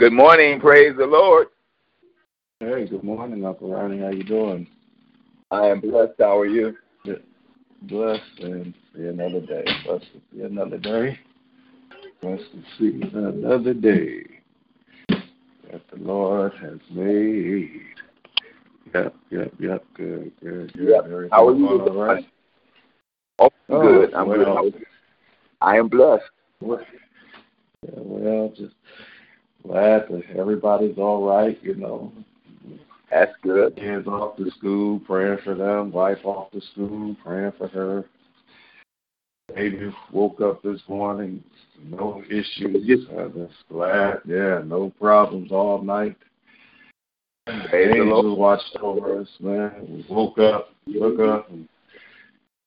Good 0.00 0.12
morning. 0.12 0.60
Praise 0.60 0.94
the 0.96 1.06
Lord. 1.06 1.48
Hey, 2.60 2.86
good 2.86 3.02
morning, 3.02 3.44
Uncle 3.44 3.72
Ronnie. 3.72 3.98
How 3.98 4.10
you 4.10 4.22
doing? 4.22 4.68
I 5.50 5.66
am 5.66 5.80
blessed. 5.80 6.12
How 6.20 6.38
are 6.38 6.46
you? 6.46 6.76
Blessed 7.82 8.22
and 8.38 8.74
see 8.94 9.06
another 9.06 9.40
day. 9.40 9.64
Blessed 9.84 10.04
to 10.12 10.20
see 10.32 10.42
another 10.42 10.78
day. 10.78 11.18
Blessed 12.22 12.44
to 12.52 12.62
see 12.78 13.02
another 13.12 13.74
day 13.74 14.22
that 15.72 15.82
the 15.90 15.96
Lord 15.96 16.52
has 16.60 16.78
made. 16.92 17.80
Yep, 18.94 19.16
yep, 19.30 19.52
yep. 19.58 19.84
Good, 19.94 20.30
good, 20.40 20.72
good. 20.74 20.90
Yep. 20.90 21.04
Everything 21.06 21.30
How 21.32 21.48
are 21.48 21.56
you? 21.56 21.68
all 21.68 22.04
right? 22.04 22.24
Oh, 23.40 23.50
Oh, 23.68 23.82
good. 23.82 24.14
I'm 24.14 24.28
well. 24.28 24.62
good. 24.62 24.84
I 25.60 25.76
am 25.76 25.88
blessed. 25.88 26.22
Well, 26.60 26.86
yeah, 27.82 27.90
well, 27.96 28.52
just 28.56 28.74
glad 29.68 30.06
that 30.08 30.22
everybody's 30.36 30.98
all 30.98 31.26
right, 31.26 31.58
you 31.62 31.74
know. 31.74 32.12
That's 33.10 33.32
good. 33.42 33.76
Kids 33.76 34.06
off 34.06 34.36
to 34.36 34.50
school, 34.52 35.00
praying 35.00 35.38
for 35.44 35.54
them. 35.54 35.92
Wife 35.92 36.24
off 36.24 36.50
to 36.52 36.60
school, 36.72 37.16
praying 37.22 37.52
for 37.58 37.68
her. 37.68 38.04
Baby 39.54 39.90
woke 40.12 40.40
up 40.42 40.62
this 40.62 40.80
morning, 40.88 41.42
no 41.82 42.22
issues. 42.28 43.08
I'm 43.10 43.32
just 43.32 43.54
glad. 43.70 44.20
Yeah, 44.26 44.60
no 44.64 44.92
problems 45.00 45.52
all 45.52 45.82
night. 45.82 46.16
Praise 47.46 47.70
the 47.70 48.02
Angels 48.02 48.38
watched 48.38 48.76
over 48.82 49.20
us, 49.20 49.28
man. 49.40 49.72
We 49.88 50.14
woke 50.14 50.38
up, 50.38 50.68
woke 50.86 51.20
up, 51.20 51.50
and, 51.50 51.66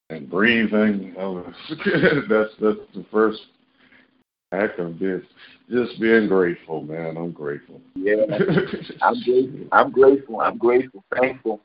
and 0.09 0.28
breathing. 0.28 1.13
Was, 1.16 1.53
that's 1.69 2.50
that's 2.59 2.79
the 2.95 3.06
first 3.12 3.41
act 4.51 4.79
of 4.79 5.00
this. 5.00 5.22
Just 5.69 6.00
being 6.00 6.28
grateful, 6.28 6.81
man. 6.81 7.17
I'm 7.17 7.31
grateful. 7.31 7.81
Yeah. 7.95 8.25
I'm 9.01 9.22
grateful. 9.22 9.67
I'm 9.72 9.91
grateful. 9.91 10.39
I'm 10.41 10.57
grateful. 10.57 11.03
Thankful. 11.16 11.62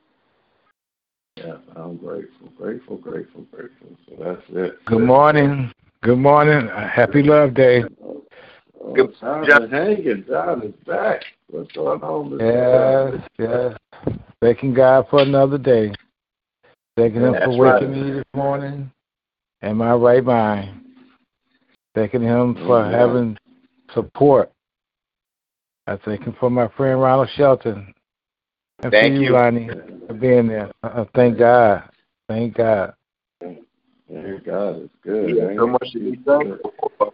Yeah, 1.36 1.56
I'm 1.76 1.96
grateful, 1.98 2.48
grateful, 2.56 2.96
grateful, 2.96 3.42
grateful. 3.52 3.88
So 4.08 4.14
that's 4.18 4.42
it. 4.50 4.82
Good 4.86 5.02
morning. 5.02 5.70
Good 6.02 6.18
morning. 6.18 6.68
Happy 6.68 7.22
Love 7.22 7.52
Day. 7.52 7.84
Oh, 8.02 8.22
Good- 8.94 9.14
John 9.20 9.46
John- 9.46 9.70
hanging. 9.70 10.24
John 10.26 10.62
is 10.62 10.72
back. 10.86 11.24
What's 11.50 11.70
going 11.72 12.02
on? 12.02 12.30
This 12.30 12.40
Yes, 12.40 13.28
yes. 13.38 14.16
Thanking 14.40 14.72
God 14.72 15.06
for 15.10 15.20
another 15.20 15.58
day. 15.58 15.92
Thanking 16.96 17.20
Him 17.22 17.34
for 17.34 17.50
waking 17.50 17.58
right. 17.58 17.88
me 17.90 18.10
this 18.12 18.24
morning 18.34 18.90
and 19.60 19.76
my 19.76 19.92
right 19.92 20.24
mind. 20.24 20.85
Thanking 21.96 22.22
Him 22.22 22.54
for 22.66 22.84
Amen. 22.84 22.92
having 22.92 23.38
support. 23.94 24.52
I 25.86 25.96
thank 26.04 26.24
Him 26.24 26.36
for 26.38 26.50
my 26.50 26.68
friend 26.76 27.00
Ronald 27.00 27.30
Shelton. 27.34 27.94
And 28.82 28.92
Thank 28.92 29.14
for 29.14 29.22
you, 29.22 29.28
you. 29.28 29.32
Lonnie, 29.32 29.70
for 30.06 30.12
being 30.12 30.46
there. 30.46 30.70
Uh, 30.82 31.06
thank 31.14 31.38
God. 31.38 31.88
Thank 32.28 32.54
God. 32.54 32.92
Thank 33.40 34.44
God 34.44 34.76
It's 34.82 34.94
good. 35.02 35.36
Yeah, 35.36 35.48
ain't 35.48 35.58
so 35.58 35.66
much 35.68 35.90
to 35.92 35.98
be 35.98 36.20
thankful 36.26 36.74
for. 36.98 37.12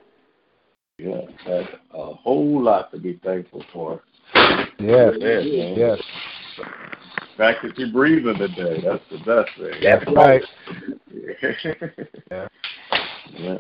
Yeah, 0.99 1.21
that's 1.47 1.73
a 1.95 2.15
whole 2.15 2.61
lot 2.61 2.91
to 2.91 2.99
be 2.99 3.21
thankful 3.23 3.65
for. 3.73 4.03
Yes, 4.81 5.15
Yeah, 5.21 5.41
yes. 5.77 6.01
The 6.57 6.65
fact 7.37 7.63
that 7.63 7.79
you're 7.79 7.93
breathing 7.93 8.37
today, 8.37 8.83
that's 8.85 9.05
the 9.13 9.19
best 9.19 9.51
thing. 9.57 9.81
That's 9.81 10.05
Right. 10.11 10.43
yeah. 12.33 12.49
Yeah. 13.31 13.59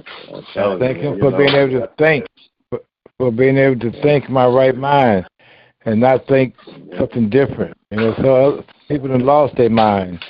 Thank 0.78 0.99
you, 0.99 1.12
Him 1.12 1.19
for 1.19 1.31
know, 1.31 1.39
being 1.39 1.55
able 1.55 1.81
to 1.81 1.91
think, 1.99 2.27
for, 2.71 2.81
for 3.19 3.31
being 3.31 3.56
able 3.56 3.78
to 3.81 4.03
think 4.03 4.28
my 4.28 4.47
right 4.47 4.77
mind, 4.77 5.27
and 5.84 6.00
not 6.00 6.27
think 6.27 6.55
something 6.99 7.28
different. 7.31 7.77
You 7.91 7.99
know, 7.99 8.15
so 8.23 8.65
people 8.89 9.11
have 9.11 9.21
lost 9.21 9.56
their 9.56 9.71
minds, 9.71 10.23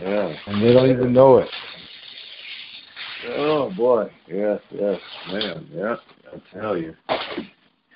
Yeah. 0.00 0.34
and 0.46 0.62
they 0.62 0.72
don't 0.72 0.90
even 0.90 1.12
know 1.12 1.38
it. 1.38 1.48
Oh 3.26 3.70
boy, 3.70 4.10
yes, 4.28 4.60
yes, 4.70 5.00
man, 5.32 5.66
yeah. 5.72 5.96
I 6.30 6.58
tell 6.58 6.76
you, 6.76 6.94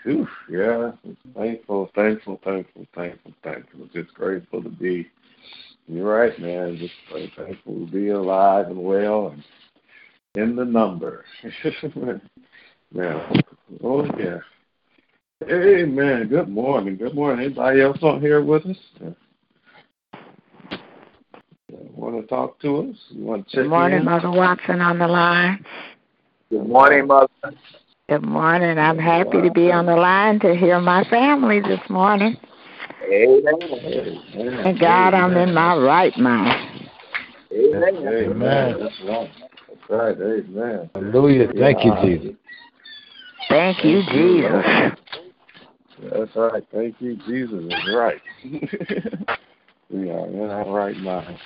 Whew, 0.04 0.26
yeah. 0.50 0.92
Thankful, 1.36 1.90
thankful, 1.94 2.40
thankful, 2.42 2.86
thankful, 2.94 3.32
thankful. 3.42 3.88
Just 3.92 4.14
grateful 4.14 4.62
to 4.62 4.68
be. 4.70 5.06
You're 5.86 6.18
right, 6.18 6.38
man. 6.38 6.78
Just 6.78 6.94
thankful 7.36 7.74
to 7.74 7.86
be 7.90 8.08
alive 8.08 8.68
and 8.68 8.82
well 8.82 9.28
and 9.28 9.42
in 10.34 10.56
the 10.56 10.64
number. 10.64 11.24
yeah. 12.92 13.30
Oh 13.82 14.04
yeah. 14.18 14.38
Hey 15.46 15.84
man, 15.84 16.28
good 16.28 16.48
morning. 16.48 16.96
Good 16.96 17.14
morning. 17.14 17.46
Anybody 17.46 17.80
else 17.80 17.98
on 18.02 18.20
here 18.20 18.42
with 18.42 18.66
us? 18.66 18.76
Want 21.70 22.20
to 22.20 22.26
talk 22.26 22.58
to 22.60 22.90
us? 22.90 22.96
You 23.10 23.24
want 23.24 23.48
to 23.48 23.56
check 23.56 23.64
Good 23.64 23.70
morning, 23.70 23.98
in? 23.98 24.04
Mother 24.04 24.30
Watson 24.30 24.80
on 24.80 24.98
the 24.98 25.06
line. 25.06 25.64
Good 26.50 26.66
morning, 26.66 27.06
Mother. 27.06 27.28
Good 28.08 28.24
morning. 28.24 28.78
I'm 28.78 28.98
happy 28.98 29.42
to 29.42 29.50
be 29.50 29.70
on 29.70 29.86
the 29.86 29.96
line 29.96 30.40
to 30.40 30.54
hear 30.54 30.80
my 30.80 31.04
family 31.04 31.60
this 31.60 31.80
morning. 31.90 32.36
Amen. 33.04 33.54
Amen. 34.34 34.60
Thank 34.62 34.80
God 34.80 35.14
I'm 35.14 35.36
in 35.36 35.52
my 35.52 35.76
right 35.76 36.16
mind. 36.16 36.90
Amen. 37.52 37.82
Amen. 37.84 38.30
Amen. 38.30 38.76
That's 38.80 39.00
right. 39.06 39.30
Right. 39.88 40.16
Amen. 40.20 40.90
Hallelujah. 40.94 41.48
Thank 41.52 41.84
you, 41.84 41.92
Jesus. 42.02 42.36
Thank 43.48 43.84
you, 43.84 44.02
Jesus. 44.10 44.64
That's 46.12 46.36
right. 46.36 46.64
Thank 46.72 47.00
you, 47.00 47.16
Jesus 47.26 47.64
is 47.64 47.94
right. 47.94 48.20
we 49.90 50.10
are 50.10 50.26
in 50.26 50.50
our 50.50 50.70
right 50.70 50.96
mind. 50.96 51.38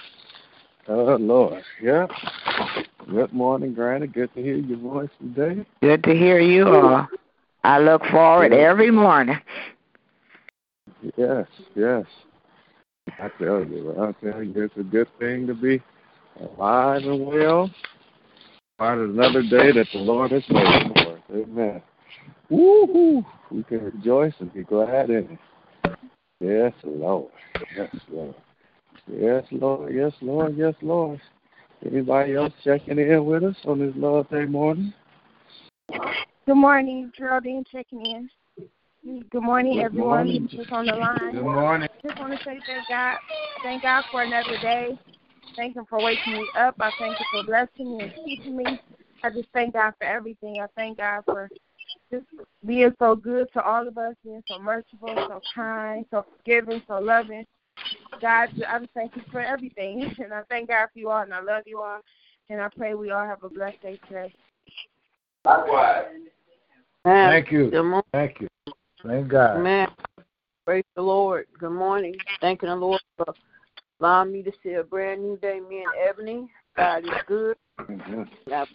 Oh 0.89 1.17
Lord. 1.17 1.63
Yeah. 1.81 2.07
Good 3.09 3.33
morning, 3.33 3.75
Granny. 3.75 4.09
Good 4.09 4.35
to 4.35 4.43
hear 4.43 4.57
your 4.57 4.79
voice 4.79 5.11
today. 5.21 5.65
Good 5.81 6.03
to 6.05 6.15
hear 6.15 6.41
you 6.41 6.69
all. 6.69 7.07
I 7.65 7.79
look 7.79 8.03
forward 8.07 8.53
every 8.53 8.91
morning. 8.91 9.39
Yes, 11.17 11.47
yes. 11.75 12.05
I 13.19 13.29
tell 13.39 13.65
you, 13.65 13.95
I 13.99 14.13
tell 14.25 14.43
you, 14.43 14.53
it's 14.57 14.77
a 14.77 14.83
good 14.83 15.09
thing 15.19 15.47
to 15.47 15.55
be 15.55 15.81
alive 16.41 17.03
and 17.03 17.27
well. 17.27 17.71
Part 18.83 18.99
of 18.99 19.11
another 19.11 19.43
day 19.43 19.71
that 19.71 19.87
the 19.93 20.01
Lord 20.01 20.33
has 20.33 20.43
made 20.49 20.93
for 20.93 21.13
us. 21.13 21.21
Amen. 21.33 21.81
Woo-hoo. 22.51 23.25
We 23.53 23.63
can 23.63 23.85
rejoice 23.85 24.33
and 24.41 24.53
be 24.53 24.65
glad 24.65 25.09
in 25.09 25.39
it. 25.85 25.99
Yes, 26.41 26.73
Lord. 26.83 27.31
Yes, 27.77 27.95
Lord. 28.11 28.35
Yes, 29.07 29.45
Lord. 29.53 29.95
Yes, 29.95 30.13
Lord. 30.21 30.57
Yes, 30.57 30.75
Lord. 30.83 31.21
Anybody 31.87 32.35
else 32.35 32.53
checking 32.65 32.99
in 32.99 33.25
with 33.25 33.45
us 33.45 33.55
on 33.67 33.79
this 33.79 33.95
Lord's 33.95 34.29
Day 34.31 34.47
morning? 34.47 34.93
Good 36.45 36.57
morning, 36.57 37.13
Geraldine 37.17 37.63
checking 37.71 38.05
in. 38.05 38.31
Good 39.31 39.43
morning, 39.43 39.75
Good 39.75 39.85
everyone 39.85 40.27
morning. 40.27 40.49
who's 40.51 40.67
on 40.73 40.87
the 40.87 40.97
line. 40.97 41.31
Good 41.31 41.45
morning. 41.45 41.89
Just 42.05 42.19
want 42.19 42.33
to 42.33 42.39
say 42.39 42.59
thank 42.67 42.89
God, 42.89 43.17
thank 43.63 43.83
God 43.83 44.03
for 44.11 44.23
another 44.23 44.59
day. 44.61 44.99
Thank 45.57 45.77
Him 45.77 45.87
for 45.89 46.03
waking 46.03 46.35
me 46.35 46.49
up. 46.57 46.75
I 46.81 46.91
thank 46.99 47.17
Him 47.17 47.27
for 47.33 47.45
blessing 47.45 47.97
me 47.97 48.05
and 48.05 48.13
keeping 48.25 48.57
me. 48.57 48.81
I 49.23 49.31
just 49.31 49.49
thank 49.53 49.75
God 49.75 49.95
for 49.99 50.05
everything. 50.05 50.61
I 50.61 50.67
thank 50.77 50.99
God 50.99 51.23
for 51.25 51.49
just 52.11 52.27
being 52.67 52.95
so 52.99 53.15
good 53.15 53.49
to 53.53 53.63
all 53.63 53.87
of 53.87 53.97
us, 53.99 54.15
being 54.25 54.43
so 54.49 54.59
merciful, 54.59 55.15
so 55.15 55.41
kind, 55.55 56.05
so 56.11 56.25
forgiving, 56.39 56.83
so 56.87 56.99
loving. 56.99 57.47
God, 58.21 58.51
I 58.69 58.79
just 58.79 58.93
thank 58.95 59.17
you 59.17 59.23
for 59.31 59.41
everything, 59.41 60.15
and 60.23 60.33
I 60.33 60.43
thank 60.49 60.69
God 60.69 60.89
for 60.93 60.99
you 60.99 61.11
all, 61.11 61.23
and 61.23 61.35
I 61.35 61.41
love 61.41 61.63
you 61.67 61.81
all, 61.81 62.01
and 62.51 62.61
I 62.61 62.69
pray 62.69 62.95
we 62.95 63.11
all 63.11 63.27
have 63.27 63.43
a 63.43 63.49
blessed 63.49 63.83
day 63.83 63.99
today. 64.09 64.33
Thank 67.05 67.51
you. 67.51 67.71
Good 67.71 67.83
morning, 67.83 68.05
Thank 68.13 68.41
you. 68.41 68.49
Thank 69.05 69.29
God. 69.29 69.63
man. 69.63 69.89
Praise 70.65 70.85
the 70.95 71.03
Lord. 71.03 71.47
Good 71.59 71.73
morning. 71.73 72.15
Thanking 72.41 72.69
the 72.69 72.77
Lord 72.77 73.01
for 73.17 73.35
allowing 74.03 74.33
me 74.33 74.43
to 74.43 74.51
see 74.65 74.73
a 74.73 74.83
brand 74.83 75.23
new 75.23 75.37
day. 75.37 75.61
Me 75.69 75.85
and 75.85 75.93
Ebony. 76.09 76.49
God 76.77 77.05
is 77.05 77.13
good. 77.27 77.57
Mhm. 77.79 78.29
I 78.53 78.67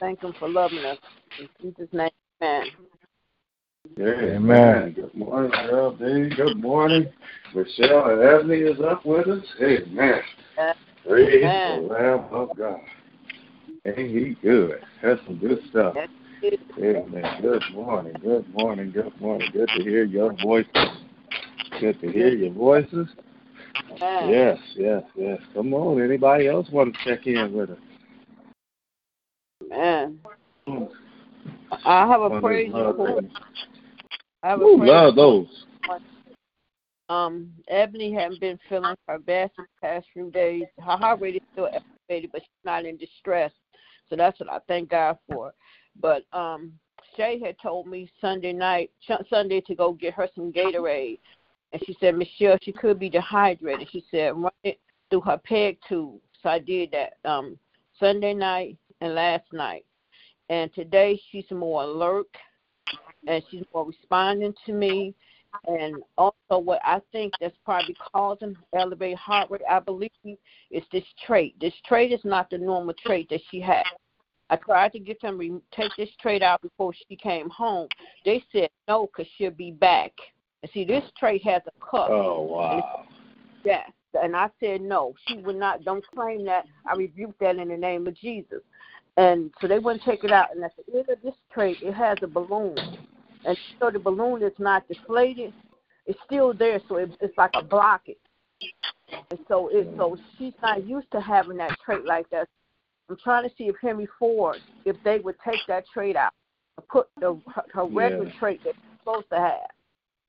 thank 0.00 0.22
Him 0.22 0.32
for 0.40 0.48
loving 0.48 0.84
us. 0.84 0.98
In 1.38 1.48
Jesus' 1.60 1.92
name, 1.92 2.10
amen. 2.42 2.66
Yeah, 3.96 4.36
Amen. 4.36 4.92
Good 4.92 5.14
morning, 5.14 5.52
Geraldine. 5.52 6.30
Good 6.30 6.56
morning. 6.56 7.12
Michelle 7.54 8.10
and 8.10 8.20
Ebony 8.20 8.58
is 8.58 8.80
up 8.80 9.06
with 9.06 9.28
us. 9.28 9.44
Amen. 9.62 10.22
Praise 11.06 11.44
Amen. 11.44 11.86
the 11.88 11.94
Lamb 11.94 12.24
of 12.32 12.56
God. 12.56 12.80
Ain't 13.84 13.98
he 13.98 14.36
good? 14.42 14.80
That's 15.00 15.24
some 15.26 15.36
good 15.38 15.60
stuff. 15.70 15.96
Amen. 16.76 17.40
Good 17.40 17.62
morning. 17.72 18.14
Good 18.20 18.52
morning. 18.52 18.90
Good 18.90 19.20
morning. 19.20 19.48
Good 19.52 19.68
to 19.76 19.82
hear 19.84 20.02
your 20.02 20.32
voices. 20.42 20.72
Good 21.80 22.00
to 22.00 22.10
hear 22.10 22.30
your 22.30 22.52
voices. 22.52 23.06
Yes, 23.98 24.58
yes, 24.74 25.02
yes. 25.14 25.38
Come 25.54 25.74
on. 25.74 26.02
Anybody 26.02 26.48
else 26.48 26.68
want 26.70 26.94
to 26.94 27.04
check 27.04 27.26
in 27.26 27.52
with 27.52 27.70
us? 27.70 27.78
Amen. 29.64 30.18
I 31.84 32.06
have 32.06 32.20
a 32.20 32.24
On 32.24 32.40
praise 32.40 32.72
report. 32.72 33.24
I 34.42 34.48
have 34.48 34.60
a 34.60 34.64
Ooh, 34.64 34.78
praise 34.78 34.88
love 34.88 35.16
those. 35.16 35.46
Um, 37.08 37.52
Ebony 37.68 38.12
hadn't 38.12 38.40
been 38.40 38.58
feeling 38.68 38.96
her 39.06 39.18
best 39.18 39.52
the 39.56 39.64
past 39.80 40.06
few 40.12 40.30
days. 40.30 40.64
Her 40.78 40.96
heart 40.96 41.20
rate 41.20 41.36
is 41.36 41.42
still 41.52 41.68
elevated, 41.68 42.32
but 42.32 42.42
she's 42.42 42.64
not 42.64 42.84
in 42.84 42.96
distress. 42.96 43.52
So 44.10 44.16
that's 44.16 44.40
what 44.40 44.50
I 44.50 44.58
thank 44.66 44.90
God 44.90 45.18
for. 45.28 45.54
But 46.00 46.24
um, 46.32 46.72
Shay 47.16 47.38
had 47.38 47.56
told 47.62 47.86
me 47.86 48.10
Sunday 48.20 48.52
night, 48.52 48.90
Sunday, 49.30 49.60
to 49.62 49.74
go 49.74 49.92
get 49.92 50.14
her 50.14 50.28
some 50.34 50.52
Gatorade, 50.52 51.20
and 51.72 51.82
she 51.84 51.96
said, 52.00 52.16
Michelle, 52.16 52.58
she 52.62 52.72
could 52.72 52.98
be 52.98 53.10
dehydrated. 53.10 53.88
She 53.90 54.04
said, 54.10 54.36
run 54.36 54.52
it 54.64 54.80
through 55.10 55.22
her 55.22 55.38
peg 55.38 55.78
tube. 55.88 56.20
So 56.42 56.48
I 56.48 56.58
did 56.58 56.92
that 56.92 57.14
um 57.28 57.58
Sunday 57.98 58.34
night 58.34 58.76
and 59.00 59.14
last 59.14 59.44
night. 59.52 59.84
And 60.48 60.72
today 60.74 61.20
she's 61.30 61.50
more 61.50 61.82
alert 61.82 62.28
and 63.26 63.42
she's 63.50 63.64
more 63.74 63.86
responding 63.86 64.54
to 64.66 64.72
me. 64.72 65.14
And 65.66 65.96
also, 66.18 66.58
what 66.58 66.80
I 66.84 67.00
think 67.12 67.32
that's 67.40 67.56
probably 67.64 67.96
causing 68.12 68.56
elevated 68.78 69.18
heart 69.18 69.50
rate, 69.50 69.62
I 69.68 69.80
believe, 69.80 70.10
is 70.70 70.82
this 70.92 71.04
trach. 71.26 71.54
This 71.60 71.72
trach 71.90 72.14
is 72.14 72.24
not 72.24 72.50
the 72.50 72.58
normal 72.58 72.94
trach 73.04 73.28
that 73.30 73.40
she 73.50 73.60
had. 73.60 73.84
I 74.50 74.56
tried 74.56 74.92
to 74.92 75.00
get 75.00 75.20
them 75.22 75.38
to 75.38 75.62
take 75.74 75.90
this 75.96 76.10
trach 76.22 76.42
out 76.42 76.62
before 76.62 76.92
she 77.08 77.16
came 77.16 77.48
home. 77.48 77.88
They 78.24 78.44
said 78.52 78.68
no, 78.86 79.06
because 79.06 79.30
she'll 79.36 79.50
be 79.50 79.72
back. 79.72 80.12
And 80.62 80.72
see, 80.72 80.84
this 80.84 81.04
trach 81.20 81.42
has 81.42 81.62
a 81.66 81.84
cup. 81.84 82.10
Oh, 82.10 82.42
wow. 82.42 83.04
Yes. 83.64 83.90
And 84.14 84.34
I 84.34 84.48
said 84.60 84.80
no. 84.80 85.14
She 85.26 85.38
would 85.38 85.56
not. 85.56 85.84
Don't 85.84 86.04
claim 86.14 86.44
that. 86.46 86.64
I 86.90 86.96
rebuked 86.96 87.38
that 87.40 87.56
in 87.56 87.68
the 87.68 87.76
name 87.76 88.06
of 88.06 88.16
Jesus. 88.16 88.62
And 89.16 89.50
so 89.60 89.68
they 89.68 89.78
wouldn't 89.78 90.04
take 90.04 90.24
it 90.24 90.32
out. 90.32 90.54
And 90.54 90.64
at 90.64 90.72
the 90.76 90.98
end 90.98 91.08
of 91.08 91.20
this 91.22 91.34
trach, 91.54 91.82
it 91.82 91.94
has 91.94 92.18
a 92.22 92.26
balloon. 92.26 92.76
And 93.44 93.56
so 93.78 93.90
the 93.90 93.98
balloon 93.98 94.42
is 94.42 94.52
not 94.58 94.86
deflated. 94.88 95.52
It's 96.06 96.18
still 96.24 96.52
there, 96.52 96.80
so 96.88 96.96
it, 96.96 97.10
it's 97.20 97.36
like 97.36 97.50
a 97.54 97.62
blockage. 97.62 98.16
And 99.30 99.38
so 99.48 99.68
it 99.72 99.88
so 99.96 100.16
she's 100.38 100.52
not 100.62 100.86
used 100.86 101.10
to 101.12 101.20
having 101.20 101.56
that 101.58 101.76
trach 101.86 102.04
like 102.04 102.28
that. 102.30 102.48
I'm 103.08 103.16
trying 103.22 103.48
to 103.48 103.54
see 103.56 103.64
if 103.64 103.76
Henry 103.80 104.08
Ford, 104.18 104.58
if 104.84 104.96
they 105.04 105.18
would 105.18 105.36
take 105.44 105.60
that 105.68 105.84
trach 105.94 106.16
out, 106.16 106.32
put 106.88 107.08
the 107.20 107.40
her, 107.54 107.64
her 107.72 107.84
regular 107.84 108.26
Yeah. 108.26 108.40
trach 108.40 108.62
that 108.64 108.74
she's 108.74 108.98
supposed 109.00 109.28
to 109.30 109.38
have 109.38 109.70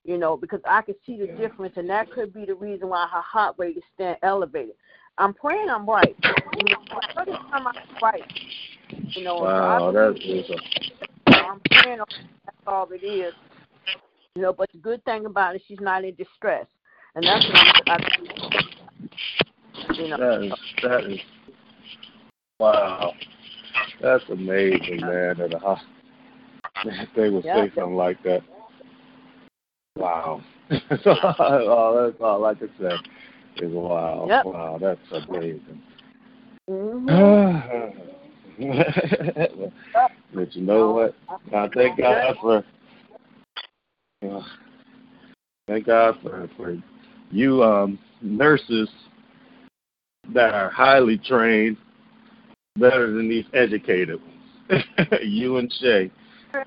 you 0.08 0.18
know, 0.18 0.38
because 0.38 0.62
I 0.68 0.82
could 0.82 0.96
see 1.06 1.18
the 1.18 1.28
difference, 1.38 1.74
and 1.76 1.88
that 1.90 2.10
could 2.12 2.34
be 2.34 2.46
the 2.46 2.56
reason 2.56 2.88
why 2.88 3.08
her 3.12 3.22
heart 3.22 3.56
rate 3.58 3.78
is 3.78 3.84
staying 3.94 4.16
elevated. 4.24 4.76
I'm 5.18 5.34
praying 5.34 5.70
I'm 5.70 5.86
right. 5.86 6.16
You 6.58 6.70
know, 6.70 6.78
I'm 7.52 7.68
right, 8.02 8.24
you 9.16 9.24
know, 9.24 9.42
Wow, 9.42 9.80
so 9.80 9.90
I 9.90 9.92
that 9.92 10.20
believe, 10.20 10.46
is 10.46 10.50
a 10.50 11.36
I'm 11.36 11.60
praying 11.72 12.00
that's 12.46 12.58
all 12.66 12.88
it 12.92 13.06
is. 13.06 13.34
You 14.36 14.44
know, 14.44 14.54
but 14.54 14.70
the 14.72 14.78
good 14.78 15.04
thing 15.04 15.26
about 15.26 15.56
it, 15.56 15.62
she's 15.68 15.82
not 15.82 16.06
in 16.06 16.16
distress, 16.16 16.66
and 17.16 17.26
that's 17.26 17.46
what 17.46 17.58
I'm. 17.90 18.00
I, 18.00 18.08
you 20.02 20.08
know, 20.08 20.18
That 20.18 20.44
is 20.44 20.54
that 20.84 21.04
is 21.04 21.20
wow. 22.60 23.12
That's 24.02 24.24
amazing, 24.30 25.02
man. 25.02 25.38
That 25.38 25.54
a 25.54 25.60
that 26.86 27.08
they 27.16 27.30
would 27.30 27.44
Yeah. 27.44 27.66
say 27.66 27.72
something 27.76 27.96
like 27.96 28.22
that. 28.24 28.44
Wow. 29.98 30.42
oh, 30.72 32.06
that's 32.06 32.18
all 32.22 32.46
I 32.46 32.54
can 32.54 32.70
say. 32.80 32.96
Is 33.58 33.72
wow. 33.74 34.26
Yep. 34.28 34.46
Wow, 34.46 34.78
that's 34.80 35.00
amazing. 35.12 35.82
mhm. 36.70 37.94
but 40.34 40.56
you 40.56 40.62
know 40.62 40.92
what? 40.92 41.16
I 41.54 41.68
thank 41.74 41.98
God 41.98 42.36
for 42.42 42.64
uh, 44.24 44.42
thank 45.68 45.86
God 45.86 46.16
for 46.22 46.50
for 46.56 46.78
you 47.32 47.64
um 47.64 48.00
nurses 48.22 48.90
that 50.34 50.54
are 50.54 50.70
highly 50.70 51.18
trained, 51.18 51.78
better 52.78 53.12
than 53.12 53.30
these 53.30 53.46
educated 53.54 54.20
ones. 54.22 54.84
you 55.24 55.58
and 55.58 55.72
Shay. 55.80 56.12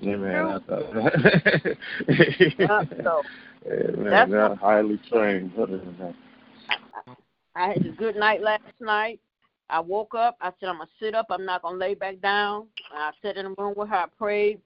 Yeah, 0.01 0.17
man, 0.17 0.47
I 0.47 0.59
thought. 0.61 0.95
Yeah, 0.95 2.67
uh, 2.71 2.85
so 3.03 3.23
yeah, 3.67 3.91
man, 3.97 4.31
That's 4.31 4.61
highly 4.61 5.01
trained. 5.11 5.57
Better. 5.57 5.81
I 7.55 7.69
had 7.69 7.85
a 7.85 7.91
good 7.91 8.17
night 8.17 8.43
last 8.43 8.63
night. 8.81 9.21
I 9.69 9.81
woke 9.81 10.15
up. 10.15 10.37
I 10.41 10.53
said, 10.59 10.69
I'm 10.69 10.77
going 10.77 10.89
to 10.89 11.05
sit 11.05 11.15
up. 11.15 11.27
I'm 11.31 11.45
not 11.45 11.63
going 11.63 11.75
to 11.75 11.79
lay 11.79 11.95
back 11.95 12.21
down. 12.21 12.67
And 12.93 13.03
I 13.03 13.11
sat 13.23 13.37
in 13.37 13.45
the 13.45 13.55
room 13.63 13.75
with 13.77 13.89
her. 13.89 13.97
I 13.97 14.07
prayed. 14.19 14.61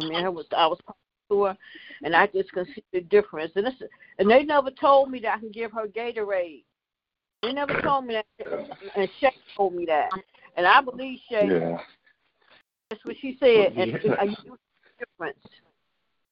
I 0.00 0.04
mean, 0.06 0.24
I 0.24 0.28
was, 0.28 0.46
I 0.56 0.66
was 0.66 0.78
talking 0.86 0.94
to 1.30 1.44
her, 1.44 1.56
and 2.02 2.16
I 2.16 2.26
just 2.26 2.50
could 2.52 2.66
see 2.74 2.82
the 2.92 3.00
difference. 3.02 3.52
And, 3.54 3.66
this, 3.66 3.74
and 4.18 4.30
they 4.30 4.44
never 4.44 4.70
told 4.70 5.10
me 5.10 5.20
that 5.20 5.36
I 5.36 5.40
can 5.40 5.50
give 5.50 5.72
her 5.72 5.86
Gatorade. 5.86 6.64
They 7.42 7.52
never 7.52 7.80
told 7.82 8.06
me 8.06 8.14
that. 8.14 8.26
And 8.96 9.08
Shay 9.18 9.32
told 9.56 9.74
me 9.74 9.84
that. 9.86 10.10
And 10.56 10.66
I 10.66 10.80
believe 10.80 11.18
Shay. 11.30 11.48
Yeah. 11.48 11.78
That's 12.90 13.04
what 13.04 13.16
she 13.20 13.36
said. 13.38 13.72
And 13.76 13.92
Yeah. 14.04 14.16
I 14.18 14.26
do 14.26 14.34
see 14.34 14.50
the 14.50 15.06
difference. 15.06 15.46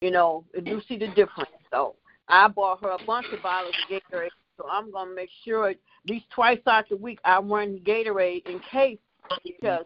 You 0.01 0.11
know, 0.11 0.45
I 0.55 0.59
do 0.59 0.81
see 0.81 0.97
the 0.97 1.07
difference. 1.07 1.51
So 1.71 1.95
I 2.27 2.47
bought 2.47 2.81
her 2.83 2.89
a 2.89 3.03
bunch 3.05 3.27
of 3.31 3.41
bottles 3.41 3.75
of 3.83 3.89
Gatorade. 3.89 4.29
So 4.57 4.67
I'm 4.69 4.91
gonna 4.91 5.11
make 5.11 5.29
sure 5.43 5.69
at 5.69 5.77
least 6.07 6.29
twice 6.31 6.59
out 6.67 6.89
the 6.89 6.97
week 6.97 7.19
I 7.23 7.39
run 7.39 7.79
Gatorade 7.79 8.45
in 8.47 8.59
case 8.59 8.99
because 9.43 9.85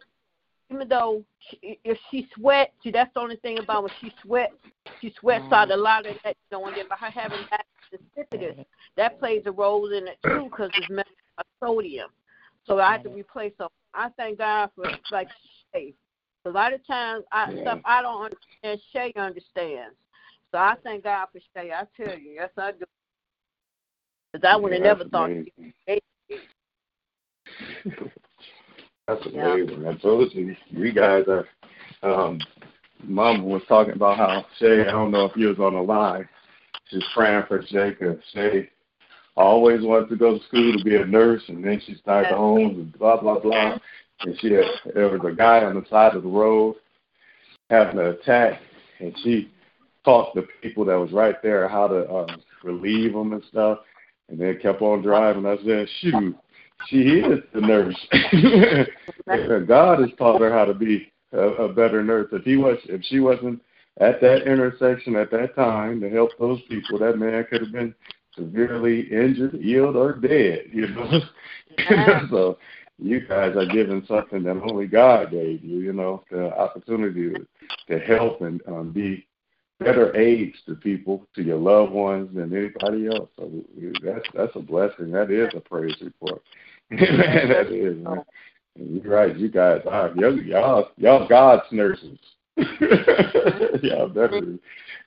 even 0.72 0.88
though 0.88 1.24
she, 1.40 1.80
if 1.84 1.98
she 2.10 2.28
sweats, 2.36 2.72
see 2.84 2.90
that's 2.90 3.14
the 3.14 3.20
only 3.20 3.36
thing 3.38 3.60
about 3.60 3.84
when 3.84 3.92
she 4.02 4.12
sweats, 4.24 4.56
she 5.00 5.14
sweats 5.20 5.46
out 5.52 5.70
mm. 5.70 5.74
a 5.74 5.78
lot 5.78 6.08
of 6.08 6.16
that. 6.24 6.36
You 6.52 6.58
know, 6.58 6.66
and 6.66 6.76
then 6.76 6.88
by 6.90 6.96
her 6.96 7.12
having 7.12 7.46
that 7.52 7.66
insipidus, 7.94 8.66
that 8.98 9.20
plays 9.20 9.44
a 9.46 9.52
role 9.52 9.92
in 9.92 10.08
it 10.08 10.18
too 10.26 10.46
because 10.50 10.72
it's 10.74 10.90
messed 10.90 11.10
with 11.38 11.48
sodium. 11.64 12.10
So 12.66 12.80
I 12.80 12.94
have 12.94 13.04
to 13.04 13.10
replace 13.10 13.54
them. 13.60 13.70
I 13.94 14.10
thank 14.18 14.40
God 14.40 14.72
for 14.76 14.86
like 15.12 15.28
Shay. 15.74 15.94
A 16.46 16.50
lot 16.50 16.74
of 16.74 16.86
times, 16.86 17.24
I, 17.32 17.52
yeah. 17.52 17.62
stuff 17.62 17.80
I 17.86 18.02
don't 18.02 18.24
understand, 18.24 18.82
Shay 18.92 19.14
understands. 19.16 19.96
So 20.52 20.58
I 20.58 20.76
thank 20.84 21.06
God 21.06 21.28
for 21.32 21.40
Shay. 21.40 21.72
I 21.72 21.86
tell 21.96 22.18
you, 22.18 22.32
yes, 22.32 22.50
I 22.58 22.72
do. 22.72 22.86
Because 24.32 24.48
I 24.48 24.56
would 24.56 24.74
have 24.74 24.82
yeah, 24.82 24.88
never 24.88 25.06
thought. 25.06 25.30
That's 29.08 29.26
amazing. 29.26 29.82
Yeah. 29.82 29.90
I 29.90 29.96
told 29.98 30.34
you, 30.34 30.56
you 30.70 30.94
guys 30.94 31.24
are. 31.28 31.48
Um, 32.02 32.40
Mama 33.04 33.44
was 33.44 33.62
talking 33.68 33.94
about 33.94 34.18
how 34.18 34.46
Shay. 34.60 34.82
I 34.82 34.92
don't 34.92 35.12
know 35.12 35.26
if 35.26 35.36
you 35.36 35.48
was 35.48 35.60
on 35.60 35.74
the 35.74 35.82
line. 35.82 36.28
She's 36.90 37.04
praying 37.14 37.44
for 37.48 37.62
Shay 37.68 37.92
because 37.92 38.18
Shay 38.34 38.70
always 39.36 39.82
wanted 39.82 40.10
to 40.10 40.16
go 40.16 40.38
to 40.38 40.44
school 40.46 40.78
to 40.78 40.84
be 40.84 40.96
a 40.96 41.06
nurse, 41.06 41.44
and 41.48 41.64
then 41.64 41.82
she 41.86 41.96
started 41.96 42.32
the 42.32 42.38
home 42.38 42.70
and 42.70 43.00
blah 43.00 43.20
blah 43.20 43.40
blah. 43.40 43.78
And 44.24 44.38
she 44.40 44.52
had 44.52 44.66
there 44.94 45.10
was 45.10 45.22
a 45.26 45.36
guy 45.36 45.64
on 45.64 45.76
the 45.76 45.86
side 45.90 46.16
of 46.16 46.24
the 46.24 46.30
road 46.30 46.76
having 47.70 48.00
an 48.00 48.08
attack, 48.08 48.62
and 49.00 49.14
she 49.24 49.52
taught 50.06 50.34
the 50.36 50.48
people 50.62 50.86
that 50.86 50.96
was 50.96 51.12
right 51.12 51.42
there 51.42 51.68
how 51.68 51.88
to 51.88 52.10
um, 52.14 52.42
relieve 52.64 53.14
them 53.14 53.34
and 53.34 53.44
stuff. 53.50 53.80
And 54.30 54.40
then 54.40 54.58
kept 54.62 54.82
on 54.82 55.02
driving. 55.02 55.46
I 55.46 55.58
said, 55.66 55.88
shoot, 56.00 56.36
she 56.88 57.02
is 57.02 57.40
the 57.54 57.62
nurse. 57.62 57.96
God 59.68 60.00
has 60.00 60.10
taught 60.18 60.42
her 60.42 60.52
how 60.52 60.66
to 60.66 60.74
be 60.74 61.12
a, 61.34 61.40
a 61.40 61.74
better 61.74 62.04
nurse. 62.04 62.30
If 62.32 62.44
he 62.44 62.56
was, 62.56 62.78
if 62.86 63.04
she 63.04 63.20
wasn't 63.20 63.62
at 64.00 64.22
that 64.22 64.48
intersection 64.48 65.16
at 65.16 65.30
that 65.32 65.56
time 65.56 66.00
to 66.02 66.10
help 66.10 66.32
those 66.40 66.62
people, 66.70 67.00
that 67.00 67.18
man 67.18 67.46
could 67.50 67.62
have 67.62 67.72
been 67.72 67.94
severely 68.36 69.02
injured, 69.12 69.60
ill, 69.64 69.98
or 69.98 70.14
dead. 70.14 70.66
You 70.72 70.88
know, 70.88 71.20
so 72.30 72.58
you 73.00 73.28
guys 73.28 73.56
are 73.56 73.66
giving 73.66 74.06
something 74.08 74.44
that 74.44 74.62
only 74.70 74.88
God 74.88 75.32
gave 75.32 75.64
you. 75.64 75.80
You 75.80 75.94
know, 75.94 76.24
the 76.30 76.56
opportunity 76.58 77.34
to, 77.34 77.48
to 77.90 78.00
help 78.06 78.42
and 78.42 78.62
um, 78.68 78.92
be 78.92 79.26
better 79.80 80.16
aids 80.16 80.56
to 80.68 80.76
people, 80.76 81.28
to 81.36 81.44
your 81.44 81.58
loved 81.58 81.92
ones, 81.92 82.30
than 82.34 82.56
anybody 82.56 83.08
else. 83.08 83.30
So 83.36 83.52
that's 84.04 84.26
that's 84.34 84.56
a 84.56 84.60
blessing. 84.60 85.12
That 85.12 85.32
is 85.32 85.50
a 85.56 85.60
praise 85.60 85.96
report. 86.02 86.42
that 86.92 87.68
is, 87.72 87.98
man. 87.98 88.24
You're 88.76 89.04
right. 89.04 89.38
You 89.38 89.50
guys 89.50 89.82
are 89.90 90.14
y'all 90.16 90.42
y'all, 90.42 90.90
y'all 90.98 91.28
God's 91.28 91.72
nurses. 91.72 92.18
y'all 93.82 94.08
better 94.08 94.42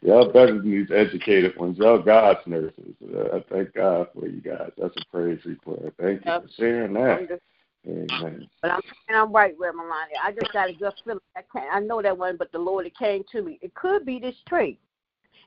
y'all 0.03 0.33
better 0.33 0.59
than 0.59 0.71
these 0.71 0.89
educated 0.95 1.57
ones. 1.57 1.79
Y'all 1.79 2.03
God's 2.03 2.41
nurses. 2.47 2.95
I 3.33 3.45
thank 3.51 3.75
God 3.75 4.09
for 4.15 4.27
you 4.27 4.41
guys. 4.41 4.71
That's 4.79 4.95
a 4.97 5.11
praise 5.11 5.41
report. 5.45 5.95
Thank 6.01 6.25
you 6.25 6.33
for 6.33 6.49
sharing 6.57 6.95
that. 6.95 7.41
Amen. 7.89 8.49
But 8.63 8.71
I'm 8.71 8.81
saying 8.83 9.21
I'm 9.21 9.33
right, 9.33 9.55
Reverend 9.59 9.89
Lonnie. 9.89 10.13
I 10.23 10.33
just 10.33 10.53
got 10.53 10.71
a 10.71 10.73
good 10.73 10.93
feeling. 11.05 11.21
I 11.37 11.43
can't. 11.53 11.73
I 11.73 11.81
know 11.81 12.03
that 12.03 12.17
one, 12.17 12.37
but 12.37 12.51
the 12.53 12.59
Lord 12.59 12.87
it 12.87 12.97
came 12.99 13.23
to 13.33 13.43
me. 13.43 13.59
It 13.63 13.75
could 13.75 14.05
be 14.05 14.19
this 14.19 14.35
tree, 14.49 14.79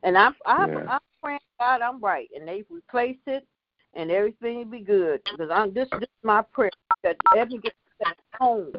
and 0.04 0.18
I'm 0.18 0.36
I'm, 0.46 0.70
yeah. 0.70 0.84
I'm 0.90 1.00
praying 1.22 1.40
God 1.60 1.82
I'm 1.82 2.00
right, 2.00 2.30
and 2.36 2.48
they 2.48 2.64
replace 2.70 3.18
it, 3.28 3.46
and 3.94 4.10
everything 4.12 4.58
will 4.58 4.66
be 4.66 4.82
good. 4.82 5.22
Because 5.32 5.50
I'm 5.52 5.74
this, 5.74 5.90
this 5.92 6.04
is 6.04 6.24
my 6.24 6.42
prayer 6.42 6.72
that 7.04 7.18
gets 7.34 7.76
at 8.06 8.18
home 8.40 8.72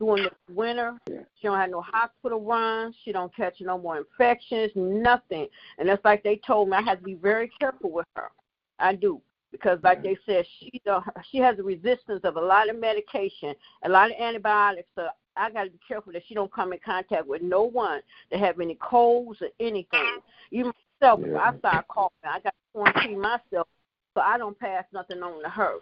during 0.00 0.24
the 0.24 0.54
winter. 0.54 0.98
She 1.06 1.48
don't 1.48 1.58
have 1.58 1.70
no 1.70 1.82
hospital 1.82 2.40
runs. 2.40 2.94
She 3.04 3.12
don't 3.12 3.34
catch 3.34 3.60
no 3.60 3.78
more 3.78 3.98
infections. 3.98 4.72
Nothing. 4.74 5.46
And 5.78 5.88
it's 5.88 6.04
like 6.04 6.22
they 6.22 6.40
told 6.46 6.70
me 6.70 6.76
I 6.76 6.82
have 6.82 6.98
to 6.98 7.04
be 7.04 7.14
very 7.14 7.50
careful 7.60 7.90
with 7.90 8.06
her. 8.16 8.30
I 8.78 8.94
do 8.94 9.20
because 9.54 9.78
like 9.84 10.02
they 10.02 10.18
said 10.26 10.44
she 10.58 10.82
uh, 10.90 11.00
she 11.30 11.38
has 11.38 11.56
a 11.60 11.62
resistance 11.62 12.20
of 12.24 12.36
a 12.36 12.40
lot 12.40 12.68
of 12.68 12.78
medication 12.78 13.54
a 13.84 13.88
lot 13.88 14.10
of 14.10 14.16
antibiotics 14.18 14.88
so 14.96 15.06
i 15.36 15.48
got 15.48 15.64
to 15.64 15.70
be 15.70 15.78
careful 15.86 16.12
that 16.12 16.22
she 16.26 16.34
don't 16.34 16.52
come 16.52 16.72
in 16.72 16.78
contact 16.84 17.26
with 17.26 17.40
no 17.40 17.62
one 17.62 18.00
that 18.30 18.40
have 18.40 18.58
any 18.58 18.76
colds 18.76 19.40
or 19.40 19.48
anything. 19.60 20.18
Even 20.50 20.72
myself 21.00 21.20
yeah. 21.24 21.38
i 21.38 21.56
start 21.58 21.86
coughing 21.86 22.16
i 22.24 22.40
got 22.40 22.50
to 22.50 22.72
quarantine 22.72 23.20
myself 23.20 23.68
so 24.14 24.20
i 24.20 24.36
don't 24.36 24.58
pass 24.58 24.84
nothing 24.92 25.22
on 25.22 25.42
to 25.42 25.48
her. 25.48 25.76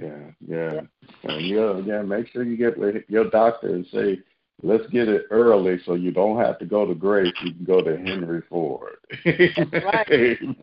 Yeah 0.00 0.30
yeah. 0.44 0.80
And 1.22 1.46
yeah 1.46 1.78
yeah 1.84 2.02
make 2.02 2.26
sure 2.28 2.42
you 2.42 2.56
get 2.56 2.76
with 2.76 3.04
your 3.08 3.30
doctor 3.30 3.68
and 3.68 3.86
say 3.92 4.18
Let's 4.64 4.86
get 4.90 5.08
it 5.08 5.26
early 5.30 5.78
so 5.84 5.94
you 5.94 6.12
don't 6.12 6.38
have 6.38 6.58
to 6.60 6.66
go 6.66 6.86
to 6.86 6.94
Grace. 6.94 7.32
You 7.42 7.52
can 7.52 7.64
go 7.64 7.82
to 7.82 7.96
Henry 7.96 8.42
Ford. 8.48 8.96
right. 9.24 10.08
Amen. 10.12 10.56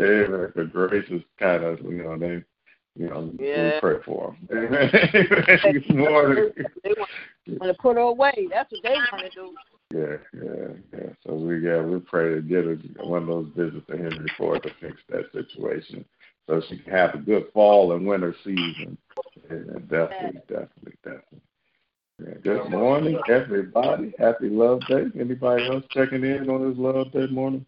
Amen. 0.00 0.52
The 0.54 0.70
Grace 0.72 1.08
is 1.10 1.22
kind 1.38 1.64
of, 1.64 1.80
you 1.80 2.04
know, 2.04 2.16
they, 2.16 2.44
you 2.94 3.08
know, 3.08 3.32
yeah. 3.40 3.74
we 3.74 3.80
pray 3.80 3.96
for 4.04 4.36
them. 4.48 4.48
Amen. 4.56 4.90
they, 4.92 5.98
want, 6.00 6.52
they 6.84 6.94
want 7.54 7.76
to 7.76 7.82
put 7.82 7.96
her 7.96 8.02
away. 8.02 8.48
That's 8.50 8.70
what 8.70 8.82
they 8.84 8.94
want 8.94 9.24
to 9.24 9.30
do. 9.30 9.54
Yeah, 9.90 10.18
yeah, 10.34 10.68
yeah. 10.92 11.10
So 11.26 11.34
we 11.34 11.64
yeah 11.64 11.80
we 11.80 11.98
pray 12.00 12.34
to 12.34 12.42
get 12.42 12.66
her 12.66 12.76
one 13.06 13.22
of 13.22 13.28
those 13.28 13.50
visits 13.56 13.86
to 13.86 13.96
Henry 13.96 14.30
Ford 14.36 14.62
to 14.64 14.70
fix 14.82 14.98
that 15.08 15.32
situation, 15.32 16.04
so 16.46 16.60
she 16.68 16.78
can 16.78 16.92
have 16.92 17.14
a 17.14 17.18
good 17.18 17.46
fall 17.54 17.92
and 17.92 18.06
winter 18.06 18.34
season. 18.44 18.98
Yeah, 19.50 19.78
definitely, 19.88 20.40
definitely, 20.46 20.92
definitely. 21.02 21.40
Good 22.18 22.70
morning, 22.70 23.16
everybody. 23.28 24.12
Happy 24.18 24.48
Love 24.48 24.80
Day. 24.88 25.04
Anybody 25.20 25.68
else 25.68 25.84
checking 25.92 26.24
in 26.24 26.50
on 26.50 26.68
this 26.68 26.76
Love 26.76 27.12
Day 27.12 27.28
morning? 27.28 27.64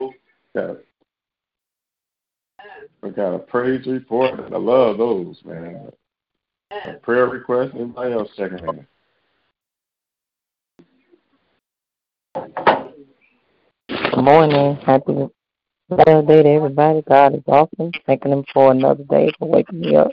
We 0.00 0.14
got 3.10 3.34
a 3.34 3.38
praise 3.38 3.86
report. 3.86 4.50
I 4.50 4.56
love 4.56 4.96
those, 4.96 5.36
man. 5.44 5.90
A 6.70 6.94
prayer 6.94 7.26
request. 7.26 7.74
Anybody 7.74 8.14
else 8.14 8.30
checking 8.34 8.66
in? 8.66 8.86
Good 13.88 14.22
morning. 14.22 14.76
Happy 14.86 15.12
Love 15.90 16.26
Day 16.26 16.42
to 16.44 16.48
everybody. 16.48 17.02
God 17.06 17.34
is 17.34 17.42
awesome. 17.46 17.92
Thanking 18.06 18.32
Him 18.32 18.44
for 18.54 18.72
another 18.72 19.04
day 19.04 19.30
for 19.38 19.48
waking 19.48 19.80
me 19.80 19.96
up 19.96 20.12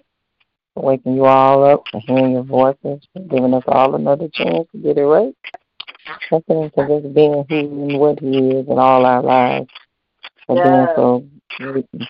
for 0.74 0.84
waking 0.84 1.16
you 1.16 1.25
all 1.25 1.63
up, 1.63 1.84
for 1.92 2.00
hearing 2.01 2.34
your 2.34 2.44
voices, 2.44 3.08
for 3.13 3.22
giving 3.30 3.54
us 3.54 3.63
all 3.68 3.96
another 3.96 4.28
chance 4.34 4.68
to 4.72 4.78
get 4.78 4.98
it 4.98 5.04
right. 5.04 5.36
Thanking 6.30 6.63
Him 6.63 6.72
for 6.74 6.88
just 6.88 7.13
being 7.13 7.46
who 7.48 7.90
and 7.90 8.00
what 8.00 8.20
He 8.20 8.38
is 8.38 8.68
in 8.68 8.80
all 8.80 9.06
our 9.06 9.22
lives, 9.22 9.70
for 10.48 10.56
being 10.56 10.88
so 10.96 11.25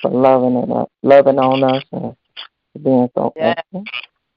for 0.01 0.11
loving 0.11 0.55
and 0.57 0.71
uh, 0.71 0.85
loving 1.03 1.39
on 1.39 1.63
us 1.63 1.83
and 1.91 2.15
for 2.73 2.79
being 2.79 3.09
so 3.15 3.33
yeah. 3.35 3.55
excellent. 3.57 3.89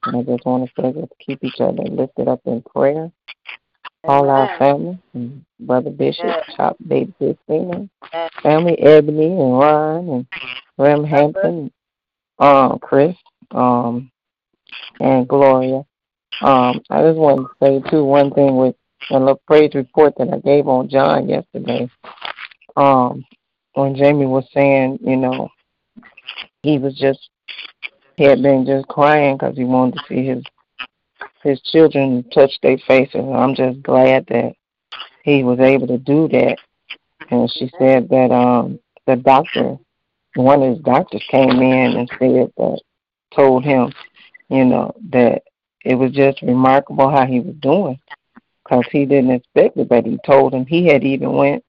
And 0.03 0.17
I 0.17 0.21
just 0.23 0.45
want 0.45 0.69
to 0.69 0.81
say 0.81 0.91
just 0.91 1.13
keep 1.19 1.43
each 1.43 1.59
other 1.59 1.83
lifted 1.83 2.27
up 2.27 2.41
in 2.45 2.61
prayer. 2.61 3.11
All 4.03 4.29
our 4.29 4.55
family, 4.59 4.99
and 5.15 5.43
Brother 5.59 5.89
Bishop, 5.89 6.25
yeah. 6.25 6.55
Chop 6.55 6.77
Baby 6.87 7.11
Christina, 7.17 7.89
yeah. 8.13 8.29
family 8.43 8.77
Ebony 8.77 9.25
and 9.25 9.57
Ron 9.57 10.09
and 10.09 10.27
Rem 10.77 11.03
Hampton, 11.03 11.71
um, 12.37 12.77
Chris, 12.77 13.15
um, 13.49 14.11
and 14.99 15.27
Gloria. 15.27 15.83
Um, 16.41 16.81
I 16.89 17.01
just 17.01 17.17
want 17.17 17.47
to 17.47 17.65
say 17.65 17.89
too 17.89 18.03
one 18.03 18.31
thing 18.31 18.57
with 18.57 18.75
a 19.11 19.19
little 19.19 19.41
praise 19.47 19.73
report 19.73 20.13
that 20.17 20.33
I 20.33 20.39
gave 20.39 20.67
on 20.67 20.89
John 20.89 21.29
yesterday. 21.29 21.89
Um, 22.75 23.23
when 23.73 23.95
Jamie 23.95 24.25
was 24.25 24.47
saying, 24.53 24.99
you 25.01 25.15
know, 25.15 25.49
he 26.63 26.77
was 26.77 26.95
just 26.95 27.29
he 28.17 28.23
had 28.23 28.41
been 28.41 28.65
just 28.65 28.87
crying 28.87 29.35
because 29.35 29.57
he 29.57 29.63
wanted 29.63 29.95
to 29.95 30.01
see 30.07 30.25
his 30.25 30.43
his 31.43 31.61
children 31.61 32.23
touch 32.33 32.51
their 32.61 32.77
faces. 32.87 33.23
I'm 33.23 33.55
just 33.55 33.81
glad 33.83 34.25
that 34.27 34.53
he 35.23 35.43
was 35.43 35.59
able 35.59 35.87
to 35.87 35.97
do 35.97 36.27
that. 36.29 36.57
And 37.29 37.49
she 37.51 37.71
said 37.77 38.09
that 38.09 38.31
um 38.31 38.79
the 39.05 39.15
doctor, 39.15 39.77
one 40.35 40.63
of 40.63 40.75
his 40.75 40.83
doctors 40.83 41.23
came 41.29 41.61
in 41.61 41.97
and 41.97 42.09
said 42.19 42.51
that 42.57 42.81
told 43.35 43.63
him 43.63 43.93
you 44.49 44.65
know, 44.65 44.93
that 45.09 45.43
it 45.83 45.95
was 45.95 46.11
just 46.11 46.41
remarkable 46.41 47.09
how 47.09 47.25
he 47.25 47.39
was 47.39 47.55
doing 47.59 47.99
because 48.63 48.85
he 48.91 49.05
didn't 49.05 49.31
expect 49.31 49.77
it, 49.77 49.89
but 49.89 50.05
he 50.05 50.17
told 50.25 50.53
him 50.53 50.65
he 50.65 50.87
had 50.87 51.03
even 51.03 51.33
went 51.33 51.63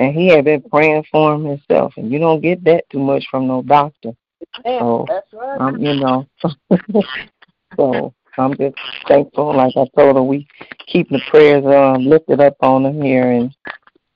and 0.00 0.14
he 0.14 0.28
had 0.28 0.46
been 0.46 0.62
praying 0.62 1.04
for 1.10 1.34
him 1.34 1.44
himself, 1.44 1.92
and 1.96 2.10
you 2.10 2.18
don't 2.18 2.40
get 2.40 2.64
that 2.64 2.88
too 2.90 2.98
much 2.98 3.26
from 3.30 3.46
no 3.46 3.62
doctor. 3.62 4.12
so, 4.64 5.04
that's 5.06 5.32
right. 5.32 5.60
Um, 5.60 5.78
you 5.78 5.94
know, 5.94 6.26
so 7.76 8.14
I'm 8.38 8.56
just 8.56 8.76
thankful. 9.06 9.54
Like 9.54 9.74
I 9.76 9.84
told 9.94 10.16
her, 10.16 10.22
we 10.22 10.48
keep 10.86 11.10
the 11.10 11.20
prayers 11.30 11.64
um, 11.66 12.06
lifted 12.06 12.40
up 12.40 12.56
on 12.60 12.86
him 12.86 13.02
here, 13.02 13.30
and 13.30 13.54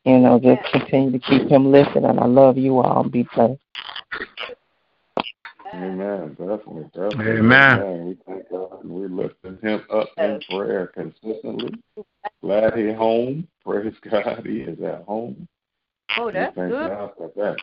you 0.05 0.19
know, 0.21 0.41
just 0.41 0.63
continue 0.73 1.13
to 1.13 1.19
keep 1.19 1.51
him 1.51 1.71
lifted. 1.71 2.05
And 2.05 2.19
I 2.19 2.27
love 2.27 2.57
you 2.57 2.79
all. 2.79 3.05
Be 3.05 3.29
blessed. 3.35 3.61
Amen. 5.83 6.29
Definitely, 6.39 6.85
definitely. 6.95 7.39
Amen. 7.39 7.81
Amen. 7.81 8.07
We 8.07 8.17
thank 8.27 8.51
God 8.51 8.83
and 8.83 8.91
we 8.91 9.09
lifting 9.09 9.59
him 9.63 9.83
up 9.93 10.09
in 10.19 10.41
prayer 10.49 10.87
consistently. 10.89 11.75
Glad 12.43 12.77
he 12.77 12.93
home. 12.93 13.49
Praise 13.65 13.95
God, 14.11 14.47
he 14.47 14.59
is 14.61 14.81
at 14.83 15.03
home. 15.05 15.49
Oh, 16.19 16.31
that's 16.31 16.55
we 16.55 16.63
thank 16.63 16.73
good. 16.75 16.91
God 16.91 17.11
for 17.17 17.31
that. 17.37 17.57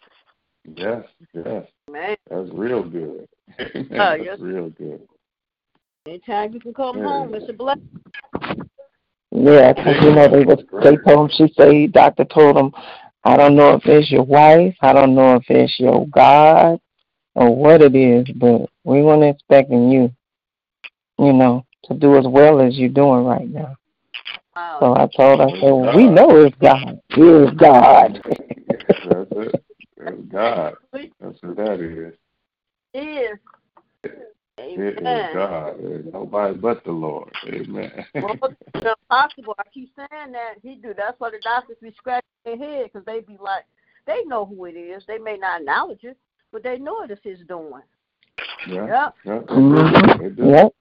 Yes, 0.75 1.03
yes. 1.33 1.65
Man, 1.89 2.15
That's 2.29 2.49
real 2.53 2.83
good. 2.83 3.27
Uh, 3.59 3.63
Amen. 3.75 3.87
Oh, 3.91 4.11
That's 4.11 4.23
yes. 4.23 4.39
real 4.39 4.69
good. 4.69 5.01
anytime 6.07 6.53
you 6.53 6.59
can 6.59 6.73
come 6.73 6.97
Yeah. 6.97 7.03
home, 7.03 7.33
it's 7.35 7.49
a 7.49 7.53
blessing. 7.53 7.87
Yeah, 9.31 9.73
'cause 9.73 9.95
you 10.03 10.13
know 10.13 10.27
they 10.27 10.43
was 10.43 10.63
they 10.83 10.97
told 10.97 11.31
him 11.31 11.37
she 11.37 11.53
say 11.53 11.87
doctor 11.87 12.25
told 12.25 12.57
him, 12.57 12.71
I 13.23 13.37
don't 13.37 13.55
know 13.55 13.73
if 13.75 13.85
it's 13.85 14.11
your 14.11 14.23
wife, 14.23 14.75
I 14.81 14.93
don't 14.93 15.15
know 15.15 15.35
if 15.35 15.49
it's 15.49 15.79
your 15.79 16.07
God 16.07 16.79
or 17.35 17.55
what 17.55 17.81
it 17.81 17.95
is, 17.95 18.27
but 18.35 18.69
we 18.83 19.01
weren't 19.01 19.23
expecting 19.23 19.89
you, 19.89 20.11
you 21.17 21.33
know, 21.33 21.65
to 21.85 21.93
do 21.93 22.17
as 22.17 22.25
well 22.27 22.61
as 22.61 22.77
you're 22.77 22.89
doing 22.89 23.23
right 23.23 23.49
now. 23.49 23.75
Wow. 24.55 24.77
So 24.79 24.93
I 24.95 25.07
told 25.15 25.39
her, 25.39 25.47
I 25.47 25.51
said, 25.51 25.71
well, 25.71 25.95
we 25.95 26.07
know 26.07 26.45
it's 26.45 26.57
God. 26.57 26.99
It 27.09 27.19
is 27.19 27.51
God. 27.57 28.21
That's 29.09 29.31
it. 29.31 29.65
That's 29.97 30.21
God. 30.29 30.75
That's 30.91 31.41
what 31.41 31.55
that 31.57 31.79
is. 31.79 32.13
It 32.93 32.99
is. 32.99 33.39
It 34.57 34.79
is 34.79 34.97
Amen. 34.99 35.33
God. 35.33 35.75
There's 35.81 36.05
nobody 36.11 36.57
but 36.57 36.83
the 36.83 36.91
Lord. 36.91 37.31
Amen. 37.47 38.05
Well, 38.15 38.37
it's 38.41 38.85
impossible. 38.85 39.55
I 39.57 39.63
keep 39.73 39.91
saying 39.95 40.33
that. 40.33 40.55
He 40.61 40.75
do. 40.75 40.93
That's 40.95 41.19
why 41.19 41.29
the 41.31 41.39
doctors 41.41 41.77
be 41.81 41.93
scratching 41.97 42.27
their 42.45 42.57
head 42.57 42.89
because 42.91 43.05
they 43.05 43.21
be 43.21 43.37
like, 43.39 43.63
they 44.05 44.23
know 44.25 44.45
who 44.45 44.65
it 44.65 44.73
is. 44.73 45.03
They 45.07 45.17
may 45.17 45.37
not 45.37 45.61
acknowledge 45.61 46.03
it, 46.03 46.17
but 46.51 46.63
they 46.63 46.77
know 46.77 47.03
it 47.03 47.11
is 47.11 47.19
his 47.23 47.39
doing. 47.47 47.81
yeah. 48.67 48.85
Yep. 48.87 49.15
Yeah. 49.25 49.39
Mhm. 49.39 50.37
Yep. 50.37 50.73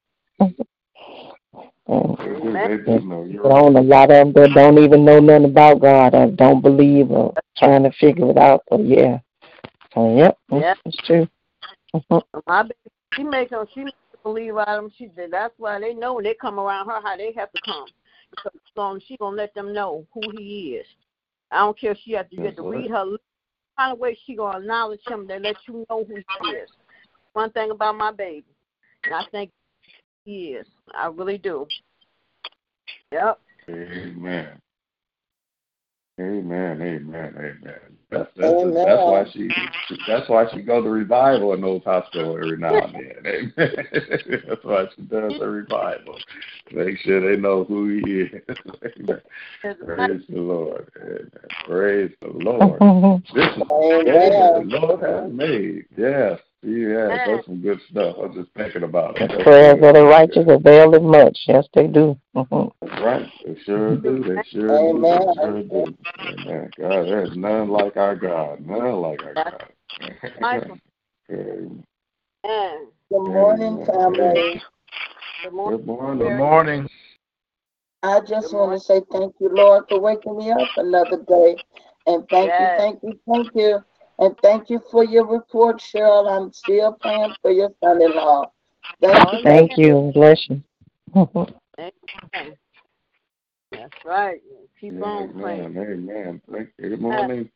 And 1.87 2.17
They 2.17 2.41
do. 2.41 2.53
They 2.53 2.77
do 2.77 3.05
know. 3.05 3.23
You're 3.23 3.43
But 3.43 3.51
on 3.51 3.75
a 3.75 3.81
lot 3.81 4.11
of 4.11 4.33
them 4.33 4.33
that 4.33 4.53
don't 4.53 4.79
even 4.79 5.03
know 5.03 5.19
nothing 5.19 5.45
about 5.45 5.81
God 5.81 6.13
or 6.15 6.27
don't 6.31 6.61
believe 6.61 7.11
or 7.11 7.33
trying 7.57 7.83
to 7.83 7.91
figure 7.91 8.29
it 8.29 8.37
out. 8.37 8.63
So 8.69 8.79
yeah. 8.81 9.19
So 9.93 10.15
yep, 10.17 10.37
it's, 10.51 10.61
Yep. 10.61 10.77
it's 10.85 10.97
true. 11.05 11.27
Mhm. 11.93 12.23
My 12.47 12.63
baby, 12.63 12.75
she 13.15 13.23
make 13.23 13.49
them. 13.49 13.65
She 13.73 13.83
make 13.83 13.93
them 14.11 14.19
believe 14.23 14.57
out 14.57 14.69
of 14.69 14.83
them. 14.83 14.91
She 14.97 15.11
said 15.15 15.31
that's 15.31 15.53
why 15.57 15.79
they 15.79 15.93
know 15.93 16.13
when 16.13 16.23
they 16.23 16.33
come 16.33 16.59
around 16.59 16.87
her 16.87 17.01
how 17.01 17.17
they 17.17 17.33
have 17.33 17.51
to 17.51 17.61
come. 17.61 17.87
So, 18.43 18.49
so 18.75 18.99
she 19.05 19.17
gonna 19.17 19.35
let 19.35 19.53
them 19.53 19.73
know 19.73 20.05
who 20.13 20.29
he 20.29 20.75
is. 20.75 20.87
I 21.51 21.59
don't 21.59 21.77
care 21.77 21.91
if 21.91 21.97
she 21.97 22.13
have 22.13 22.29
to 22.29 22.35
you 22.37 22.45
have 22.45 22.55
to 22.55 22.61
That's 22.61 22.73
read 22.73 22.91
her 22.91 23.03
lips. 23.03 23.23
Kind 23.81 23.93
of 23.93 23.99
way 23.99 24.17
she 24.25 24.35
gonna 24.35 24.59
acknowledge 24.59 25.01
him. 25.07 25.27
They 25.27 25.39
let 25.39 25.55
you 25.67 25.85
know 25.89 26.05
who 26.05 26.15
he 26.15 26.49
is. 26.49 26.69
One 27.33 27.51
thing 27.51 27.71
about 27.71 27.97
my 27.97 28.11
baby, 28.11 28.45
and 29.03 29.13
I 29.13 29.23
think 29.31 29.51
he 30.25 30.49
is. 30.49 30.67
I 30.93 31.07
really 31.07 31.37
do. 31.37 31.65
Yep. 33.11 33.39
Amen. 33.69 34.59
Amen. 36.19 36.81
Amen. 36.81 37.33
Amen. 37.37 37.79
That's 38.11 38.29
that's, 38.35 38.61
that's 38.75 39.07
why 39.07 39.25
she 39.31 39.49
that's 40.05 40.29
why 40.29 40.45
she 40.53 40.61
go 40.61 40.83
to 40.83 40.89
revival 40.89 41.53
in 41.53 41.61
those 41.61 41.81
hospitals 41.83 42.37
every 42.41 42.57
now 42.57 42.83
and 42.83 42.93
then. 42.93 43.53
Amen. 43.57 44.43
that's 44.47 44.63
why 44.63 44.85
she 44.95 45.01
does 45.03 45.33
a 45.39 45.47
revival. 45.47 46.17
Make 46.73 46.97
sure 46.99 47.21
they 47.21 47.41
know 47.41 47.63
who 47.63 47.87
he 47.87 48.11
is. 48.11 48.41
Amen. 48.99 49.21
Praise 49.61 50.21
the 50.27 50.39
Lord. 50.39 50.91
Amen. 51.01 51.29
Praise 51.65 52.11
the 52.21 52.27
Lord. 52.27 52.81
This 53.33 53.45
is 53.45 53.63
the 53.69 54.03
day 54.03 54.29
that 54.29 54.67
the 54.69 54.77
Lord 54.77 55.01
has 55.03 55.31
made. 55.31 55.85
Yes. 55.95 56.39
Yeah, 56.63 57.17
that's 57.25 57.45
some 57.47 57.59
good 57.61 57.79
stuff. 57.89 58.17
I 58.17 58.27
was 58.27 58.35
just 58.35 58.53
thinking 58.55 58.83
about 58.83 59.19
it. 59.19 59.29
That's 59.29 59.43
Prayers 59.43 59.79
good. 59.79 59.83
of 59.87 59.95
the 59.95 60.03
righteous 60.05 60.45
avail 60.47 60.93
it 60.93 61.01
much. 61.01 61.39
Yes, 61.47 61.67
they 61.73 61.87
do. 61.87 62.19
Mhm. 62.35 62.71
That's 62.81 63.01
right. 63.01 63.31
They 63.43 63.55
sure 63.63 63.95
do. 63.97 64.23
They 64.23 64.43
sure 64.51 64.93
do. 64.93 65.01
They 65.01 65.33
sure 65.41 65.63
do. 65.63 65.97
Amen. 66.19 66.71
God, 66.77 67.05
there's 67.07 67.35
none 67.35 67.69
like 67.69 67.97
our 67.97 68.15
God. 68.15 68.65
None 68.65 69.01
like 69.01 69.23
our 69.23 69.33
God. 69.33 69.73
Michael. 70.39 70.77
Amen. 71.31 71.83
Good 72.43 73.19
morning, 73.19 73.85
family. 73.85 74.61
good 75.43 75.53
morning. 75.53 75.77
Good 75.77 75.87
morning. 75.87 76.19
Good 76.19 76.37
morning. 76.37 76.89
I 78.03 78.19
just 78.19 78.53
want 78.53 78.71
to 78.73 78.79
say 78.79 79.01
thank 79.11 79.35
you, 79.39 79.49
Lord, 79.49 79.85
for 79.89 79.99
waking 79.99 80.37
me 80.37 80.51
up 80.51 80.67
another 80.77 81.23
day. 81.27 81.57
And 82.07 82.27
thank 82.29 82.49
Yes. 82.49 82.59
you, 82.59 82.67
thank 82.77 83.03
you, 83.03 83.19
thank 83.27 83.47
you. 83.55 83.83
And 84.19 84.35
thank 84.41 84.69
you 84.69 84.81
for 84.91 85.03
your 85.03 85.25
report, 85.25 85.77
Cheryl. 85.77 86.29
I'm 86.29 86.51
still 86.53 86.93
praying 87.01 87.33
for 87.41 87.51
your 87.51 87.71
son 87.83 88.01
in 88.01 88.15
law. 88.15 88.51
Thank 89.01 89.33
you. 89.33 89.43
Thank 89.43 89.77
you. 89.77 90.11
Bless 90.13 90.49
you. 90.49 90.61
That's 93.71 94.05
right. 94.05 94.41
Keep 94.79 95.01
on 95.01 95.33
praying. 95.33 95.77
Amen. 95.77 96.41
Amen. 96.47 96.71
Good 96.79 97.01
morning. 97.01 97.49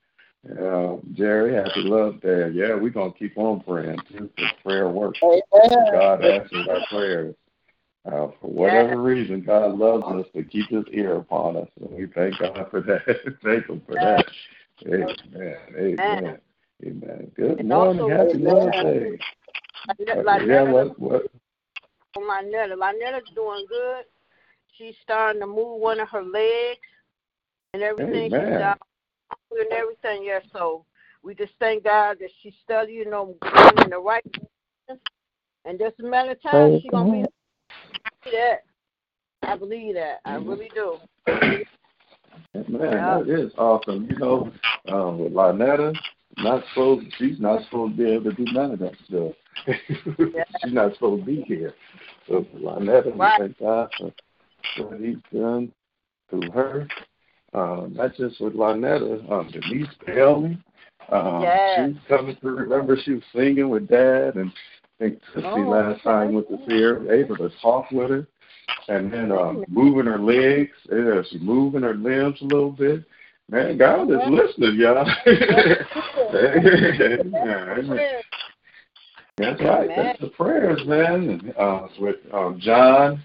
Uh, 0.49 0.97
Jerry, 1.13 1.55
happy 1.55 1.81
love 1.81 2.21
day. 2.21 2.49
Yeah, 2.53 2.75
we're 2.75 2.89
going 2.89 3.11
to 3.11 3.17
keep 3.17 3.37
on 3.37 3.61
praying 3.61 3.99
too, 4.11 4.29
because 4.35 4.51
prayer 4.63 4.87
works. 4.89 5.19
Amen. 5.23 5.87
God 5.91 6.23
answers 6.23 6.67
our 6.67 6.85
prayers. 6.89 7.35
Uh, 8.05 8.27
for 8.39 8.51
whatever 8.51 9.01
reason, 9.01 9.41
God 9.41 9.77
loves 9.77 10.05
us 10.05 10.27
to 10.35 10.43
keep 10.43 10.69
His 10.69 10.85
ear 10.91 11.15
upon 11.15 11.57
us, 11.57 11.67
and 11.81 11.89
we 11.89 12.05
thank 12.05 12.37
God 12.37 12.67
for 12.69 12.81
that. 12.81 13.03
thank 13.43 13.65
Him 13.65 13.81
for 13.87 13.95
that. 13.95 14.25
Amen. 14.85 15.97
Amen. 15.99 16.37
Amen. 16.83 17.31
Good 17.35 17.59
And 17.59 17.69
morning. 17.69 18.01
also- 18.01 18.15
Happy 18.15 18.37
Love 18.39 18.71
Day. 18.71 19.17
Like 19.87 20.41
Okay, 20.41 20.47
yeah, 20.47 20.63
what, 20.63 20.99
what? 20.99 21.27
Lynetta. 22.17 22.75
Lynetta's 22.75 23.29
doing 23.35 23.65
good. 23.67 24.05
She's 24.73 24.95
starting 25.03 25.41
to 25.41 25.47
move 25.47 25.79
one 25.79 25.99
of 25.99 26.09
her 26.09 26.23
legs 26.23 26.79
and 27.73 27.83
everything. 27.83 28.29
She's 28.31 28.33
Amen. 28.33 28.59
down 28.59 28.77
and 29.51 29.71
everything. 29.71 30.23
Yeah, 30.25 30.39
so 30.51 30.85
we 31.23 31.35
just 31.35 31.53
thank 31.59 31.83
God 31.83 32.17
that 32.19 32.29
she's 32.41 32.53
studying, 32.63 32.99
you 32.99 33.09
know, 33.09 33.35
going 33.41 33.83
in 33.83 33.89
the 33.91 33.99
right 33.99 34.23
direction. 34.31 35.01
And 35.65 35.79
just 35.79 35.99
a 35.99 36.03
matter 36.03 36.31
of 36.31 36.41
time, 36.41 36.79
she's 36.81 36.91
gonna 36.91 37.11
be 37.11 37.25
that. 38.31 38.63
I 39.43 39.55
believe 39.55 39.95
that. 39.95 40.19
I 40.25 40.35
really 40.35 40.69
do. 40.73 40.97
Man, 41.27 42.69
that 42.69 43.25
is 43.27 43.51
awesome. 43.57 44.07
You 44.09 44.17
know, 44.17 44.51
um, 44.87 45.19
with 45.19 45.33
Lynetta, 45.33 45.95
not 46.37 46.63
supposed 46.69 47.07
she's 47.17 47.39
not 47.39 47.63
supposed 47.65 47.97
to 47.97 48.03
be 48.03 48.11
able 48.11 48.31
to 48.31 48.45
do 48.45 48.51
none 48.51 48.71
of 48.71 48.79
that 48.79 48.93
stuff. 49.07 49.33
she's 50.63 50.73
not 50.73 50.93
supposed 50.93 51.25
to 51.25 51.25
be 51.25 51.41
here. 51.41 51.73
So 52.27 52.45
Lynetta, 52.55 53.17
Right. 53.17 53.39
thank 53.39 53.59
God 53.59 53.89
for 53.97 54.13
what 54.77 54.99
he's 54.99 55.17
done 55.33 55.71
through 56.29 56.51
her. 56.51 56.87
Um, 57.53 57.93
not 57.95 58.15
just 58.15 58.41
with 58.41 58.53
Lynetta, 58.53 59.31
um, 59.31 59.49
Denise 59.51 59.87
Bailey. 60.05 60.57
Um, 61.09 61.41
Yes. 61.41 61.93
she's 61.95 62.07
coming 62.07 62.35
through. 62.37 62.55
Remember, 62.55 62.97
she 62.97 63.13
was 63.13 63.23
singing 63.33 63.69
with 63.69 63.87
Dad, 63.87 64.35
and 64.35 64.51
I 64.99 65.03
think 65.03 65.19
Sissy 65.33 65.65
Oh, 65.65 65.69
last 65.69 66.03
time 66.03 66.33
with 66.33 66.49
the 66.49 66.57
fear, 66.65 67.11
able 67.13 67.37
to 67.37 67.49
talk 67.61 67.91
with 67.91 68.09
her, 68.09 68.27
and 68.89 69.13
then 69.13 69.31
um, 69.31 69.63
moving 69.67 70.05
her 70.05 70.17
legs. 70.17 70.73
Yeah, 70.91 71.21
she's 71.29 71.41
moving 71.41 71.83
her 71.83 71.93
limbs 71.93 72.41
a 72.41 72.45
little 72.45 72.71
bit. 72.71 73.03
Man, 73.49 73.77
God 73.77 74.09
is 74.09 74.17
listening, 74.27 74.75
y'all. 74.79 75.05
That's 79.37 79.61
right. 79.61 79.89
That's 79.95 80.19
the 80.19 80.29
prayers, 80.35 80.81
man. 80.85 81.53
Uh, 81.57 81.87
with 81.99 82.15
um, 82.33 82.59
John 82.59 83.23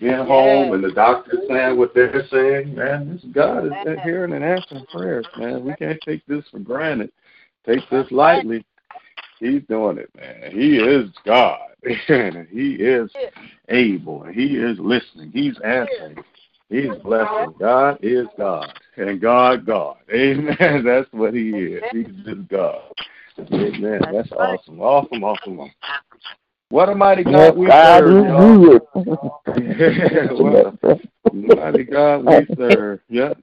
being 0.00 0.14
home 0.14 0.72
and 0.72 0.82
the 0.82 0.90
doctor 0.90 1.38
saying 1.46 1.76
what 1.76 1.94
they're 1.94 2.26
saying, 2.30 2.74
man, 2.74 3.12
this 3.12 3.22
God 3.32 3.66
is 3.66 3.72
hearing 4.02 4.32
and 4.32 4.42
answering 4.42 4.86
prayers, 4.92 5.26
man. 5.36 5.64
We 5.64 5.74
can't 5.74 6.00
take 6.04 6.26
this 6.26 6.44
for 6.50 6.58
granted. 6.58 7.12
Take 7.66 7.88
this 7.90 8.10
lightly. 8.10 8.64
He's 9.38 9.62
doing 9.68 9.98
it, 9.98 10.10
man. 10.16 10.50
He 10.52 10.78
is 10.78 11.10
God. 11.24 11.58
he 11.84 12.74
is 12.74 13.10
able. 13.68 14.24
He 14.24 14.56
is 14.56 14.78
listening. 14.78 15.30
He's 15.32 15.58
answering. 15.62 16.24
He's 16.70 16.94
blessing. 17.02 17.54
God 17.58 17.98
is 18.00 18.26
God. 18.38 18.72
And 18.96 19.20
God, 19.20 19.66
God. 19.66 19.96
Amen. 20.14 20.56
That's 20.84 21.12
what 21.12 21.34
he 21.34 21.50
is. 21.50 21.82
He's 21.92 22.06
just 22.24 22.48
God. 22.48 22.82
Amen. 23.52 24.00
That's 24.12 24.30
awesome. 24.32 24.80
Awesome, 24.80 25.24
awesome, 25.24 25.60
awesome. 25.60 25.74
What 26.68 26.88
a 26.88 26.94
mighty 26.94 27.24
God 27.24 27.56
we 27.56 27.66
God 27.66 28.00
serve, 28.00 28.24
is 28.24 28.30
y'all. 28.30 28.78
what 30.38 30.94
a 31.32 31.34
mighty 31.34 31.84
God 31.84 32.24
we 32.24 32.46
serve. 32.56 33.00
Yep. 33.08 33.38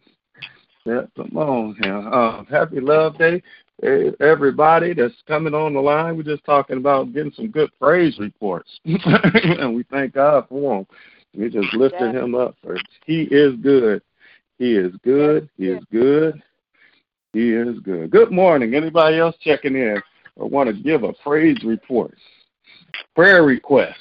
Yep. 0.85 1.09
Come 1.17 1.37
on 1.37 1.75
now. 1.81 2.11
Um, 2.13 2.45
happy 2.45 2.79
Love 2.79 3.17
Day. 3.17 3.43
Hey, 3.81 4.11
Everybody 4.21 4.93
that's 4.93 5.13
coming 5.27 5.53
on 5.53 5.73
the 5.73 5.81
line, 5.81 6.15
we're 6.15 6.23
just 6.23 6.45
talking 6.45 6.77
about 6.77 7.13
getting 7.13 7.33
some 7.33 7.49
good 7.49 7.69
praise 7.79 8.17
reports. 8.19 8.79
and 8.85 9.75
we 9.75 9.83
thank 9.91 10.13
God 10.13 10.45
for 10.47 10.77
them. 10.77 10.87
We 11.35 11.49
just 11.49 11.73
lifted 11.73 12.15
him 12.15 12.35
up. 12.35 12.55
He 13.05 13.23
is 13.23 13.55
good. 13.61 14.01
He 14.57 14.75
is 14.75 14.93
good. 15.03 15.49
He 15.57 15.67
is 15.67 15.83
good. 15.91 16.41
He 17.33 17.51
is 17.51 17.79
good. 17.79 18.11
Good 18.11 18.31
morning. 18.31 18.73
Anybody 18.73 19.17
else 19.17 19.35
checking 19.41 19.75
in 19.75 20.01
or 20.35 20.47
want 20.47 20.67
to 20.69 20.83
give 20.83 21.03
a 21.03 21.13
praise 21.13 21.63
report? 21.63 22.17
prayer 23.17 23.43
request 23.43 23.97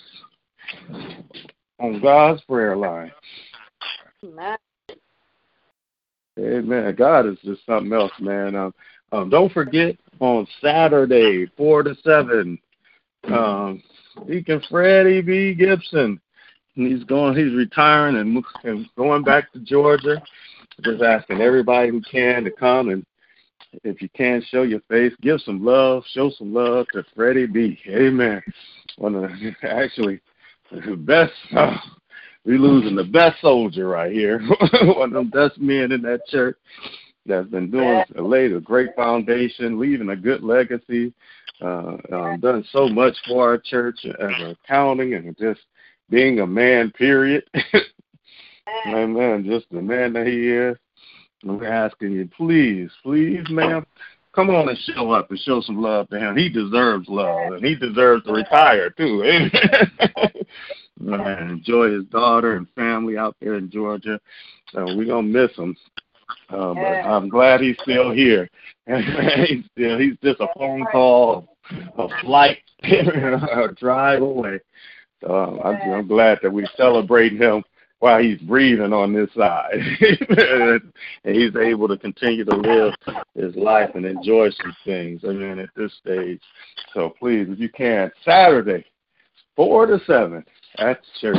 on 1.80 2.00
God's 2.02 2.42
prayer 2.42 2.76
line. 2.76 3.12
Amen. 4.22 4.58
Amen. 6.38 6.94
God 6.94 7.26
is 7.26 7.38
just 7.42 7.64
something 7.64 7.94
else, 7.94 8.12
man. 8.20 8.54
Um, 8.54 8.74
um, 9.12 9.30
don't 9.30 9.50
forget 9.52 9.96
on 10.20 10.46
Saturday, 10.60 11.46
four 11.56 11.82
to 11.82 11.94
seven, 12.04 12.58
um, 13.24 13.82
Deacon 14.26 14.62
Freddie 14.68 15.22
B. 15.22 15.54
Gibson. 15.54 16.20
He's 16.76 17.02
going. 17.04 17.36
He's 17.36 17.54
retiring 17.54 18.16
and, 18.16 18.44
and 18.64 18.86
going 18.96 19.24
back 19.24 19.52
to 19.52 19.58
Georgia. 19.60 20.22
Just 20.82 21.02
asking 21.02 21.40
everybody 21.40 21.88
who 21.88 22.02
can 22.02 22.44
to 22.44 22.50
come 22.50 22.90
and 22.90 23.04
if 23.82 24.00
you 24.00 24.08
can 24.10 24.42
show 24.48 24.62
your 24.62 24.80
face, 24.88 25.12
give 25.20 25.40
some 25.40 25.64
love, 25.64 26.04
show 26.12 26.30
some 26.30 26.52
love 26.52 26.86
to 26.92 27.04
Freddie 27.14 27.46
B. 27.46 27.78
Amen. 27.88 28.42
One 28.98 29.14
of 29.14 29.22
the, 29.22 29.52
actually 29.62 30.20
the 30.70 30.96
best. 30.96 31.32
Oh, 31.54 31.76
we 32.44 32.58
losing 32.58 32.94
the 32.94 33.04
best 33.04 33.40
soldier 33.40 33.88
right 33.88 34.12
here. 34.12 34.40
One 34.82 35.14
of 35.14 35.24
the 35.24 35.30
best 35.32 35.58
men 35.58 35.90
in 35.90 36.02
that 36.02 36.26
church 36.28 36.56
that's 37.24 37.48
been 37.48 37.72
doing 37.72 38.04
laid 38.14 38.52
a 38.52 38.60
great 38.60 38.94
foundation, 38.94 39.80
leaving 39.80 40.10
a 40.10 40.16
good 40.16 40.44
legacy. 40.44 41.12
Uh, 41.60 41.96
um, 42.12 42.38
done 42.40 42.64
so 42.70 42.88
much 42.88 43.16
for 43.26 43.48
our 43.48 43.58
church 43.58 43.98
as 44.04 44.54
accounting 44.64 45.14
and 45.14 45.36
just 45.38 45.60
being 46.11 46.40
a 46.40 46.47
man. 46.47 46.90
Period. 46.92 47.45
Amen. 48.87 49.45
Just 49.45 49.66
the 49.71 49.83
man 49.83 50.12
that 50.14 50.27
he 50.27 50.51
is. 50.51 50.77
We're 51.45 51.66
asking 51.66 52.12
you, 52.12 52.29
please, 52.37 52.90
please, 53.03 53.45
ma'am, 53.51 53.87
come 54.35 54.51
on 54.51 54.69
and 54.69 54.79
show 54.79 55.12
up 55.12 55.31
and 55.31 55.38
show 55.38 55.61
some 55.61 55.81
love 55.81 56.09
to 56.11 56.19
him. 56.19 56.37
He 56.37 56.49
deserves 56.49 57.09
love, 57.09 57.53
and 57.53 57.64
he 57.64 57.75
deserves 57.75 58.25
to 58.25 58.33
retire 58.33 58.90
too. 58.90 59.23
and 61.01 61.51
enjoy 61.51 61.92
his 61.92 62.05
daughter 62.07 62.57
and 62.57 62.66
family 62.75 63.16
out 63.16 63.37
there 63.40 63.55
in 63.55 63.71
Georgia. 63.71 64.21
So 64.73 64.85
we're 64.97 65.07
gonna 65.07 65.23
miss 65.23 65.55
him. 65.57 65.77
Uh, 66.49 66.75
but 66.75 66.81
I'm 66.81 67.29
glad 67.29 67.61
he's 67.61 67.77
still 67.83 68.11
here. 68.11 68.49
he's 68.87 69.64
still 69.73 69.99
he's 69.99 70.16
just 70.23 70.40
a 70.40 70.49
phone 70.57 70.85
call, 70.90 71.57
a 71.99 72.09
flight, 72.23 72.59
a 72.83 73.69
drive 73.77 74.23
away. 74.23 74.61
Um, 75.29 75.61
I'm, 75.64 75.92
I'm 75.92 76.07
glad 76.07 76.38
that 76.42 76.52
we 76.52 76.66
celebrate 76.76 77.33
him 77.33 77.62
while 77.98 78.22
he's 78.22 78.40
breathing 78.40 78.92
on 78.92 79.12
this 79.12 79.31
side. 79.37 79.72
and 81.24 81.37
he's 81.37 81.57
able 81.57 81.88
to 81.88 81.96
continue 81.96 82.44
to 82.44 82.57
live 82.57 82.92
his 83.35 83.55
life 83.57 83.90
and 83.94 84.05
enjoy 84.05 84.50
some 84.50 84.76
things, 84.85 85.22
I 85.24 85.29
mean, 85.29 85.59
at 85.59 85.70
this 85.74 85.92
stage. 86.00 86.40
So 86.92 87.14
please, 87.18 87.46
if 87.48 87.59
you 87.59 87.68
can, 87.68 88.11
Saturday, 88.24 88.85
4 89.57 89.87
to 89.87 90.00
7 90.07 90.44
at 90.79 91.00
church, 91.20 91.38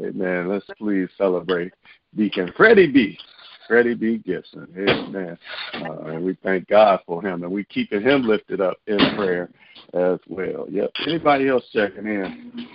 amen, 0.00 0.48
let's 0.48 0.66
please 0.78 1.08
celebrate 1.18 1.72
Deacon 2.16 2.52
Freddie 2.56 2.90
B. 2.90 3.18
Freddie 3.66 3.94
B. 3.94 4.16
Gibson. 4.24 4.66
Amen. 4.78 5.38
Uh, 5.74 6.00
and 6.06 6.24
we 6.24 6.38
thank 6.42 6.66
God 6.68 7.00
for 7.06 7.20
him, 7.20 7.42
and 7.42 7.52
we 7.52 7.64
keeping 7.64 8.00
him 8.00 8.22
lifted 8.22 8.62
up 8.62 8.78
in 8.86 8.96
prayer 9.14 9.50
as 9.92 10.18
well. 10.26 10.66
Yep. 10.70 10.90
Anybody 11.06 11.48
else 11.48 11.64
checking 11.70 12.06
in? 12.06 12.66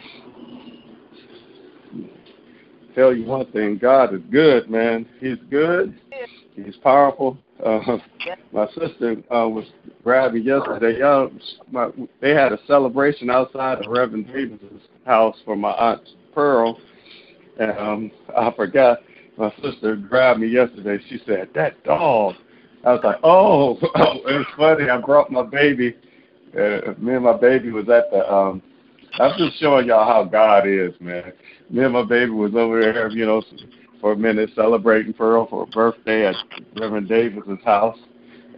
Tell 2.95 3.15
you 3.15 3.25
one 3.25 3.51
thing: 3.51 3.77
God 3.77 4.13
is 4.13 4.21
good, 4.31 4.69
man. 4.69 5.05
He's 5.19 5.37
good. 5.49 5.97
He's 6.55 6.75
powerful. 6.77 7.37
Uh, 7.63 7.97
my 8.51 8.67
sister 8.67 9.17
uh, 9.31 9.47
was 9.47 9.65
grabbing 10.03 10.43
yesterday. 10.43 10.99
Y'all, 10.99 11.31
my, 11.71 11.89
they 12.21 12.31
had 12.31 12.53
a 12.53 12.59
celebration 12.67 13.29
outside 13.29 13.83
of 13.83 13.91
Reverend 13.91 14.27
Davis's 14.27 14.81
house 15.05 15.35
for 15.45 15.55
my 15.55 15.71
aunt 15.71 16.01
Pearl, 16.33 16.79
and 17.59 17.71
um, 17.77 18.11
I 18.35 18.51
forgot. 18.51 18.99
My 19.35 19.51
sister 19.63 19.95
grabbed 19.95 20.41
me 20.41 20.47
yesterday. 20.47 21.03
She 21.09 21.19
said, 21.25 21.49
"That 21.55 21.83
dog." 21.83 22.35
I 22.85 22.93
was 22.93 23.01
like, 23.03 23.19
"Oh, 23.23 23.77
it 23.81 24.37
was 24.37 24.45
funny." 24.55 24.89
I 24.89 24.97
brought 24.99 25.31
my 25.31 25.43
baby. 25.43 25.95
Uh, 26.53 26.93
me 26.99 27.15
and 27.15 27.23
my 27.23 27.35
baby 27.35 27.71
was 27.71 27.89
at 27.89 28.11
the 28.11 28.31
um, 28.31 28.61
I'm 29.19 29.37
just 29.37 29.59
showing 29.59 29.87
y'all 29.87 30.07
how 30.07 30.23
God 30.23 30.67
is, 30.67 30.93
man. 30.99 31.33
Me 31.73 31.83
and 31.83 31.93
my 31.93 32.03
baby 32.03 32.29
was 32.29 32.53
over 32.53 32.79
there, 32.79 33.09
you 33.09 33.25
know, 33.25 33.41
for 33.99 34.11
a 34.11 34.15
minute 34.15 34.51
celebrating 34.55 35.11
Pearl 35.11 35.47
for 35.47 35.65
her 35.65 35.71
birthday 35.71 36.27
at 36.27 36.35
Reverend 36.79 37.09
Davis's 37.09 37.57
house. 37.65 37.97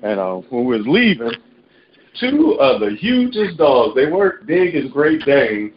And 0.04 0.20
uh, 0.20 0.42
when 0.50 0.66
we 0.66 0.78
was 0.78 0.86
leaving, 0.86 1.32
two 2.20 2.58
of 2.60 2.82
the 2.82 2.90
hugest 3.00 3.58
dogs, 3.58 3.96
they 3.96 4.12
weren't 4.12 4.46
big 4.46 4.76
as 4.76 4.92
Great 4.92 5.22
Danes, 5.24 5.72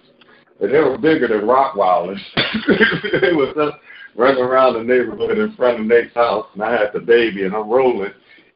but 0.59 0.73
they 0.73 0.81
were 0.81 0.99
bigger 0.99 1.29
than 1.29 1.43
Rottweilers. 1.43 2.19
they 3.21 3.33
was 3.33 3.55
just 3.55 3.77
running 4.17 4.43
around 4.43 4.75
the 4.75 4.83
neighborhood 4.83 5.39
in 5.39 5.55
front 5.55 5.79
of 5.79 5.87
Nate's 5.87 6.15
house, 6.17 6.47
and 6.55 6.63
I 6.65 6.73
had 6.73 6.91
the 6.93 6.99
baby, 6.99 7.45
and 7.45 7.55
I'm 7.55 7.71
rolling. 7.71 8.11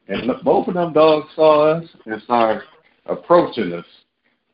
And 0.09 0.29
both 0.43 0.67
of 0.67 0.73
them 0.73 0.91
dogs 0.91 1.29
saw 1.37 1.77
us 1.77 1.85
and 2.05 2.21
started 2.23 2.63
approaching 3.05 3.71
us. 3.71 3.85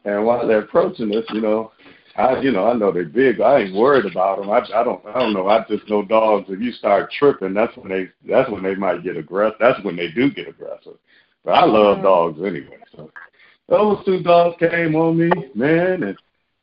And 0.05 0.23
while 0.23 0.47
they're 0.47 0.61
approaching 0.61 1.15
us, 1.15 1.25
you 1.29 1.41
know, 1.41 1.71
I 2.19 2.41
you 2.41 2.51
know 2.51 2.67
I 2.67 2.73
know 2.73 2.91
they're 2.91 3.05
big. 3.05 3.39
I 3.39 3.61
ain't 3.61 3.75
worried 3.75 4.05
about 4.05 4.39
them. 4.39 4.49
I 4.49 4.59
I 4.59 4.83
don't 4.83 5.05
I 5.05 5.19
don't 5.19 5.33
know. 5.33 5.47
I 5.47 5.63
just 5.69 5.89
know 5.89 6.03
dogs. 6.03 6.47
If 6.49 6.59
you 6.59 6.73
start 6.73 7.11
tripping, 7.17 7.53
that's 7.53 7.75
when 7.77 7.89
they 7.89 8.09
that's 8.27 8.49
when 8.49 8.61
they 8.61 8.75
might 8.75 9.03
get 9.03 9.15
aggressive. 9.15 9.57
That's 9.59 9.81
when 9.83 9.95
they 9.95 10.09
do 10.11 10.29
get 10.29 10.49
aggressive. 10.49 10.97
But 11.45 11.51
I 11.51 11.65
love 11.65 11.97
mm-hmm. 11.97 12.05
dogs 12.05 12.39
anyway. 12.39 12.77
So 12.95 13.09
those 13.69 14.03
two 14.05 14.21
dogs 14.21 14.57
came 14.59 14.95
on 14.95 15.17
me, 15.17 15.31
man, 15.55 16.03
and 16.03 16.17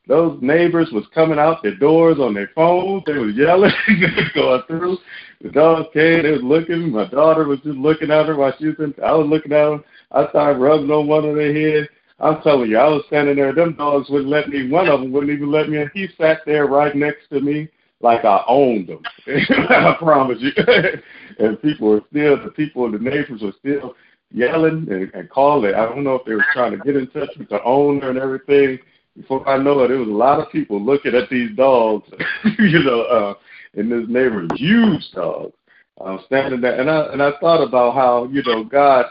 those 0.07 0.37
neighbors 0.41 0.89
was 0.91 1.05
coming 1.13 1.39
out 1.39 1.63
their 1.63 1.75
doors 1.75 2.17
on 2.19 2.33
their 2.33 2.51
phones. 2.53 3.03
They 3.05 3.17
was 3.17 3.35
yelling, 3.35 3.71
going 4.35 4.61
through. 4.67 4.97
The 5.41 5.49
dogs 5.49 5.87
came. 5.93 6.23
They 6.23 6.31
was 6.31 6.43
looking. 6.43 6.91
My 6.91 7.07
daughter 7.07 7.45
was 7.45 7.59
just 7.59 7.77
looking 7.77 8.11
at 8.11 8.27
her 8.27 8.35
while 8.35 8.53
she 8.59 8.67
was 8.67 8.75
in. 8.79 8.93
I 9.03 9.13
was 9.13 9.27
looking 9.27 9.53
at 9.53 9.69
them. 9.69 9.83
I 10.11 10.27
started 10.29 10.59
rubbing 10.59 10.91
on 10.91 11.07
one 11.07 11.25
of 11.25 11.35
their 11.35 11.53
heads. 11.53 11.89
I'm 12.19 12.41
telling 12.41 12.69
you, 12.69 12.77
I 12.77 12.87
was 12.87 13.03
standing 13.07 13.35
there. 13.35 13.53
Them 13.53 13.75
dogs 13.75 14.09
wouldn't 14.09 14.29
let 14.29 14.49
me. 14.49 14.69
One 14.69 14.87
of 14.87 15.01
them 15.01 15.11
wouldn't 15.11 15.31
even 15.31 15.51
let 15.51 15.69
me. 15.69 15.77
And 15.77 15.91
he 15.93 16.07
sat 16.19 16.39
there 16.45 16.65
right 16.65 16.95
next 16.95 17.29
to 17.29 17.39
me 17.39 17.69
like 18.01 18.25
I 18.25 18.43
owned 18.47 18.89
him. 18.89 19.03
I 19.27 19.95
promise 19.99 20.39
you. 20.39 20.51
and 21.39 21.61
people 21.61 21.89
were 21.89 22.01
still, 22.09 22.43
the 22.43 22.51
people, 22.51 22.85
in 22.85 22.91
the 22.91 22.99
neighbors 22.99 23.41
were 23.41 23.53
still 23.59 23.95
yelling 24.31 24.87
and, 24.89 25.13
and 25.13 25.29
calling. 25.29 25.73
I 25.73 25.85
don't 25.85 26.03
know 26.03 26.15
if 26.15 26.25
they 26.25 26.33
were 26.33 26.45
trying 26.53 26.71
to 26.71 26.77
get 26.77 26.95
in 26.95 27.07
touch 27.07 27.29
with 27.37 27.49
the 27.49 27.61
owner 27.63 28.09
and 28.09 28.19
everything. 28.19 28.79
Before 29.15 29.47
I 29.47 29.57
know 29.57 29.83
it, 29.83 29.87
there 29.89 29.97
was 29.97 30.07
a 30.07 30.11
lot 30.11 30.39
of 30.39 30.51
people 30.51 30.81
looking 30.83 31.15
at 31.15 31.29
these 31.29 31.55
dogs, 31.55 32.07
you 32.59 32.83
know, 32.83 33.01
uh, 33.01 33.33
in 33.73 33.89
this 33.89 34.07
neighborhood, 34.07 34.51
huge 34.55 35.11
dogs. 35.13 35.53
I'm 35.99 36.19
standing 36.27 36.61
there, 36.61 36.79
and 36.79 36.91
I 36.91 37.11
and 37.11 37.23
I 37.23 37.31
thought 37.39 37.63
about 37.63 37.95
how 37.95 38.25
you 38.25 38.43
know 38.43 38.63
God. 38.63 39.07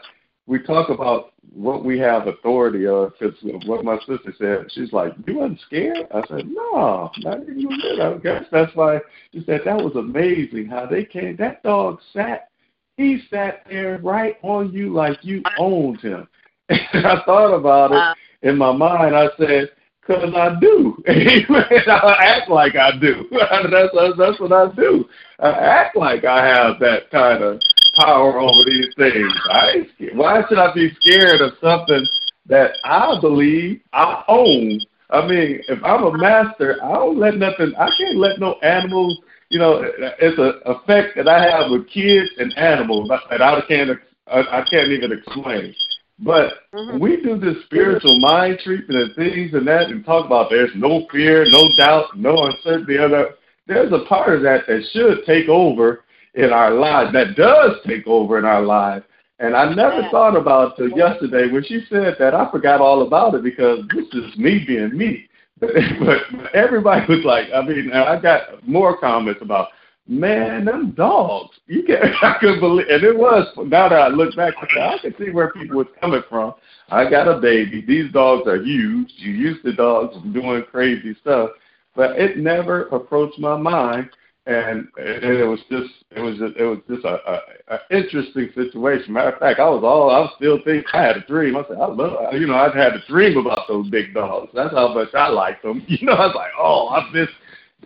We 0.47 0.63
talk 0.63 0.89
about 0.89 1.33
what 1.57 1.85
we 1.85 1.99
have 1.99 2.27
authority 2.27 2.87
of. 2.87 3.13
Because 3.19 3.35
what 3.67 3.85
my 3.85 3.99
sister 4.01 4.35
said, 4.39 4.71
she's 4.71 4.93
like, 4.93 5.15
"You 5.27 5.39
wasn't 5.39 5.61
scared?" 5.61 6.07
I 6.15 6.23
said, 6.29 6.49
"No, 6.49 7.11
not 7.19 7.43
even 7.43 7.65
a 7.65 7.69
bit." 7.69 8.01
I 8.01 8.15
guess 8.19 8.45
that's 8.53 8.75
why 8.77 9.01
she 9.33 9.43
said 9.45 9.63
that 9.65 9.77
was 9.77 9.97
amazing 9.97 10.67
how 10.67 10.87
they 10.87 11.05
came. 11.05 11.37
That 11.37 11.63
dog 11.63 12.01
sat. 12.13 12.51
He 12.97 13.23
sat 13.31 13.63
there 13.69 13.99
right 13.99 14.39
on 14.43 14.73
you 14.73 14.93
like 14.93 15.19
you 15.23 15.43
owned 15.59 16.01
him. 16.01 16.27
And 16.69 16.81
I 17.07 17.23
thought 17.25 17.55
about 17.55 17.93
it 17.93 18.49
in 18.49 18.57
my 18.57 18.73
mind. 18.73 19.17
I 19.17 19.29
said, 19.39 19.71
"Cause 20.07 20.33
I 20.35 20.59
do. 20.61 21.03
I 21.09 22.17
act 22.21 22.51
like 22.51 22.77
I 22.77 22.99
do. 22.99 23.27
that's, 23.31 23.95
that's 23.95 24.19
that's 24.19 24.41
what 24.41 24.53
I 24.53 24.73
do. 24.75 25.09
I 25.39 25.51
act 25.51 25.97
like 25.97 26.25
I 26.25 26.47
have 26.47 26.79
that 26.81 27.11
kind 27.11 27.43
of." 27.43 27.61
Power 27.99 28.39
over 28.39 28.65
these 28.65 28.89
things. 28.97 29.33
I 29.51 29.87
why 30.15 30.43
should 30.49 30.59
I 30.59 30.73
be 30.75 30.95
scared 31.01 31.41
of 31.41 31.53
something 31.61 32.07
that 32.47 32.73
I 32.85 33.19
believe 33.21 33.81
I 33.93 34.23
own? 34.29 34.81
I 35.11 35.27
mean, 35.27 35.63
if 35.69 35.83
I'm 35.85 36.05
a 36.05 36.17
master, 36.17 36.83
I 36.83 36.95
don't 36.95 37.19
let 37.19 37.37
nothing. 37.37 37.73
I 37.79 37.91
can't 37.97 38.17
let 38.17 38.39
no 38.39 38.55
animals. 38.63 39.19
You 39.49 39.61
know, 39.61 39.85
it's 40.21 40.39
a 40.39 40.71
effect 40.71 41.17
that 41.17 41.29
I 41.29 41.43
have 41.43 41.71
with 41.71 41.89
kids 41.89 42.29
and 42.39 42.57
animals 42.59 43.09
that 43.31 43.41
I 43.41 43.61
can't. 43.69 43.91
I 44.29 44.65
can't 44.69 44.89
even 44.89 45.13
explain. 45.13 45.73
But 46.19 46.55
mm-hmm. 46.73 46.99
we 46.99 47.23
do 47.23 47.39
this 47.39 47.63
spiritual 47.67 48.19
mind 48.21 48.61
treatment 48.65 48.99
and 49.01 49.15
things 49.15 49.53
and 49.53 49.67
that, 49.69 49.91
and 49.91 50.05
talk 50.05 50.25
about 50.25 50.49
there's 50.51 50.71
no 50.75 51.07
fear, 51.13 51.45
no 51.49 51.69
doubt, 51.77 52.17
no 52.17 52.47
uncertainty. 52.47 52.99
Other 52.99 53.35
there's 53.67 53.93
a 53.93 54.05
part 54.09 54.35
of 54.35 54.43
that 54.43 54.67
that 54.67 54.83
should 54.93 55.25
take 55.27 55.49
over 55.49 56.05
in 56.37 56.53
our 56.53 56.71
lives, 56.71 57.13
that 57.13 57.35
does 57.35 57.77
take 57.87 58.07
over 58.07 58.39
in 58.39 58.45
our 58.45 58.63
lives. 58.63 59.05
And 59.39 59.55
I 59.55 59.75
never 59.75 60.09
thought 60.11 60.37
about 60.37 60.77
till 60.77 60.91
yesterday 60.91 61.51
when 61.51 61.65
she 61.65 61.81
said 61.91 62.17
that. 62.19 62.35
I 62.35 62.51
forgot 62.51 62.81
all 62.81 63.07
about 63.07 63.35
it 63.35 63.43
because 63.43 63.81
this 63.95 64.07
is 64.13 64.37
me 64.39 64.65
being 64.67 64.97
me. 64.97 65.29
But, 65.59 65.71
but 66.01 66.55
everybody 66.55 67.07
was 67.09 67.25
like, 67.25 67.47
I 67.55 67.63
mean, 67.63 67.91
I 67.91 68.21
got 68.21 68.69
more 68.69 68.99
comments 68.99 69.41
about 69.41 69.69
man, 70.07 70.67
them 70.67 70.93
dogs. 70.93 71.57
You 71.67 71.83
can't. 71.83 72.05
I 72.23 72.37
couldn't 72.39 72.61
believe, 72.61 72.87
and 72.89 73.03
it 73.03 73.17
was. 73.17 73.47
Now 73.57 73.89
that 73.89 73.99
I 73.99 74.09
look 74.09 74.37
back, 74.37 74.55
I 74.61 74.99
can 74.99 75.15
see 75.19 75.31
where 75.31 75.53
people 75.53 75.79
was 75.79 75.87
coming 76.01 76.23
from. 76.29 76.55
I 76.91 77.09
got 77.09 77.29
a 77.29 77.41
baby. 77.41 77.83
These 77.87 78.13
dogs 78.13 78.47
are 78.47 78.63
huge. 78.63 79.11
You 79.17 79.33
used 79.33 79.65
to 79.65 79.73
dogs 79.73 80.17
doing 80.33 80.63
crazy 80.71 81.17
stuff, 81.21 81.51
but 81.95 82.19
it 82.19 82.39
never 82.39 82.83
approached 82.89 83.39
my 83.39 83.57
mind. 83.57 84.11
And, 84.47 84.87
and 84.97 85.25
it 85.25 85.45
was 85.45 85.59
just, 85.69 85.91
it 86.13 86.21
was, 86.21 86.39
just, 86.39 86.57
it 86.57 86.65
was 86.65 86.79
just 86.89 87.05
a, 87.05 87.19
a, 87.29 87.41
a 87.75 87.79
interesting 87.91 88.49
situation. 88.55 89.13
Matter 89.13 89.31
of 89.33 89.41
fact, 89.41 89.59
I 89.59 89.69
was 89.69 89.83
all, 89.83 90.09
I 90.09 90.21
was 90.21 90.33
still 90.37 90.59
thinking, 90.65 90.85
I 90.93 91.03
had 91.03 91.17
a 91.17 91.27
dream. 91.27 91.57
I 91.57 91.65
said, 91.67 91.79
I 91.79 91.87
love, 91.87 92.33
you 92.35 92.47
know, 92.47 92.55
I've 92.55 92.75
had 92.75 92.93
a 92.95 93.05
dream 93.09 93.39
about 93.39 93.67
those 93.67 93.91
big 93.91 94.15
dogs. 94.15 94.53
That's 94.55 94.73
how 94.73 94.95
much 94.95 95.13
I 95.15 95.29
like 95.29 95.63
them. 95.63 95.85
You 95.89 96.07
know, 96.07 96.13
I 96.13 96.27
was 96.27 96.37
like, 96.37 96.53
oh, 96.57 96.89
I 96.91 97.11
miss 97.13 97.29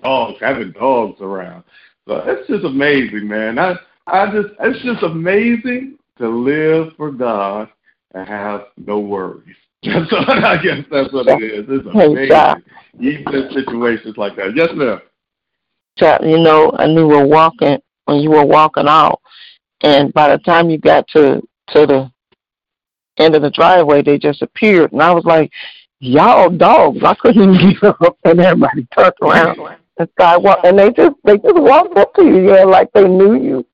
dogs, 0.02 0.36
having 0.40 0.72
dogs 0.72 1.20
around. 1.22 1.64
So 2.06 2.22
it's 2.26 2.46
just 2.46 2.64
amazing, 2.64 3.26
man. 3.26 3.58
I, 3.58 3.76
I 4.06 4.26
just, 4.30 4.54
it's 4.60 4.84
just 4.84 5.02
amazing 5.02 5.98
to 6.18 6.28
live 6.28 6.92
for 6.98 7.10
God 7.10 7.70
and 8.14 8.28
have 8.28 8.64
no 8.76 8.98
worries. 8.98 9.56
That's 9.82 10.12
what, 10.12 10.28
I 10.28 10.62
guess 10.62 10.84
that's 10.90 11.10
what 11.10 11.26
it 11.26 11.42
is. 11.42 11.64
It's 11.66 11.86
amazing. 11.86 12.62
Even 13.00 13.34
in 13.34 13.50
situations 13.54 14.18
like 14.18 14.36
that. 14.36 14.54
Yes, 14.54 14.68
ma'am. 14.74 15.00
You 16.00 16.38
know, 16.38 16.70
and 16.70 16.94
you 16.94 17.06
were 17.06 17.26
walking 17.26 17.78
when 18.06 18.20
you 18.20 18.30
were 18.30 18.44
walking 18.44 18.88
out, 18.88 19.20
and 19.82 20.12
by 20.12 20.28
the 20.34 20.38
time 20.38 20.70
you 20.70 20.78
got 20.78 21.06
to 21.08 21.40
to 21.68 21.86
the 21.86 22.12
end 23.18 23.34
of 23.34 23.42
the 23.42 23.50
driveway, 23.50 24.02
they 24.02 24.18
just 24.18 24.42
appeared, 24.42 24.92
and 24.92 25.02
I 25.02 25.12
was 25.12 25.24
like, 25.24 25.50
"Y'all 26.00 26.50
dogs!" 26.50 27.02
I 27.04 27.14
couldn't 27.14 27.54
even 27.54 27.72
get 27.74 27.84
up, 27.84 28.18
and 28.24 28.40
everybody 28.40 28.86
turned 28.96 29.14
around. 29.22 29.58
And 29.98 30.08
started 30.12 30.42
walking, 30.42 30.70
and 30.70 30.78
they 30.78 30.90
just 30.92 31.16
they 31.24 31.36
just 31.36 31.56
walked 31.56 31.96
up 31.98 32.14
to 32.14 32.24
you, 32.24 32.52
yeah, 32.52 32.64
like 32.64 32.90
they 32.92 33.06
knew 33.06 33.34
you, 33.34 33.66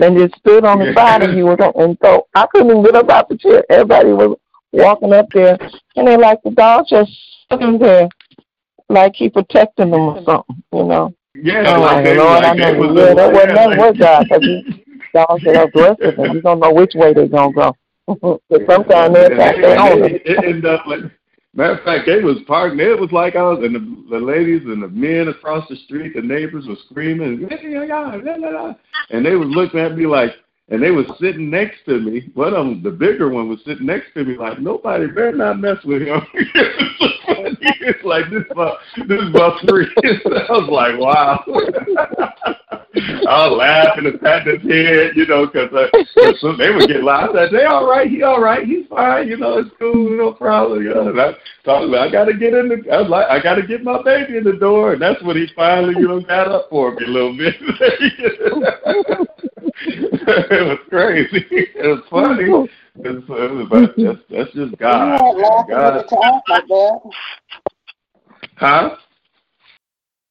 and 0.00 0.16
just 0.16 0.36
stood 0.36 0.64
on 0.64 0.78
the 0.78 0.92
side 0.94 1.22
of 1.22 1.34
you, 1.34 1.48
and 1.50 1.98
so 2.02 2.28
I 2.34 2.46
couldn't 2.46 2.70
even 2.70 2.84
get 2.84 2.94
up 2.94 3.10
out 3.10 3.28
the 3.28 3.36
chair. 3.36 3.64
Everybody 3.68 4.12
was 4.12 4.38
walking 4.72 5.12
up 5.12 5.26
there, 5.32 5.58
and 5.96 6.06
they 6.06 6.16
like 6.16 6.40
the 6.44 6.50
dog 6.50 6.86
just 6.88 7.10
sitting 7.50 7.78
there, 7.78 8.08
like 8.88 9.14
he 9.16 9.28
protecting 9.28 9.90
them 9.90 10.00
or 10.00 10.24
something, 10.24 10.62
you 10.72 10.84
know. 10.84 11.14
Yeah, 11.34 11.74
oh, 11.76 11.80
like 11.80 12.04
they, 12.04 12.16
Lord, 12.16 12.42
like 12.42 12.58
it 12.58 12.78
was 12.78 12.92
Yeah, 12.94 13.14
that 13.14 13.32
wasn't 13.32 13.52
yeah, 13.56 13.76
that 13.76 13.98
God, 13.98 14.24
because 14.28 14.42
he 14.42 14.84
dogs 15.14 15.46
are 15.46 15.64
aggressive, 15.64 16.18
and 16.18 16.34
you 16.34 16.42
don't 16.42 16.60
know 16.60 16.72
which 16.72 16.92
way 16.94 17.14
they're 17.14 17.28
gonna 17.28 17.52
go. 17.52 17.76
but 18.50 18.60
sometimes 18.68 19.14
they 19.14 19.24
And 19.24 19.40
owner. 19.40 20.06
it, 20.06 20.22
it 20.26 20.44
ended 20.44 20.66
up 20.66 20.86
like 20.86 21.00
matter 21.54 21.78
of 21.78 21.84
fact, 21.84 22.06
they 22.06 22.20
was 22.20 22.38
parking. 22.46 22.80
It 22.80 22.98
was 22.98 23.12
like 23.12 23.36
I 23.36 23.42
was, 23.42 23.62
and 23.62 23.74
the, 23.74 24.18
the 24.18 24.24
ladies 24.24 24.62
and 24.64 24.82
the 24.82 24.88
men 24.88 25.28
across 25.28 25.68
the 25.68 25.76
street, 25.76 26.14
the 26.14 26.22
neighbors 26.22 26.66
were 26.66 26.76
screaming, 26.90 27.46
"Yeah, 27.50 27.56
yeah, 27.62 27.84
yeah, 27.84 28.20
yeah, 28.24 28.36
yeah," 28.38 28.72
and 29.10 29.24
they 29.24 29.34
was 29.34 29.48
looking 29.48 29.80
at 29.80 29.96
me 29.96 30.06
like, 30.06 30.32
and 30.72 30.82
they 30.82 30.90
was 30.90 31.04
sitting 31.20 31.50
next 31.50 31.84
to 31.84 32.00
me. 32.00 32.30
One 32.32 32.54
of 32.54 32.64
them, 32.64 32.82
the 32.82 32.90
bigger 32.90 33.28
one, 33.28 33.46
was 33.46 33.58
sitting 33.66 33.84
next 33.84 34.14
to 34.14 34.24
me 34.24 34.38
like, 34.38 34.58
nobody 34.58 35.06
better 35.06 35.32
not 35.32 35.60
mess 35.60 35.76
with 35.84 36.00
him. 36.00 36.22
it's 36.32 38.02
like 38.04 38.30
this, 38.30 38.40
is 38.40 38.46
my, 38.56 38.72
this 39.06 39.20
is 39.20 39.34
my. 39.34 39.50
I 40.48 40.50
was 40.50 40.70
like, 40.72 40.98
wow. 40.98 41.44
I 42.94 43.48
was 43.48 43.56
laughing 43.58 44.06
and 44.06 44.20
patting 44.20 44.60
his 44.60 44.70
head, 44.70 45.12
you 45.14 45.26
know, 45.26 45.46
because 45.46 45.72
uh, 45.72 45.88
they 46.56 46.70
would 46.70 46.88
get 46.88 47.04
loud. 47.04 47.36
I 47.36 47.44
said, 47.44 47.52
"They 47.52 47.64
all 47.64 47.88
right? 47.88 48.08
He 48.08 48.22
all 48.22 48.40
right? 48.40 48.66
He's 48.66 48.86
fine. 48.88 49.28
You 49.28 49.36
know, 49.38 49.58
it's 49.58 49.70
cool, 49.78 50.10
no 50.16 50.32
problem." 50.32 50.82
You 50.82 50.94
know, 50.94 51.08
and 51.08 51.20
I 51.20 51.32
talked 51.64 51.88
about, 51.88 52.08
I 52.08 52.12
got 52.12 52.26
to 52.26 52.34
get 52.34 52.52
in 52.52 52.68
the. 52.68 52.84
I 52.92 53.00
was 53.00 53.10
like, 53.10 53.28
I 53.28 53.40
got 53.42 53.54
to 53.54 53.66
get 53.66 53.82
my 53.82 54.02
baby 54.02 54.36
in 54.36 54.44
the 54.44 54.52
door, 54.54 54.92
and 54.92 55.00
that's 55.00 55.22
when 55.22 55.36
he 55.36 55.48
finally, 55.56 55.94
you 55.98 56.06
know, 56.06 56.20
got 56.20 56.48
up 56.48 56.68
for 56.68 56.94
me 56.94 57.06
a 57.06 57.08
little 57.08 57.34
bit. 57.36 57.54
it 59.86 60.66
was 60.66 60.78
crazy. 60.88 61.46
It 61.74 61.86
was 61.88 62.04
funny. 62.10 62.44
It 62.44 62.48
was, 62.48 62.68
it 62.94 63.52
was 63.52 63.66
but 63.68 63.94
that's, 63.96 64.18
that's 64.30 64.52
just 64.54 64.78
God. 64.78 65.18
You 65.36 65.42
God. 65.68 65.96
at 65.96 66.08
the 66.08 66.16
time 66.16 66.40
like 66.48 66.68
that. 66.68 67.00
Huh? 68.56 68.96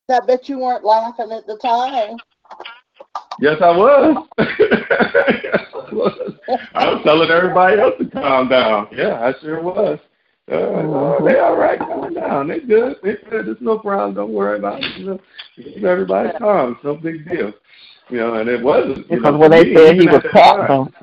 I 0.09 0.19
bet 0.25 0.47
you 0.47 0.59
weren't 0.59 0.85
laughing 0.85 1.31
at 1.31 1.45
the 1.47 1.57
time. 1.57 2.17
Yes, 3.39 3.57
I 3.61 3.75
was. 3.75 4.27
yes, 4.37 5.67
I 5.73 5.93
was. 5.93 6.33
I 6.73 6.93
was 6.93 7.01
telling 7.03 7.29
everybody 7.29 7.81
else 7.81 7.95
to 7.99 8.05
calm 8.09 8.49
down. 8.49 8.87
Yeah, 8.91 9.21
I 9.21 9.33
sure 9.41 9.61
was. 9.61 9.99
Uh, 10.51 10.55
oh, 10.55 11.25
they 11.25 11.39
all 11.39 11.55
right, 11.55 11.79
calm 11.79 12.13
down. 12.13 12.47
They 12.47 12.59
good. 12.59 12.97
They 13.03 13.15
good. 13.29 13.47
There's 13.47 13.57
no 13.61 13.79
problem. 13.79 14.15
Don't 14.15 14.33
worry 14.33 14.59
about 14.59 14.83
it. 14.83 14.97
You 14.97 15.05
know, 15.05 15.19
keep 15.55 15.83
everybody 15.83 16.29
calm. 16.37 16.73
It's 16.73 16.83
no 16.83 16.95
big 16.95 17.27
deal. 17.29 17.53
You 18.09 18.17
know, 18.17 18.33
and 18.35 18.49
it 18.49 18.61
wasn't. 18.61 19.07
Because 19.09 19.23
know, 19.33 19.37
when 19.37 19.51
they 19.51 19.63
me, 19.63 19.75
said 19.75 19.95
he 19.95 20.07
was 20.07 20.21
at 20.25 20.31
patting 20.31 20.93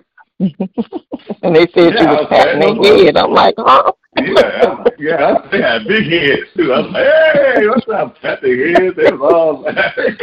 and 0.40 1.54
they 1.56 1.66
said 1.74 1.94
Yeah, 1.94 2.00
he 2.00 2.06
I 2.06 2.12
was 2.12 2.26
patting 2.28 2.60
patting 2.62 2.82
their 2.82 3.04
head, 3.06 3.16
I'm 3.16 3.32
like, 3.32 3.54
huh? 3.58 3.92
yeah, 4.18 4.84
yeah, 4.98 5.34
they 5.50 5.60
had 5.60 5.86
big 5.88 6.04
heads 6.04 6.42
too. 6.56 6.72
I 6.72 6.80
was 6.80 6.92
like, 6.92 7.56
hey, 7.56 7.66
what's 7.66 7.88
up? 7.88 8.20
Pat 8.20 8.40
their 8.42 8.72
heads. 8.72 8.96
They 8.96 9.10
was 9.10 9.32
all 9.34 9.62
laughing. 9.62 10.16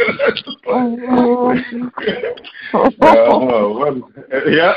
uh, 2.72 3.68
wasn't- 3.68 4.04
yeah. 4.48 4.74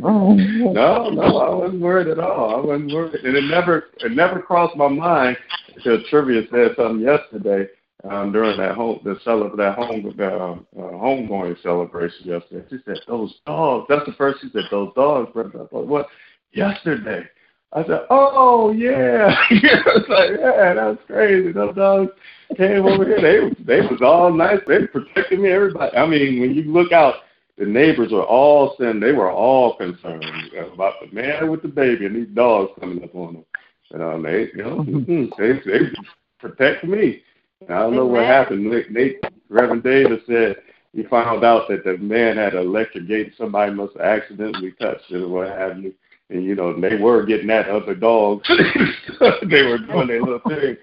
no, 0.00 1.10
no, 1.10 1.22
I 1.38 1.54
wasn't 1.54 1.80
worried 1.80 2.08
at 2.08 2.18
all. 2.18 2.56
I 2.56 2.60
wasn't 2.66 2.92
worried, 2.92 3.24
and 3.24 3.36
it 3.36 3.44
never, 3.44 3.84
it 3.98 4.12
never 4.12 4.40
crossed 4.40 4.76
my 4.76 4.88
mind 4.88 5.36
until 5.76 6.02
Trivia 6.10 6.42
said 6.50 6.72
something 6.76 7.00
yesterday 7.04 7.68
um, 8.04 8.32
during 8.32 8.56
that 8.58 8.74
home, 8.74 9.00
the 9.04 9.16
cele- 9.24 9.56
that 9.56 9.74
home, 9.74 10.14
uh, 10.18 10.22
uh, 10.22 10.92
homegoing 10.92 11.60
celebration 11.62 12.26
yesterday. 12.26 12.64
She 12.70 12.76
said, 12.84 12.98
"Those 13.06 13.34
dogs." 13.44 13.86
That's 13.88 14.06
the 14.06 14.12
first 14.12 14.40
she 14.40 14.50
said. 14.50 14.64
Those 14.70 14.92
dogs. 14.94 15.32
Brother. 15.32 15.64
I 15.64 15.66
thought, 15.66 15.86
what? 15.86 16.06
Yesterday. 16.52 17.24
I 17.72 17.84
said, 17.84 18.02
"Oh 18.08 18.72
yeah." 18.72 19.26
Was 19.50 20.04
like, 20.08 20.30
"Yeah, 20.38 20.74
that's 20.74 21.06
crazy." 21.06 21.52
Those 21.52 21.74
dogs 21.74 22.12
came 22.56 22.86
over 22.86 23.04
here. 23.04 23.20
They 23.20 23.64
they 23.64 23.80
was 23.86 24.00
all 24.00 24.32
nice. 24.32 24.60
They 24.66 24.86
protected 24.86 25.40
me. 25.40 25.50
Everybody. 25.50 25.96
I 25.96 26.06
mean, 26.06 26.40
when 26.40 26.54
you 26.54 26.72
look 26.72 26.92
out, 26.92 27.16
the 27.58 27.66
neighbors 27.66 28.12
were 28.12 28.24
all 28.24 28.76
saying 28.78 29.00
they 29.00 29.12
were 29.12 29.30
all 29.30 29.76
concerned 29.76 30.24
about 30.72 30.94
the 31.00 31.12
man 31.12 31.50
with 31.50 31.62
the 31.62 31.68
baby 31.68 32.06
and 32.06 32.14
these 32.14 32.34
dogs 32.34 32.70
coming 32.80 33.02
up 33.02 33.14
on 33.14 33.34
them. 33.34 33.44
And 33.90 34.02
um, 34.02 34.22
they, 34.22 34.48
you 34.54 34.62
know, 34.62 34.84
they 35.38 35.52
they 35.68 35.90
protect 36.38 36.84
me. 36.84 37.22
I 37.68 37.80
don't 37.80 37.96
know 37.96 38.06
what 38.06 38.24
happened. 38.24 38.72
They, 38.72 38.84
they 38.92 39.16
Reverend 39.48 39.82
Davis 39.82 40.20
said 40.26 40.56
he 40.92 41.02
found 41.04 41.44
out 41.44 41.68
that 41.68 41.84
the 41.84 41.98
man 41.98 42.36
had 42.36 42.54
an 42.54 42.66
electric 42.66 43.08
gate. 43.08 43.32
Somebody 43.36 43.72
must 43.72 43.96
have 43.96 44.02
accidentally 44.02 44.72
touched 44.72 45.10
it 45.10 45.22
or 45.22 45.28
what 45.28 45.48
have 45.48 45.78
you. 45.78 45.94
And 46.30 46.44
you 46.44 46.54
know, 46.54 46.78
they 46.78 46.96
were 46.96 47.24
getting 47.26 47.50
at 47.50 47.68
other 47.68 47.94
dogs. 47.94 48.48
they 49.20 49.62
were 49.62 49.78
doing 49.78 50.08
their 50.08 50.22
little 50.22 50.40
thing. 50.48 50.76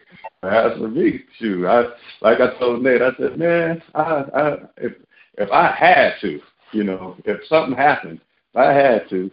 As 0.43 0.77
for 0.77 0.87
me, 0.87 1.23
shoot, 1.39 1.65
I 1.65 1.85
like 2.21 2.39
I 2.39 2.57
told 2.59 2.83
Nate, 2.83 3.01
I 3.01 3.11
said, 3.17 3.37
man, 3.37 3.81
I, 3.93 4.01
I 4.01 4.57
if 4.77 4.93
if 5.37 5.51
I 5.51 5.71
had 5.71 6.13
to, 6.21 6.39
you 6.71 6.83
know, 6.83 7.15
if 7.25 7.45
something 7.47 7.75
happened, 7.75 8.19
if 8.51 8.57
I 8.57 8.73
had 8.73 9.09
to, 9.09 9.31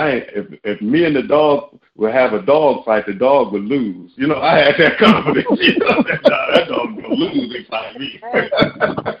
I 0.00 0.08
if 0.34 0.46
if 0.64 0.80
me 0.80 1.04
and 1.04 1.14
the 1.14 1.22
dog 1.22 1.78
would 1.96 2.14
have 2.14 2.32
a 2.32 2.40
dog 2.40 2.86
fight, 2.86 3.04
the 3.06 3.12
dog 3.12 3.52
would 3.52 3.64
lose. 3.64 4.12
You 4.16 4.28
know, 4.28 4.40
I 4.40 4.58
had 4.58 4.74
that 4.78 4.98
confidence. 5.04 5.46
You 5.60 5.76
know, 5.78 6.02
that 6.08 6.22
dog, 6.22 6.54
that 6.54 6.68
dog 6.68 6.96
gonna 6.96 7.14
lose 7.14 7.54
if 7.54 7.70
I 7.70 7.98
me. 7.98 8.20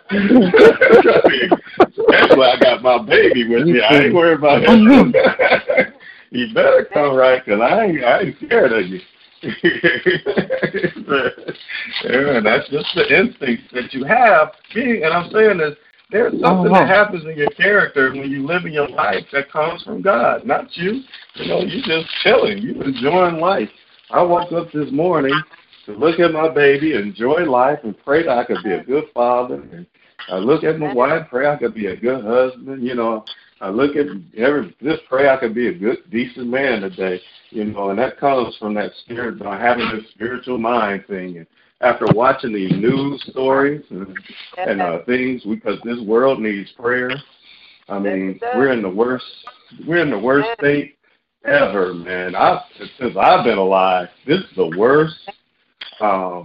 Me. 0.10 1.48
That's 2.08 2.36
why 2.36 2.52
I 2.52 2.58
got 2.58 2.82
my 2.82 2.98
baby 3.04 3.46
with 3.46 3.66
me. 3.66 3.80
I 3.80 4.04
ain't 4.04 4.14
worried 4.14 4.38
about 4.38 4.62
him. 4.64 5.14
you 6.30 6.54
better 6.54 6.88
come 6.92 7.14
right, 7.14 7.44
cause 7.44 7.60
I 7.60 7.84
ain't 7.84 8.02
I 8.02 8.20
ain't 8.22 8.36
scared 8.44 8.72
of 8.72 8.86
you. 8.86 9.00
yeah, 12.04 12.40
that's 12.40 12.68
just 12.70 12.88
the 12.94 13.06
instinct 13.18 13.72
that 13.72 13.92
you 13.92 14.04
have. 14.04 14.52
Me, 14.74 15.02
and 15.02 15.12
I'm 15.12 15.30
saying 15.30 15.58
this, 15.58 15.76
there's 16.10 16.32
something 16.40 16.72
that 16.72 16.88
happens 16.88 17.24
in 17.24 17.36
your 17.36 17.50
character 17.50 18.10
when 18.10 18.30
you 18.30 18.46
live 18.46 18.64
in 18.64 18.72
your 18.72 18.88
life 18.88 19.24
that 19.32 19.50
comes 19.50 19.82
from 19.82 20.02
God, 20.02 20.44
not 20.44 20.76
you. 20.76 21.02
You 21.34 21.48
know, 21.48 21.60
you 21.60 21.82
just 21.82 22.08
chilling, 22.22 22.58
you 22.58 22.80
enjoying 22.82 23.36
life. 23.36 23.68
I 24.10 24.22
woke 24.22 24.52
up 24.52 24.72
this 24.72 24.90
morning 24.90 25.38
to 25.86 25.92
look 25.92 26.18
at 26.18 26.32
my 26.32 26.48
baby, 26.48 26.94
enjoy 26.94 27.44
life, 27.44 27.78
and 27.84 27.96
pray 28.04 28.24
that 28.24 28.36
I 28.38 28.44
could 28.44 28.62
be 28.64 28.72
a 28.72 28.82
good 28.82 29.04
father. 29.14 29.62
And 29.72 29.86
I 30.28 30.36
look 30.36 30.64
at 30.64 30.78
my 30.78 30.92
wife, 30.92 31.26
pray 31.30 31.46
I 31.46 31.56
could 31.56 31.74
be 31.74 31.86
a 31.86 31.96
good 31.96 32.24
husband. 32.24 32.82
You 32.82 32.94
know, 32.94 33.24
I 33.60 33.68
look 33.68 33.94
at 33.94 34.06
every 34.36 34.74
just 34.82 35.02
pray 35.08 35.28
I 35.28 35.36
could 35.36 35.54
be 35.54 35.68
a 35.68 35.74
good, 35.74 35.98
decent 36.10 36.48
man 36.48 36.80
today. 36.80 37.20
You 37.50 37.64
know, 37.64 37.90
and 37.90 37.98
that 37.98 38.18
comes 38.18 38.56
from 38.58 38.74
that 38.74 38.90
spirit, 39.04 39.38
by 39.38 39.58
having 39.58 39.88
this 39.94 40.10
spiritual 40.10 40.58
mind 40.58 41.04
thing. 41.06 41.38
And 41.38 41.46
after 41.80 42.06
watching 42.14 42.52
these 42.52 42.72
news 42.72 43.22
stories 43.30 43.82
and, 43.90 44.14
and 44.58 44.82
uh, 44.82 44.98
things, 45.06 45.42
because 45.44 45.80
this 45.84 45.98
world 46.00 46.40
needs 46.40 46.70
prayer. 46.72 47.10
I 47.88 47.98
mean, 47.98 48.38
we're 48.54 48.72
in 48.72 48.82
the 48.82 48.90
worst, 48.90 49.24
we're 49.86 50.02
in 50.02 50.10
the 50.10 50.18
worst 50.18 50.48
state 50.58 50.96
ever, 51.44 51.94
man. 51.94 52.36
I 52.36 52.62
since 52.98 53.16
I've 53.16 53.44
been 53.44 53.58
alive, 53.58 54.08
this 54.26 54.40
is 54.40 54.56
the 54.56 54.76
worst 54.76 55.16
um, 56.00 56.44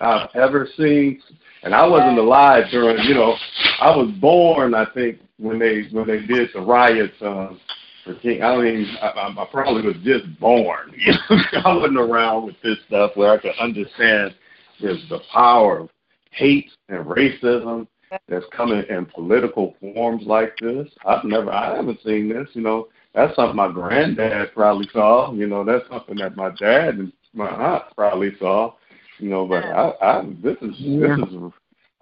I've 0.00 0.28
ever 0.34 0.68
seen. 0.76 1.22
And 1.62 1.74
I 1.74 1.86
wasn't 1.86 2.18
alive 2.18 2.64
during, 2.70 3.02
you 3.04 3.14
know, 3.14 3.34
I 3.80 3.96
was 3.96 4.12
born, 4.20 4.74
I 4.74 4.86
think, 4.94 5.18
when 5.38 5.58
they 5.58 5.84
when 5.90 6.06
they 6.06 6.24
did 6.24 6.50
the 6.54 6.60
riots 6.60 7.14
um, 7.22 7.60
for 8.04 8.14
King. 8.16 8.42
I 8.42 8.56
mean, 8.56 8.86
I, 9.00 9.34
I 9.36 9.48
probably 9.50 9.82
was 9.82 9.96
just 10.04 10.38
born. 10.38 10.92
I 11.30 11.74
wasn't 11.74 11.98
around 11.98 12.46
with 12.46 12.56
this 12.62 12.78
stuff 12.86 13.12
where 13.14 13.32
I 13.32 13.38
could 13.38 13.54
understand 13.58 14.34
there's 14.80 15.02
the 15.08 15.20
power 15.32 15.80
of 15.80 15.90
hate 16.30 16.70
and 16.88 17.04
racism 17.06 17.86
that's 18.28 18.44
coming 18.52 18.84
in 18.88 19.06
political 19.06 19.74
forms 19.80 20.24
like 20.26 20.56
this. 20.60 20.88
I've 21.04 21.24
never, 21.24 21.50
I 21.50 21.76
haven't 21.76 22.02
seen 22.04 22.28
this. 22.28 22.48
You 22.52 22.62
know, 22.62 22.88
that's 23.14 23.34
something 23.34 23.56
my 23.56 23.72
granddad 23.72 24.52
probably 24.54 24.88
saw. 24.92 25.32
You 25.32 25.46
know, 25.46 25.64
that's 25.64 25.88
something 25.90 26.16
that 26.16 26.36
my 26.36 26.50
dad 26.50 26.96
and 26.96 27.12
my 27.34 27.48
aunt 27.48 27.84
probably 27.96 28.36
saw. 28.38 28.74
You 29.18 29.30
know, 29.30 29.46
but 29.46 29.64
I, 29.64 29.92
I 30.02 30.22
this 30.42 30.56
is 30.60 30.76
this 30.78 31.18
is 31.28 31.52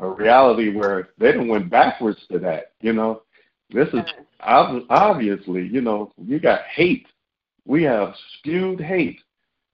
a 0.01 0.07
reality 0.09 0.75
where 0.75 1.11
they 1.19 1.33
didn't 1.33 1.49
went 1.49 1.71
backwards 1.71 2.19
to 2.33 2.39
that. 2.41 2.73
You 2.81 2.93
know, 2.93 3.23
this 3.71 3.89
is 3.89 4.03
obviously, 4.41 5.67
you 5.67 5.81
know, 5.81 6.13
you 6.17 6.41
got 6.41 6.63
hate. 6.65 7.07
We 7.67 7.85
have 7.85 8.15
spewed 8.39 8.81
hate 8.81 9.21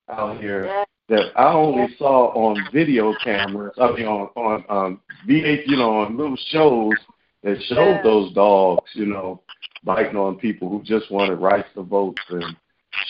out 0.09 0.41
here 0.41 0.85
that 1.11 1.33
I 1.37 1.53
only 1.53 1.95
saw 1.99 2.29
on 2.29 2.57
video 2.73 3.13
cameras. 3.23 3.75
I 3.79 3.91
mean, 3.93 4.07
on 4.07 4.29
on 4.37 4.65
um, 4.69 5.01
VH, 5.29 5.65
you 5.67 5.77
know, 5.77 5.99
on 5.99 6.17
little 6.17 6.39
shows 6.51 6.95
that 7.43 7.61
showed 7.65 8.01
those 8.05 8.33
dogs, 8.33 8.89
you 8.95 9.07
know, 9.07 9.43
biting 9.83 10.17
on 10.17 10.37
people 10.37 10.71
who 10.71 10.83
just 10.85 11.11
wanted 11.11 11.37
rights 11.37 11.69
to 11.75 11.83
vote 11.83 12.17
and 12.31 12.57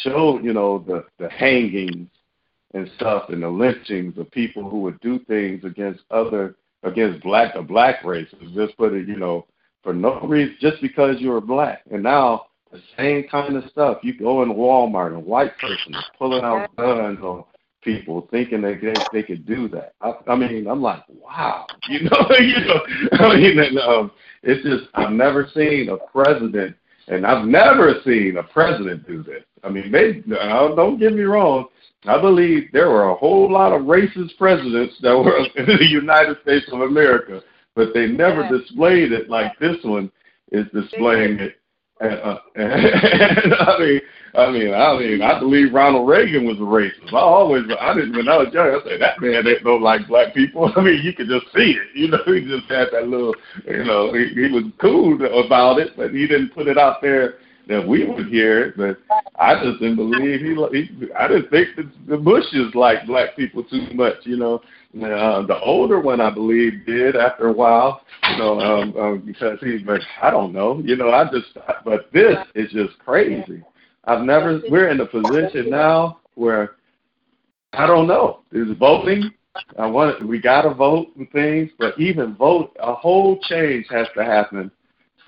showed, 0.02 0.42
you 0.42 0.54
know, 0.54 0.78
the 0.78 1.04
the 1.18 1.28
hangings 1.28 2.08
and 2.72 2.90
stuff 2.96 3.28
and 3.28 3.42
the 3.42 3.48
lynchings 3.48 4.16
of 4.16 4.30
people 4.30 4.68
who 4.68 4.80
would 4.80 4.98
do 5.00 5.18
things 5.26 5.62
against 5.64 6.00
other 6.10 6.56
against 6.82 7.22
black 7.22 7.54
or 7.54 7.62
black 7.62 8.02
races. 8.02 8.38
Just 8.54 8.78
put 8.78 8.94
it, 8.94 9.08
you 9.08 9.16
know, 9.16 9.46
for 9.82 9.92
no 9.92 10.20
reason, 10.22 10.56
just 10.58 10.80
because 10.80 11.20
you 11.20 11.30
were 11.30 11.42
black. 11.42 11.82
And 11.90 12.02
now 12.02 12.46
the 12.72 12.80
same 12.96 13.26
kind 13.28 13.56
of 13.56 13.68
stuff. 13.70 13.98
You 14.02 14.16
go 14.16 14.42
in 14.42 14.54
Walmart, 14.54 15.08
and 15.08 15.16
a 15.16 15.20
white 15.20 15.52
person 15.58 15.94
is 15.94 16.04
pulling 16.18 16.44
out 16.44 16.74
guns 16.76 17.18
on 17.20 17.44
people, 17.82 18.28
thinking 18.30 18.62
that 18.62 18.80
they 18.80 18.94
they 19.20 19.26
could 19.26 19.46
do 19.46 19.68
that. 19.68 19.94
I, 20.00 20.12
I 20.28 20.36
mean, 20.36 20.66
I'm 20.66 20.82
like, 20.82 21.02
wow, 21.08 21.66
you 21.88 22.00
know, 22.04 22.26
you 22.38 22.64
know. 22.64 22.80
I 23.12 23.36
mean, 23.36 23.58
and, 23.58 23.78
um, 23.78 24.10
it's 24.42 24.62
just 24.64 24.90
I've 24.94 25.12
never 25.12 25.48
seen 25.54 25.88
a 25.88 25.96
president, 25.96 26.76
and 27.08 27.26
I've 27.26 27.46
never 27.46 27.94
seen 28.04 28.36
a 28.36 28.42
president 28.42 29.06
do 29.06 29.22
this. 29.22 29.44
I 29.62 29.68
mean, 29.68 29.92
they 29.92 30.22
don't 30.28 30.98
get 30.98 31.12
me 31.12 31.22
wrong. 31.22 31.66
I 32.06 32.18
believe 32.20 32.70
there 32.72 32.88
were 32.88 33.10
a 33.10 33.14
whole 33.14 33.52
lot 33.52 33.72
of 33.72 33.82
racist 33.82 34.36
presidents 34.38 34.94
that 35.02 35.16
were 35.16 35.38
in 35.56 35.66
the 35.66 35.86
United 35.86 36.38
States 36.42 36.66
of 36.72 36.80
America, 36.80 37.42
but 37.74 37.92
they 37.92 38.06
never 38.06 38.42
yeah. 38.42 38.58
displayed 38.58 39.12
it 39.12 39.28
like 39.28 39.58
this 39.58 39.76
one 39.82 40.10
is 40.52 40.66
displaying 40.72 41.38
it. 41.38 41.59
And, 42.00 42.14
uh, 42.14 42.38
and, 42.56 42.72
and 42.72 43.54
I 43.54 43.78
mean, 43.78 44.00
I 44.34 44.50
mean, 44.50 44.72
I 44.72 44.98
mean, 44.98 45.22
I 45.22 45.38
believe 45.38 45.74
Ronald 45.74 46.08
Reagan 46.08 46.46
was 46.46 46.56
a 46.58 46.60
racist. 46.60 47.12
I 47.12 47.18
always, 47.18 47.64
I 47.80 47.94
didn't 47.94 48.16
when 48.16 48.28
I 48.28 48.38
was 48.38 48.54
young. 48.54 48.68
I 48.68 48.78
said 48.88 49.00
that 49.00 49.20
man 49.20 49.44
didn't 49.44 49.64
know 49.64 49.74
like 49.74 50.06
black 50.06 50.34
people. 50.34 50.72
I 50.76 50.80
mean, 50.82 51.00
you 51.02 51.12
could 51.12 51.28
just 51.28 51.46
see 51.54 51.76
it. 51.76 51.88
You 51.94 52.08
know, 52.08 52.22
he 52.26 52.42
just 52.42 52.70
had 52.70 52.88
that 52.92 53.08
little, 53.08 53.34
you 53.66 53.84
know, 53.84 54.12
he, 54.14 54.28
he 54.28 54.50
was 54.52 54.64
cool 54.80 55.14
about 55.44 55.78
it, 55.78 55.96
but 55.96 56.12
he 56.12 56.26
didn't 56.26 56.54
put 56.54 56.68
it 56.68 56.78
out 56.78 57.02
there 57.02 57.34
that 57.70 57.86
we 57.86 58.04
would 58.04 58.26
hear 58.26 58.64
it, 58.64 58.76
but 58.76 58.98
I 59.38 59.54
just 59.62 59.78
didn't 59.78 59.96
believe 59.96 60.40
he. 60.40 60.54
he 60.76 61.12
I 61.14 61.28
didn't 61.28 61.50
think 61.50 61.68
that 61.76 61.88
the 62.08 62.16
Bushes 62.16 62.74
liked 62.74 63.06
black 63.06 63.36
people 63.36 63.62
too 63.62 63.86
much, 63.94 64.16
you 64.24 64.36
know. 64.36 64.60
Uh, 65.00 65.46
the 65.46 65.58
older 65.60 66.00
one, 66.00 66.20
I 66.20 66.30
believe, 66.30 66.84
did 66.84 67.14
after 67.14 67.46
a 67.46 67.52
while, 67.52 68.02
you 68.28 68.38
know, 68.38 68.60
um, 68.60 68.96
um, 68.96 69.18
because 69.20 69.60
he. 69.60 69.78
But 69.78 70.00
I 70.20 70.30
don't 70.32 70.52
know, 70.52 70.82
you 70.84 70.96
know. 70.96 71.10
I 71.10 71.30
just. 71.30 71.56
But 71.84 72.12
this 72.12 72.36
is 72.56 72.72
just 72.72 72.98
crazy. 72.98 73.62
I've 74.04 74.22
never. 74.22 74.60
We're 74.68 74.88
in 74.88 75.00
a 75.00 75.06
position 75.06 75.70
now 75.70 76.18
where 76.34 76.72
I 77.72 77.86
don't 77.86 78.08
know. 78.08 78.40
Is 78.50 78.76
voting. 78.78 79.30
I 79.78 79.86
want. 79.86 80.26
We 80.26 80.40
got 80.40 80.62
to 80.62 80.74
vote 80.74 81.08
and 81.16 81.30
things, 81.30 81.70
but 81.78 81.98
even 82.00 82.34
vote, 82.34 82.76
a 82.80 82.94
whole 82.94 83.38
change 83.42 83.86
has 83.90 84.08
to 84.16 84.24
happen 84.24 84.72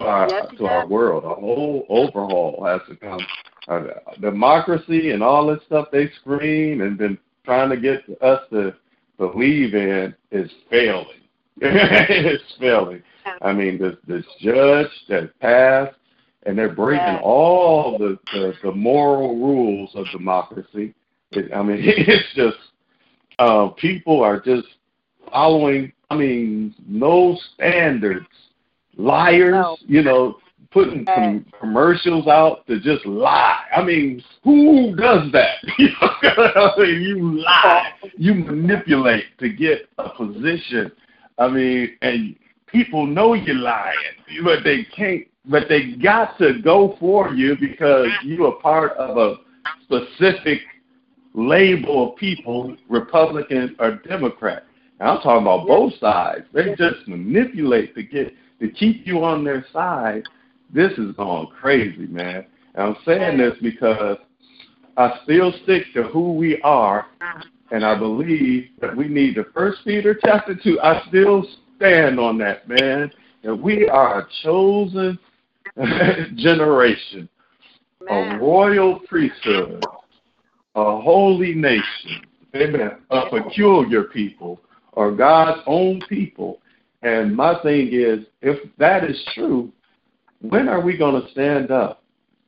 our 0.04 0.28
yes, 0.28 0.46
to 0.58 0.66
our 0.66 0.86
world. 0.86 1.24
A 1.24 1.34
whole 1.34 1.86
overhaul 1.88 2.64
has 2.64 2.80
to 2.88 2.96
come. 2.96 3.20
Uh, 3.68 3.82
democracy 4.20 5.12
and 5.12 5.22
all 5.22 5.46
this 5.46 5.62
stuff 5.66 5.86
they 5.92 6.10
scream 6.20 6.80
and 6.80 6.98
been 6.98 7.16
trying 7.44 7.70
to 7.70 7.76
get 7.76 8.02
us 8.20 8.40
to 8.50 8.74
believe 9.18 9.74
in 9.74 10.14
is 10.32 10.50
failing. 10.68 11.06
it's 11.60 12.42
failing. 12.58 13.02
I 13.40 13.52
mean, 13.52 13.78
this 13.78 13.94
this 14.06 14.24
judge 14.40 14.88
that 15.08 15.38
passed, 15.40 15.96
and 16.44 16.58
they're 16.58 16.74
breaking 16.74 17.06
yes. 17.06 17.20
all 17.22 17.98
the, 17.98 18.18
the 18.32 18.54
the 18.62 18.72
moral 18.72 19.36
rules 19.36 19.90
of 19.94 20.06
democracy. 20.10 20.94
It, 21.30 21.52
I 21.54 21.62
mean, 21.62 21.78
it's 21.82 22.34
just 22.34 22.56
uh, 23.38 23.68
people 23.68 24.22
are 24.22 24.40
just 24.40 24.66
following. 25.30 25.92
I 26.10 26.16
mean, 26.16 26.74
no 26.86 27.38
standards 27.54 28.26
liars, 28.96 29.52
no. 29.52 29.76
you 29.86 30.02
know, 30.02 30.36
putting 30.72 31.04
com- 31.04 31.46
commercials 31.60 32.26
out 32.26 32.66
to 32.66 32.80
just 32.80 33.04
lie. 33.06 33.60
I 33.74 33.82
mean, 33.82 34.22
who 34.42 34.96
does 34.96 35.30
that? 35.32 35.56
I 35.68 36.72
mean, 36.78 37.02
you 37.02 37.42
lie, 37.42 37.90
you 38.16 38.34
manipulate 38.34 39.24
to 39.38 39.48
get 39.50 39.88
a 39.98 40.10
position. 40.10 40.90
I 41.38 41.48
mean, 41.48 41.96
and 42.02 42.36
people 42.66 43.06
know 43.06 43.34
you're 43.34 43.56
lying, 43.56 43.96
but 44.44 44.64
they 44.64 44.84
can't. 44.96 45.26
But 45.44 45.64
they 45.68 45.94
got 45.94 46.38
to 46.38 46.60
go 46.62 46.96
for 47.00 47.34
you 47.34 47.56
because 47.58 48.06
you 48.22 48.46
are 48.46 48.60
part 48.60 48.92
of 48.92 49.16
a 49.16 49.34
specific 49.82 50.60
label 51.34 52.10
of 52.10 52.16
people, 52.16 52.76
Republican 52.88 53.74
or 53.80 53.96
Democrat. 54.08 54.64
And 55.00 55.08
I'm 55.08 55.16
talking 55.16 55.42
about 55.42 55.66
both 55.66 55.94
sides. 55.98 56.44
They 56.52 56.76
just 56.76 57.08
manipulate 57.08 57.96
to 57.96 58.04
get 58.04 58.32
to 58.62 58.70
keep 58.70 59.06
you 59.06 59.24
on 59.24 59.44
their 59.44 59.66
side, 59.72 60.22
this 60.72 60.92
is 60.92 61.14
going 61.16 61.48
crazy, 61.48 62.06
man. 62.06 62.46
And 62.74 62.84
I'm 62.86 62.96
saying 63.04 63.36
this 63.36 63.54
because 63.60 64.16
I 64.96 65.18
still 65.24 65.52
stick 65.64 65.82
to 65.94 66.04
who 66.04 66.32
we 66.34 66.62
are, 66.62 67.06
and 67.72 67.84
I 67.84 67.98
believe 67.98 68.68
that 68.80 68.96
we 68.96 69.08
need 69.08 69.34
the 69.34 69.46
First 69.52 69.80
Peter 69.84 70.16
chapter 70.24 70.54
two. 70.54 70.80
I 70.80 71.02
still 71.08 71.44
stand 71.76 72.20
on 72.20 72.38
that, 72.38 72.68
man. 72.68 73.10
And 73.42 73.60
we 73.60 73.88
are 73.88 74.20
a 74.20 74.28
chosen 74.44 75.18
generation, 76.36 77.28
a 78.08 78.38
royal 78.38 79.00
priesthood, 79.00 79.84
a 80.76 81.00
holy 81.00 81.54
nation, 81.54 82.22
amen, 82.54 82.92
a 83.10 83.28
peculiar 83.28 84.04
people, 84.04 84.60
or 84.92 85.10
God's 85.10 85.62
own 85.66 86.00
people. 86.08 86.61
And 87.02 87.34
my 87.34 87.60
thing 87.62 87.88
is, 87.92 88.26
if 88.42 88.58
that 88.78 89.04
is 89.04 89.20
true, 89.34 89.72
when 90.40 90.68
are 90.68 90.80
we 90.80 90.96
going 90.96 91.20
to 91.20 91.30
stand 91.30 91.70
up 91.70 92.02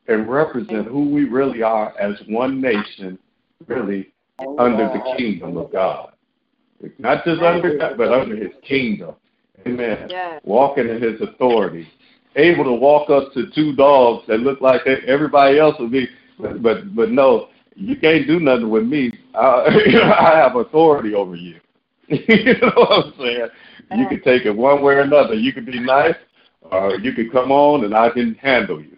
and 0.09 0.29
represent 0.29 0.87
who 0.87 1.11
we 1.11 1.25
really 1.25 1.63
are 1.63 1.97
as 1.99 2.15
one 2.29 2.61
nation, 2.61 3.19
really 3.67 4.13
under 4.59 4.85
the 4.89 5.15
kingdom 5.17 5.57
of 5.57 5.73
God? 5.73 6.13
Not 6.99 7.25
just 7.25 7.41
under 7.41 7.79
God, 7.79 7.97
but 7.97 8.13
under 8.13 8.37
His 8.37 8.53
kingdom. 8.67 9.15
Amen. 9.67 10.09
Walking 10.45 10.89
in 10.89 11.01
His 11.01 11.21
authority, 11.21 11.89
able 12.37 12.65
to 12.65 12.73
walk 12.73 13.11
up 13.11 13.33
to 13.33 13.51
two 13.55 13.75
dogs 13.75 14.25
that 14.29 14.41
look 14.41 14.61
like 14.61 14.83
everybody 15.07 15.59
else 15.59 15.77
would 15.79 15.93
be, 15.93 16.09
but 16.39 16.63
but, 16.63 16.95
but 16.95 17.11
no, 17.11 17.49
you 17.75 17.97
can't 17.97 18.27
do 18.27 18.41
nothing 18.41 18.71
with 18.71 18.85
me. 18.85 19.13
I, 19.35 19.67
I 20.19 20.37
have 20.37 20.57
authority 20.57 21.15
over 21.15 21.37
you. 21.37 21.61
you 22.09 22.55
know 22.61 22.73
what 22.75 23.07
I'm 23.07 23.15
saying? 23.19 23.49
You 23.97 24.09
can 24.09 24.23
take 24.23 24.45
it 24.45 24.51
one 24.51 24.83
way 24.83 24.95
or 24.95 25.01
another. 25.01 25.35
You 25.35 25.53
can 25.53 25.65
be 25.65 25.81
nice, 25.81 26.17
or 26.63 26.99
you 26.99 27.13
can 27.13 27.31
come 27.31 27.53
on 27.53 27.85
and 27.85 27.95
I 27.95 28.11
can 28.11 28.35
handle 28.35 28.81
you. 28.81 28.97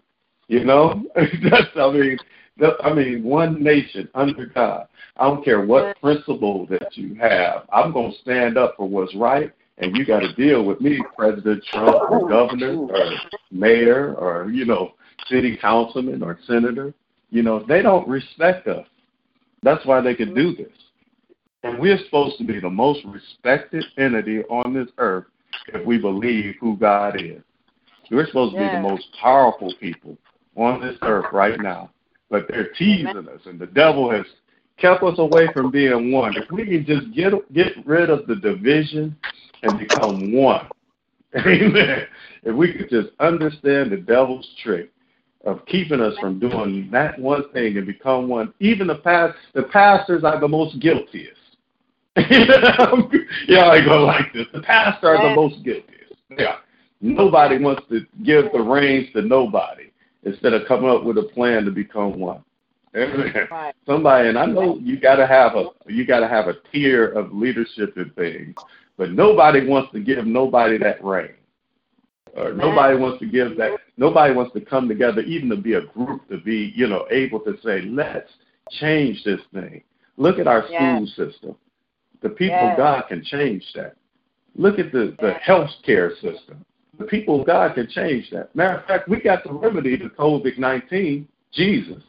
You 0.49 0.64
know, 0.64 1.05
that's 1.14 1.66
I 1.77 1.90
mean, 1.90 2.18
that, 2.59 2.75
I 2.83 2.92
mean, 2.92 3.22
one 3.22 3.62
nation 3.62 4.09
under 4.14 4.46
God. 4.46 4.87
I 5.16 5.25
don't 5.25 5.44
care 5.44 5.64
what 5.64 6.01
principle 6.01 6.67
that 6.67 6.96
you 6.96 7.15
have. 7.17 7.67
I'm 7.73 7.92
going 7.92 8.13
to 8.13 8.19
stand 8.19 8.56
up 8.58 8.75
for 8.77 8.88
what's 8.88 9.15
right, 9.15 9.52
and 9.79 9.96
you 9.96 10.04
got 10.04 10.21
to 10.21 10.33
deal 10.35 10.65
with 10.65 10.81
me, 10.81 11.02
President 11.17 11.65
Trump, 11.73 12.11
or 12.11 12.29
governor, 12.29 12.77
or 12.77 13.11
mayor, 13.50 14.15
or 14.15 14.50
you 14.50 14.65
know, 14.65 14.92
city 15.29 15.56
councilman 15.61 16.23
or 16.23 16.38
senator. 16.46 16.94
You 17.31 17.42
know, 17.42 17.65
they 17.67 17.83
don't 17.83 18.08
respect 18.08 18.69
us. 18.69 18.87
That's 19.63 19.85
why 19.85 20.00
they 20.00 20.15
can 20.15 20.35
do 20.35 20.54
this. 20.54 20.73
And 21.67 21.81
we're 21.81 21.98
supposed 22.04 22.38
to 22.38 22.44
be 22.44 22.60
the 22.60 22.71
most 22.71 23.00
respected 23.04 23.85
entity 23.98 24.42
on 24.44 24.73
this 24.73 24.88
earth 24.98 25.25
if 25.69 25.85
we 25.85 25.98
believe 25.98 26.54
who 26.60 26.77
God 26.77 27.21
is. 27.21 27.42
We're 28.10 28.27
supposed 28.27 28.54
to 28.54 28.60
yeah. 28.60 28.71
be 28.71 28.77
the 28.77 28.88
most 28.88 29.06
powerful 29.21 29.73
people 29.81 30.17
on 30.56 30.81
this 30.81 30.96
earth 31.02 31.27
right 31.33 31.60
now. 31.60 31.90
But 32.31 32.46
they're 32.48 32.73
teasing 32.73 33.08
Amen. 33.08 33.29
us, 33.29 33.40
and 33.46 33.58
the 33.58 33.67
devil 33.67 34.10
has 34.10 34.25
kept 34.79 35.02
us 35.02 35.19
away 35.19 35.48
from 35.52 35.71
being 35.71 36.12
one. 36.12 36.37
If 36.37 36.50
we 36.50 36.64
can 36.64 36.85
just 36.87 37.12
get 37.14 37.33
get 37.52 37.73
rid 37.85 38.10
of 38.10 38.27
the 38.27 38.37
division 38.37 39.17
and 39.62 39.79
become 39.79 40.33
one. 40.33 40.69
Amen. 41.37 42.06
If 42.44 42.54
we 42.54 42.73
could 42.73 42.90
just 42.90 43.08
understand 43.19 43.90
the 43.90 43.96
devil's 43.96 44.48
trick 44.62 44.90
of 45.44 45.64
keeping 45.67 46.00
us 46.00 46.14
from 46.21 46.38
doing 46.38 46.88
that 46.92 47.19
one 47.19 47.50
thing 47.52 47.77
and 47.77 47.87
become 47.87 48.29
one, 48.29 48.52
even 48.60 48.87
the 48.87 48.96
past 48.96 49.37
the 49.54 49.64
pastors 49.64 50.25
are 50.25 50.40
the 50.40 50.48
most 50.48 50.79
guiltiest. 50.81 51.36
yeah, 53.48 53.69
I 53.69 53.85
go 53.85 54.04
like 54.04 54.33
this. 54.33 54.46
The 54.52 54.62
pastors 54.62 55.04
are 55.04 55.29
the 55.29 55.35
most 55.35 55.62
guiltiest. 55.62 56.14
Yeah. 56.38 56.56
Nobody 57.02 57.58
wants 57.58 57.83
to 57.90 58.00
give 58.25 58.46
the 58.52 58.60
reins 58.60 59.08
to 59.12 59.23
nobody 59.23 59.90
instead 60.25 60.54
of 60.54 60.67
coming 60.67 60.88
up 60.90 61.04
with 61.04 61.19
a 61.19 61.25
plan 61.35 61.64
to 61.64 61.71
become 61.71 62.19
one. 62.19 62.42
Right. 62.94 63.75
Somebody, 63.87 64.31
and 64.31 64.38
I 64.38 64.46
know 64.46 64.79
you 64.79 64.98
got 64.98 65.17
to 65.17 65.27
have 65.27 65.54
a 65.54 65.67
you 65.87 66.06
got 66.06 66.21
to 66.21 66.29
have 66.29 66.48
a 66.48 66.54
tier 66.73 67.08
of 67.08 67.35
leadership 67.35 67.94
and 67.96 68.14
things, 68.14 68.54
but 68.96 69.12
nobody 69.12 69.67
wants 69.69 69.92
to 69.92 70.00
give 70.00 70.25
nobody 70.25 70.79
that 70.79 71.04
reign, 71.04 71.35
uh, 72.35 72.44
or 72.44 72.52
nobody 72.54 72.96
wants 72.96 73.19
to 73.21 73.27
give 73.27 73.58
that. 73.58 73.79
Nobody 73.98 74.33
wants 74.33 74.54
to 74.54 74.62
come 74.62 74.88
together, 74.88 75.21
even 75.21 75.50
to 75.50 75.56
be 75.56 75.75
a 75.75 75.83
group, 75.83 76.27
to 76.31 76.38
be 76.38 76.73
you 76.75 76.87
know 76.87 77.06
able 77.10 77.40
to 77.40 77.58
say, 77.62 77.83
let's 77.83 78.31
change 78.71 79.23
this 79.25 79.40
thing. 79.52 79.83
Look 80.17 80.38
at 80.38 80.46
our 80.46 80.67
school 80.67 81.06
system. 81.08 81.56
The 82.23 82.31
people 82.31 82.71
of 82.71 82.77
God 82.77 83.04
can 83.08 83.23
change 83.25 83.64
that. 83.75 83.96
Look 84.54 84.79
at 84.79 84.92
the 84.92 85.17
the 85.21 85.35
health 85.35 85.71
care 85.85 86.12
system. 86.14 86.64
The 86.98 87.04
people 87.04 87.40
of 87.40 87.46
God 87.46 87.75
can 87.75 87.88
change 87.88 88.31
that. 88.31 88.54
Matter 88.54 88.79
of 88.79 88.87
fact, 88.87 89.08
we 89.08 89.21
got 89.21 89.44
the 89.44 89.52
remedy 89.52 89.98
to 89.98 90.08
COVID 90.08 90.58
nineteen, 90.58 91.29
Jesus. 91.52 92.02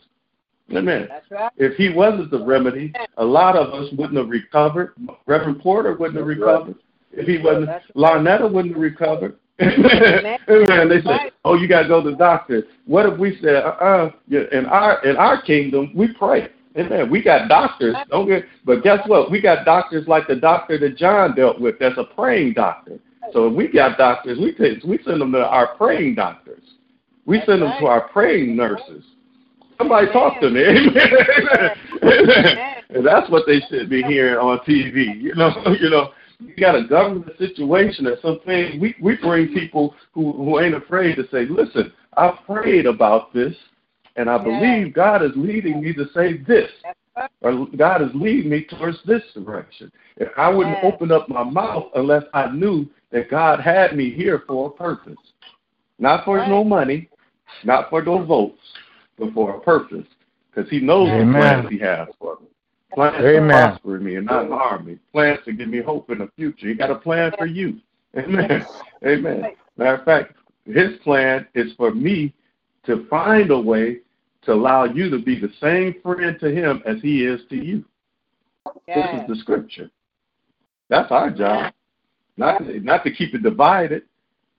Amen. 0.75 1.07
That's 1.09 1.31
right. 1.31 1.51
If 1.57 1.75
he 1.77 1.89
wasn't 1.89 2.29
the 2.29 2.43
remedy, 2.43 2.93
a 3.17 3.23
lot 3.23 3.55
of 3.55 3.73
us 3.73 3.91
wouldn't 3.93 4.17
have 4.17 4.29
recovered. 4.29 4.93
Reverend 5.25 5.61
Porter 5.61 5.95
wouldn't 5.95 6.17
have 6.17 6.27
recovered. 6.27 6.75
If 7.11 7.25
he 7.25 7.37
wasn't, 7.37 7.69
Larnetta 7.95 8.51
wouldn't 8.51 8.73
have 8.73 8.81
recovered. 8.81 9.37
Amen. 9.61 10.37
Amen. 10.49 10.89
They 10.89 11.01
say, 11.01 11.31
"Oh, 11.43 11.55
you 11.55 11.67
got 11.67 11.83
to 11.83 11.87
go 11.87 12.03
to 12.03 12.11
the 12.11 12.15
doctor." 12.15 12.63
What 12.85 13.07
if 13.07 13.17
we 13.17 13.39
said, 13.41 13.55
"Uh, 13.55 13.69
uh 13.69 14.11
in 14.29 14.65
our 14.67 15.03
in 15.03 15.17
our 15.17 15.41
kingdom, 15.41 15.91
we 15.95 16.13
pray." 16.13 16.49
Amen. 16.77 17.09
We 17.09 17.23
got 17.23 17.49
doctors, 17.49 17.95
don't 18.09 18.27
get, 18.27 18.45
but 18.63 18.83
guess 18.83 18.99
what? 19.07 19.31
We 19.31 19.41
got 19.41 19.65
doctors 19.65 20.07
like 20.07 20.27
the 20.27 20.35
doctor 20.35 20.77
that 20.77 20.95
John 20.95 21.35
dealt 21.35 21.59
with. 21.59 21.79
That's 21.79 21.97
a 21.97 22.03
praying 22.03 22.53
doctor. 22.53 22.99
So 23.33 23.47
if 23.47 23.53
we 23.53 23.67
got 23.67 23.97
doctors, 23.97 24.37
we 24.37 24.53
take, 24.53 24.83
we 24.83 24.99
send 25.03 25.21
them 25.21 25.31
to 25.31 25.45
our 25.45 25.75
praying 25.75 26.15
doctors. 26.15 26.61
We 27.25 27.41
send 27.45 27.61
them 27.61 27.73
to 27.79 27.87
our 27.87 28.07
praying 28.09 28.55
nurses. 28.55 29.03
Somebody 29.77 30.07
talk 30.11 30.39
to 30.41 30.49
me. 30.49 30.63
and 32.89 33.05
that's 33.05 33.29
what 33.29 33.45
they 33.45 33.61
should 33.69 33.89
be 33.89 34.01
hearing 34.03 34.37
on 34.37 34.59
TV. 34.59 35.21
You 35.21 35.35
know, 35.35 35.51
you 35.79 35.89
know, 35.89 36.11
you 36.39 36.55
got 36.55 36.75
a 36.75 36.87
government 36.87 37.37
situation 37.37 38.07
or 38.07 38.17
something. 38.21 38.79
We 38.79 38.95
we 39.01 39.17
bring 39.17 39.53
people 39.53 39.95
who 40.13 40.31
who 40.33 40.59
ain't 40.59 40.75
afraid 40.75 41.15
to 41.15 41.27
say, 41.31 41.45
listen, 41.45 41.91
I've 42.15 42.35
prayed 42.45 42.85
about 42.85 43.33
this, 43.33 43.55
and 44.17 44.29
I 44.29 44.37
believe 44.39 44.93
God 44.93 45.23
is 45.23 45.31
leading 45.35 45.81
me 45.81 45.93
to 45.93 46.05
say 46.13 46.37
this, 46.37 46.69
or 47.41 47.67
God 47.77 48.01
is 48.01 48.09
leading 48.15 48.49
me 48.49 48.65
towards 48.65 48.97
this 49.05 49.21
direction. 49.33 49.91
If 50.17 50.29
I 50.37 50.49
wouldn't 50.49 50.83
open 50.83 51.11
up 51.11 51.29
my 51.29 51.43
mouth 51.43 51.85
unless 51.95 52.23
I 52.33 52.47
knew 52.51 52.87
that 53.11 53.29
God 53.29 53.59
had 53.59 53.95
me 53.95 54.11
here 54.11 54.43
for 54.47 54.67
a 54.67 54.71
purpose, 54.71 55.15
not 55.99 56.25
for 56.25 56.45
no 56.47 56.63
money, 56.63 57.09
not 57.63 57.91
for 57.91 58.03
no 58.03 58.23
votes, 58.23 58.59
but 59.19 59.33
for 59.33 59.55
a 59.55 59.59
purpose, 59.59 60.05
because 60.49 60.69
He 60.69 60.79
knows 60.79 61.09
Amen. 61.09 61.27
the 61.27 61.33
plans 61.39 61.69
He 61.69 61.79
has 61.79 62.07
for 62.19 62.39
me. 62.41 62.47
Plans 62.93 63.23
Amen. 63.23 63.41
to 63.43 63.51
prosper 63.51 63.99
me 63.99 64.15
and 64.15 64.25
not 64.25 64.47
harm 64.49 64.87
me. 64.87 64.97
Plans 65.11 65.39
to 65.45 65.53
give 65.53 65.69
me 65.69 65.81
hope 65.81 66.09
in 66.09 66.19
the 66.19 66.29
future. 66.35 66.69
He 66.69 66.73
got 66.73 66.89
a 66.89 66.95
plan 66.95 67.31
for 67.37 67.45
you. 67.45 67.77
Amen. 68.17 68.65
Amen. 69.05 69.51
Matter 69.77 69.95
of 69.95 70.05
fact, 70.05 70.33
His 70.65 70.97
plan 71.03 71.45
is 71.53 71.73
for 71.77 71.93
me 71.93 72.33
to 72.87 73.05
find 73.09 73.51
a 73.51 73.59
way 73.59 73.99
to 74.47 74.53
allow 74.53 74.85
you 74.85 75.09
to 75.09 75.19
be 75.19 75.39
the 75.39 75.51
same 75.61 75.95
friend 76.01 76.39
to 76.39 76.49
Him 76.49 76.81
as 76.85 76.97
He 77.01 77.25
is 77.25 77.41
to 77.49 77.55
you. 77.55 77.85
This 78.87 79.05
is 79.13 79.27
the 79.27 79.35
scripture. 79.41 79.91
That's 80.89 81.11
our 81.11 81.29
job. 81.29 81.73
Not 82.37 82.61
not 82.81 83.03
to 83.03 83.11
keep 83.11 83.35
it 83.35 83.43
divided, 83.43 84.03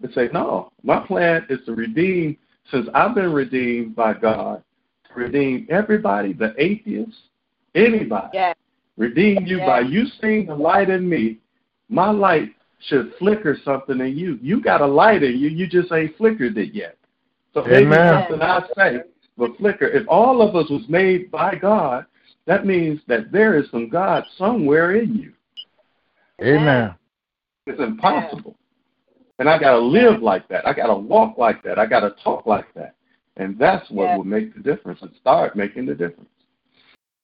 but 0.01 0.13
say, 0.13 0.29
no, 0.33 0.73
my 0.83 1.05
plan 1.07 1.47
is 1.49 1.61
to 1.67 1.75
redeem 1.75 2.37
since 2.71 2.87
I've 2.95 3.15
been 3.15 3.33
redeemed 3.33 3.97
by 3.97 4.13
God, 4.13 4.63
to 5.09 5.15
redeem 5.15 5.67
everybody, 5.71 6.35
the 6.35 6.55
atheists, 6.59 7.17
anybody. 7.75 8.29
Yeah. 8.35 8.53
Redeem 8.99 9.47
you 9.47 9.59
yeah. 9.59 9.67
by 9.67 9.81
you 9.81 10.05
seeing 10.21 10.47
the 10.47 10.55
light 10.55 10.91
in 10.91 11.09
me. 11.09 11.39
My 11.89 12.11
light 12.11 12.51
should 12.89 13.15
flicker 13.19 13.57
something 13.65 14.01
in 14.01 14.19
you. 14.19 14.39
You 14.43 14.61
got 14.61 14.83
a 14.83 14.87
light 14.87 15.23
in 15.23 15.39
you, 15.39 15.49
you 15.49 15.67
just 15.67 15.91
ain't 15.93 16.17
flickered 16.19 16.59
it 16.59 16.75
yet. 16.75 16.97
So 17.55 17.63
maybe 17.63 17.95
something 17.95 18.43
I 18.43 18.63
say 18.77 19.03
will 19.39 19.55
flicker. 19.55 19.87
If 19.87 20.07
all 20.09 20.43
of 20.43 20.55
us 20.55 20.69
was 20.69 20.83
made 20.89 21.31
by 21.31 21.55
God, 21.55 22.05
that 22.47 22.67
means 22.67 23.01
that 23.09 23.33
there 23.33 23.59
is 23.59 23.71
some 23.71 23.89
God 23.89 24.25
somewhere 24.37 24.97
in 24.97 25.15
you. 25.15 25.33
Amen. 26.43 26.95
It's 27.67 27.81
impossible. 27.81 28.57
And 29.39 29.49
I 29.49 29.59
got 29.59 29.73
to 29.73 29.79
live 29.79 30.23
like 30.23 30.49
that. 30.49 30.67
I 30.67 30.73
got 30.73 30.89
to 30.89 30.95
walk 30.95 31.39
like 31.39 31.63
that. 31.63 31.79
I 31.79 31.87
got 31.87 32.01
to 32.01 32.15
talk 32.23 32.47
like 32.47 32.73
that. 32.75 32.95
And 33.37 33.57
that's 33.59 33.89
what 33.91 34.17
will 34.17 34.25
make 34.25 34.55
the 34.55 34.61
difference 34.61 35.01
and 35.03 35.13
start 35.21 35.55
making 35.55 35.87
the 35.87 35.95
difference. 35.95 36.29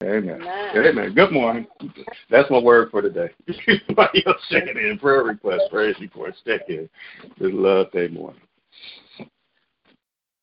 Amen. 0.03 0.43
Amen. 0.43 0.87
Amen. 0.87 1.15
Good 1.15 1.33
morning. 1.33 1.67
That's 2.31 2.51
my 2.51 2.59
word 2.59 2.91
for 2.91 3.01
today. 3.01 3.31
Everybody 3.49 4.25
else 4.27 4.37
checking 4.51 4.77
in. 4.77 4.99
Prayer 4.99 5.23
request, 5.23 5.65
praise 5.71 5.97
reports, 6.01 6.39
check 6.47 6.62
in. 6.69 6.89
Good 7.39 7.55
love 7.55 7.91
day 7.93 8.09
morning. 8.09 8.41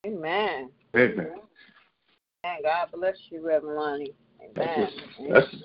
Amen. 0.05 0.69
Amen. 0.95 1.33
And 2.43 2.63
God 2.63 2.87
bless 2.91 3.15
you, 3.29 3.45
Reverend 3.45 3.77
Lonnie. 3.77 4.13
Amen. 4.57 4.89
That's, 5.31 5.55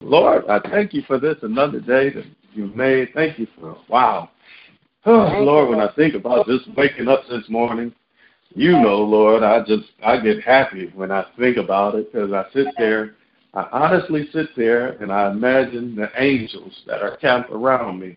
Lord, 0.00 0.44
I 0.48 0.58
thank 0.70 0.94
you 0.94 1.02
for 1.06 1.18
this 1.18 1.36
another 1.42 1.80
day 1.80 2.08
that 2.10 2.24
you 2.54 2.68
made. 2.68 3.10
Thank 3.12 3.38
you 3.38 3.46
for 3.58 3.76
wow. 3.88 4.30
Oh, 5.04 5.42
Lord, 5.42 5.70
when 5.70 5.80
I 5.80 5.92
think 5.96 6.14
about 6.14 6.46
just 6.46 6.68
waking 6.76 7.08
up 7.08 7.22
this 7.28 7.42
morning, 7.48 7.92
you 8.54 8.70
know, 8.70 8.98
Lord, 8.98 9.42
I 9.42 9.58
just 9.64 9.88
I 10.00 10.20
get 10.20 10.44
happy 10.44 10.92
when 10.94 11.10
I 11.10 11.24
think 11.36 11.56
about 11.56 11.96
it 11.96 12.12
because 12.12 12.32
I 12.32 12.44
sit 12.52 12.68
there, 12.78 13.16
I 13.52 13.66
honestly 13.72 14.28
sit 14.32 14.50
there 14.56 14.90
and 15.02 15.10
I 15.10 15.32
imagine 15.32 15.96
the 15.96 16.08
angels 16.16 16.82
that 16.86 17.02
are 17.02 17.16
camped 17.16 17.50
around 17.50 17.98
me, 17.98 18.16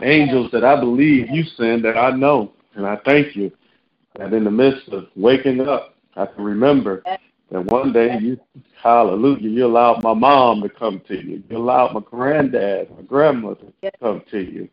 angels 0.00 0.50
that 0.52 0.64
I 0.64 0.80
believe 0.80 1.28
you 1.28 1.44
send 1.58 1.84
that 1.84 1.98
I 1.98 2.10
know, 2.12 2.52
and 2.74 2.86
I 2.86 2.96
thank 3.04 3.36
you. 3.36 3.52
that 4.18 4.32
in 4.32 4.44
the 4.44 4.50
midst 4.50 4.88
of 4.88 5.08
waking 5.16 5.60
up, 5.60 5.93
I 6.16 6.26
can 6.26 6.44
remember 6.44 7.02
that 7.50 7.64
one 7.66 7.92
day 7.92 8.18
you, 8.18 8.38
hallelujah, 8.82 9.48
you 9.48 9.66
allowed 9.66 10.02
my 10.02 10.14
mom 10.14 10.62
to 10.62 10.68
come 10.68 11.00
to 11.08 11.14
you. 11.14 11.42
You 11.50 11.58
allowed 11.58 11.94
my 11.94 12.00
granddad, 12.00 12.90
my 12.96 13.02
grandmother 13.02 13.66
to 13.82 13.90
come 14.00 14.22
to 14.30 14.40
you. 14.40 14.68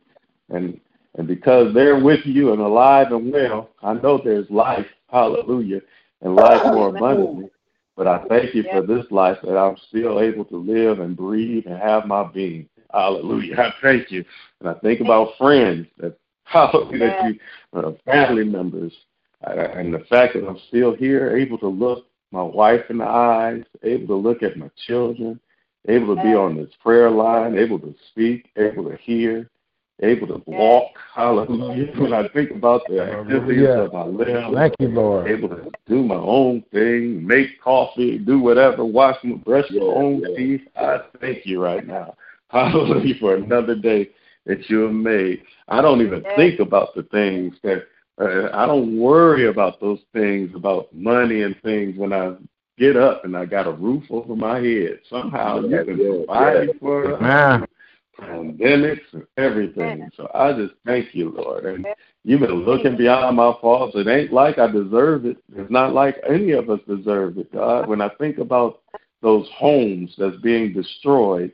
And 0.50 0.80
and 1.18 1.28
because 1.28 1.74
they're 1.74 2.00
with 2.00 2.26
you 2.26 2.54
and 2.54 2.62
alive 2.62 3.12
and 3.12 3.34
well, 3.34 3.70
I 3.84 3.94
know 3.94 4.22
there's 4.24 4.50
life, 4.50 4.86
hallelujah, 5.10 5.82
and 6.22 6.36
life 6.36 6.62
more 6.66 6.90
abundantly. 6.90 7.50
But 7.98 8.08
I 8.08 8.24
thank 8.30 8.56
you 8.56 8.64
for 8.72 8.82
this 8.82 9.06
life 9.12 9.38
that 9.44 9.58
I'm 9.58 9.76
still 9.90 10.22
able 10.22 10.46
to 10.46 10.58
live 10.58 11.00
and 11.02 11.16
breathe 11.18 11.66
and 11.68 11.78
have 11.78 12.08
my 12.08 12.24
being. 12.24 12.70
Hallelujah. 12.94 13.58
I 13.60 13.74
thank 13.82 14.12
you. 14.12 14.26
And 14.62 14.70
I 14.70 14.74
think 14.76 15.02
about 15.02 15.38
friends 15.38 15.88
that 15.98 16.18
hallelujah, 16.46 17.00
that 17.00 17.26
you, 17.26 17.40
uh, 17.80 17.92
family 18.06 18.46
members, 18.46 18.94
and 19.44 19.94
the 19.94 20.06
fact 20.10 20.34
that 20.34 20.48
I'm 20.48 20.60
still 20.68 20.96
here, 20.96 21.36
able 21.36 21.58
to 21.60 21.68
look 21.68 22.06
my 22.32 22.42
wife 22.42 22.82
in 22.90 23.00
the 23.00 23.06
eyes, 23.06 23.64
able 23.84 24.08
to 24.08 24.16
look 24.16 24.44
at 24.44 24.58
my 24.58 24.70
children, 24.88 25.40
able 25.88 26.16
to 26.16 26.22
be 26.22 26.30
on 26.30 26.56
this 26.56 26.70
prayer 26.82 27.10
line, 27.10 27.58
able 27.58 27.80
to 27.80 27.94
speak, 28.12 28.50
able 28.56 28.90
to 28.90 28.96
hear, 28.98 29.50
able 30.02 30.28
to 30.28 30.42
walk. 30.46 30.92
Hallelujah. 31.14 31.92
When 32.00 32.14
I 32.14 32.28
think 32.30 32.52
about 32.52 32.82
the 32.88 33.02
activities 33.02 33.64
yeah. 33.64 33.82
of 33.82 33.94
my 33.94 34.04
limbs, 34.04 34.56
Thank 34.56 34.76
you, 34.80 34.88
Lord. 34.88 35.30
able 35.30 35.50
to 35.50 35.72
do 35.88 36.04
my 36.04 36.16
own 36.16 36.64
thing, 36.72 37.26
make 37.26 37.62
coffee, 37.62 38.18
do 38.18 38.40
whatever, 38.40 38.86
wash 38.86 39.18
my 39.24 39.36
brush 39.36 39.70
my 39.72 39.82
own 39.82 40.24
teeth. 40.36 40.62
I 40.76 41.02
thank 41.20 41.46
you 41.46 41.62
right 41.62 41.86
now. 41.86 42.16
Hallelujah 42.50 43.16
for 43.20 43.36
another 43.36 43.76
day 43.76 44.10
that 44.46 44.70
you 44.70 44.80
have 44.80 44.94
made. 44.94 45.44
I 45.68 45.82
don't 45.82 46.02
even 46.02 46.24
think 46.36 46.60
about 46.60 46.96
the 46.96 47.04
things 47.04 47.56
that 47.64 47.78
uh, 47.78 47.86
Uh, 48.22 48.50
I 48.54 48.68
don't 48.68 49.00
worry 49.00 49.48
about 49.48 49.82
those 49.82 50.00
things, 50.14 50.52
about 50.56 50.94
money 50.94 51.42
and 51.42 51.60
things 51.64 51.98
when 51.98 52.14
I 52.14 52.36
get 52.78 52.96
up 52.96 53.26
and 53.26 53.36
I 53.36 53.46
got 53.46 53.68
a 53.68 53.72
roof 53.72 54.04
over 54.10 54.36
my 54.36 54.60
head. 54.60 55.00
Somehow 55.10 55.62
you 55.62 55.84
can 55.84 55.98
provide 55.98 56.68
me 56.68 56.74
for 56.80 57.20
Man. 57.20 57.66
pandemics 58.20 59.14
and 59.14 59.26
everything. 59.38 60.12
So 60.16 60.30
I 60.36 60.54
just 60.54 60.74
thank 60.86 61.16
you, 61.16 61.32
Lord. 61.32 61.66
And 61.66 61.88
you've 62.24 62.42
been 62.42 62.66
looking 62.66 62.96
beyond 62.96 63.38
my 63.38 63.54
faults. 63.60 63.96
It 63.96 64.08
ain't 64.08 64.32
like 64.32 64.60
I 64.60 64.68
deserve 64.68 65.26
it. 65.26 65.38
It's 65.56 65.72
not 65.72 65.94
like 65.94 66.18
any 66.30 66.52
of 66.52 66.70
us 66.70 66.80
deserve 66.88 67.40
it, 67.40 67.52
God. 67.52 67.88
When 67.88 68.02
I 68.02 68.10
think 68.20 68.38
about 68.38 68.82
those 69.24 69.48
homes 69.56 70.14
that's 70.18 70.38
being 70.38 70.74
destroyed 70.74 71.52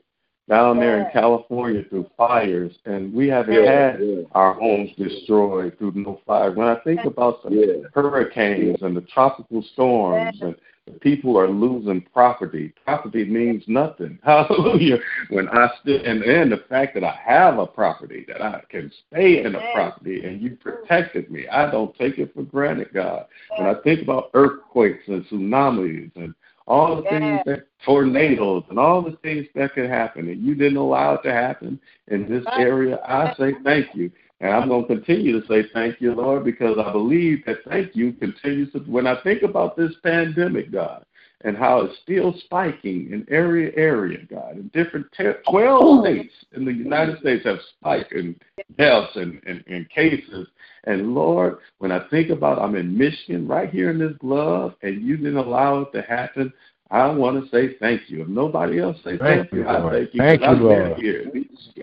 down 0.50 0.80
there 0.80 1.00
in 1.00 1.12
California 1.12 1.84
through 1.90 2.10
fires, 2.18 2.72
and 2.86 3.14
we 3.14 3.28
haven't 3.28 3.54
Yeah, 3.54 3.92
had 3.92 4.02
yeah. 4.02 4.22
our 4.32 4.54
homes 4.54 4.92
destroyed 4.96 5.78
through 5.78 5.94
no 5.96 6.22
fire. 6.26 6.52
When 6.52 6.68
I 6.68 6.76
think 6.76 7.04
about 7.06 7.44
the 7.44 7.50
Yeah. 7.54 7.90
hurricanes 7.94 8.82
and 8.82 8.96
the 8.96 9.02
tropical 9.02 9.62
storms 9.62 10.42
and 10.42 10.56
the 10.88 10.94
people 11.00 11.38
are 11.38 11.50
losing 11.50 12.02
property. 12.02 12.74
Property 12.86 13.26
means 13.26 13.64
nothing. 13.68 14.18
Hallelujah. 14.24 15.00
When 15.30 15.50
I 15.50 15.70
still 15.82 16.04
and, 16.04 16.24
and 16.24 16.52
the 16.52 16.64
fact 16.70 16.94
that 16.94 17.04
I 17.04 17.12
have 17.26 17.60
a 17.60 17.68
property, 17.68 18.24
that 18.30 18.42
I 18.42 18.62
can 18.70 18.90
stay 19.08 19.44
in 19.44 19.56
a 19.56 19.62
property 19.74 20.26
and 20.26 20.42
you 20.42 20.52
protected 20.56 21.30
me. 21.30 21.46
I 21.50 21.70
don't 21.70 21.94
take 21.98 22.18
it 22.20 22.34
for 22.34 22.44
granted, 22.44 22.94
God. 22.94 23.26
When 23.58 23.68
I 23.68 23.74
think 23.82 24.02
about 24.02 24.30
earthquakes 24.34 25.04
and 25.08 25.26
tsunamis 25.26 26.16
and 26.16 26.34
all 26.68 26.98
the 26.98 27.04
things 27.04 27.40
that 27.46 27.68
tornadoes 27.86 28.64
and 28.70 28.78
all 28.78 29.02
the 29.02 29.18
things 29.24 29.48
that 29.56 29.74
could 29.74 29.90
happen 29.90 30.30
and 30.30 30.46
you 30.46 30.54
didn't 30.54 30.78
allow 30.78 31.14
it 31.14 31.24
to 31.24 31.32
happen 31.32 31.80
in 32.10 32.30
this 32.30 32.44
area, 32.58 33.00
I 33.06 33.34
say 33.36 33.54
thank 33.64 33.96
you. 33.96 34.12
And 34.40 34.54
I'm 34.54 34.68
going 34.68 34.84
to 34.84 34.96
continue 34.96 35.42
to 35.42 35.48
say 35.48 35.68
thank 35.74 36.00
you, 36.00 36.14
Lord, 36.14 36.44
because 36.44 36.78
I 36.78 36.92
believe 36.92 37.44
that 37.46 37.58
thank 37.68 37.96
you 37.96 38.14
continues 38.14 38.72
to. 38.74 38.80
When 38.80 39.08
I 39.08 39.20
think 39.24 39.42
about 39.42 39.76
this 39.76 39.94
pandemic, 40.04 40.72
God, 40.72 41.04
and 41.42 41.56
how 41.56 41.82
it's 41.82 41.98
still 42.02 42.34
spiking 42.46 43.12
in 43.12 43.26
area 43.30 43.72
area, 43.76 44.20
God, 44.30 44.58
in 44.58 44.70
different 44.74 45.06
te- 45.16 45.34
12 45.50 46.04
states 46.06 46.34
in 46.54 46.66
the 46.66 46.74
United 46.74 47.20
States 47.20 47.46
have 47.46 47.60
spiked 47.78 48.12
in 48.14 48.36
deaths 48.78 49.16
and, 49.16 49.40
and, 49.46 49.64
and 49.68 49.90
cases. 49.90 50.48
And 50.86 51.14
Lord, 51.14 51.58
when 51.78 51.92
I 51.92 52.08
think 52.10 52.30
about 52.32 52.60
I'm 52.60 52.76
in 52.76 52.98
Michigan, 52.98 53.48
right 53.48 53.70
here 53.70 53.92
in 53.92 54.00
this 54.00 54.14
glove, 54.20 54.74
and 54.82 55.02
you 55.02 55.18
didn't 55.18 55.38
allow 55.38 55.82
it 55.82 55.92
to 55.94 56.02
happen, 56.02 56.52
I 56.90 57.08
want 57.10 57.44
to 57.44 57.50
say 57.50 57.76
thank 57.80 58.10
you. 58.10 58.22
If 58.22 58.30
nobody 58.30 58.80
else 58.80 58.98
say 59.04 59.18
thank, 59.18 59.50
Thank 59.50 59.54
you, 59.54 59.68
I 59.68 59.92
thank 59.92 60.14
you. 60.14 60.20
Thank 60.20 60.42
you, 60.42 60.48
Lord. 60.48 60.98
here. 60.98 61.32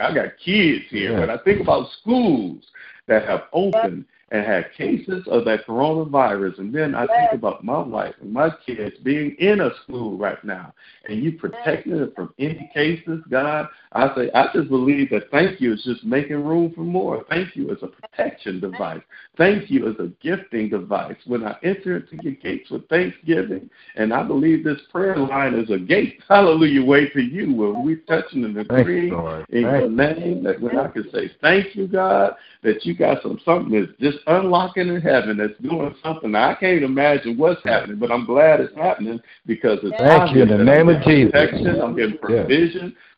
I 0.00 0.14
got 0.14 0.38
kids 0.42 0.84
here. 0.88 1.12
Yeah. 1.12 1.20
When 1.20 1.30
I 1.30 1.36
think 1.38 1.60
about 1.60 1.88
schools 2.00 2.64
that 3.06 3.28
have 3.28 3.42
opened 3.52 4.06
and 4.34 4.44
had 4.44 4.72
cases 4.76 5.24
of 5.28 5.44
that 5.44 5.64
coronavirus, 5.64 6.58
and 6.58 6.74
then 6.74 6.96
I 6.96 7.06
think 7.06 7.34
about 7.34 7.62
my 7.62 7.78
wife 7.78 8.16
and 8.20 8.32
my 8.32 8.50
kids 8.66 8.96
being 9.04 9.36
in 9.38 9.60
a 9.60 9.70
school 9.84 10.18
right 10.18 10.42
now, 10.42 10.74
and 11.08 11.22
you 11.22 11.38
protecting 11.38 12.00
them 12.00 12.12
from 12.16 12.34
any 12.40 12.68
cases, 12.74 13.20
God, 13.30 13.68
I 13.92 14.12
say 14.16 14.32
I 14.34 14.48
just 14.52 14.70
believe 14.70 15.10
that 15.10 15.30
thank 15.30 15.60
you 15.60 15.74
is 15.74 15.84
just 15.84 16.02
making 16.04 16.44
room 16.44 16.72
for 16.74 16.80
more. 16.80 17.24
Thank 17.28 17.54
you 17.54 17.70
as 17.70 17.78
a 17.82 17.86
protection 17.86 18.58
device. 18.58 19.02
Thank 19.36 19.70
you 19.70 19.88
as 19.88 19.94
a 20.00 20.10
gifting 20.20 20.68
device. 20.68 21.16
When 21.26 21.44
I 21.44 21.56
enter 21.62 21.98
into 21.98 22.16
your 22.16 22.32
gates 22.32 22.70
with 22.72 22.88
thanksgiving, 22.88 23.70
and 23.94 24.12
I 24.12 24.24
believe 24.24 24.64
this 24.64 24.80
prayer 24.90 25.16
line 25.16 25.54
is 25.54 25.70
a 25.70 25.78
gate, 25.78 26.20
hallelujah, 26.28 26.84
way 26.84 27.08
to 27.10 27.20
you 27.20 27.54
when 27.54 27.84
we 27.84 27.96
touching 28.08 28.44
and 28.44 28.56
Thank 28.56 28.68
agreeing 28.80 29.08
you, 29.10 29.44
in 29.50 29.60
your 29.60 29.80
Thank 29.82 30.18
you. 30.18 30.24
name 30.24 30.42
that 30.42 30.60
when 30.60 30.76
I 30.76 30.88
can 30.88 31.08
say 31.12 31.30
thank 31.40 31.76
you, 31.76 31.86
God, 31.86 32.34
that 32.64 32.84
you 32.84 32.96
got 32.96 33.22
some 33.22 33.38
something 33.44 33.80
that's 33.80 33.92
just 34.00 34.23
unlocking 34.26 34.88
in 34.88 35.00
heaven 35.00 35.36
that's 35.36 35.58
doing 35.60 35.94
something. 36.02 36.34
I 36.34 36.54
can't 36.54 36.82
imagine 36.82 37.36
what's 37.36 37.62
happening, 37.64 37.98
but 37.98 38.10
I'm 38.10 38.24
glad 38.24 38.60
it's 38.60 38.74
happening 38.76 39.20
because 39.46 39.78
it's 39.82 39.96
Thank 39.98 40.34
you 40.34 40.42
in 40.42 40.48
the 40.48 40.58
name 40.58 40.88
of 40.88 41.02
Jesus. 41.02 41.32
I'm 41.34 41.96
getting 41.96 42.18
Yeah. 42.28 42.46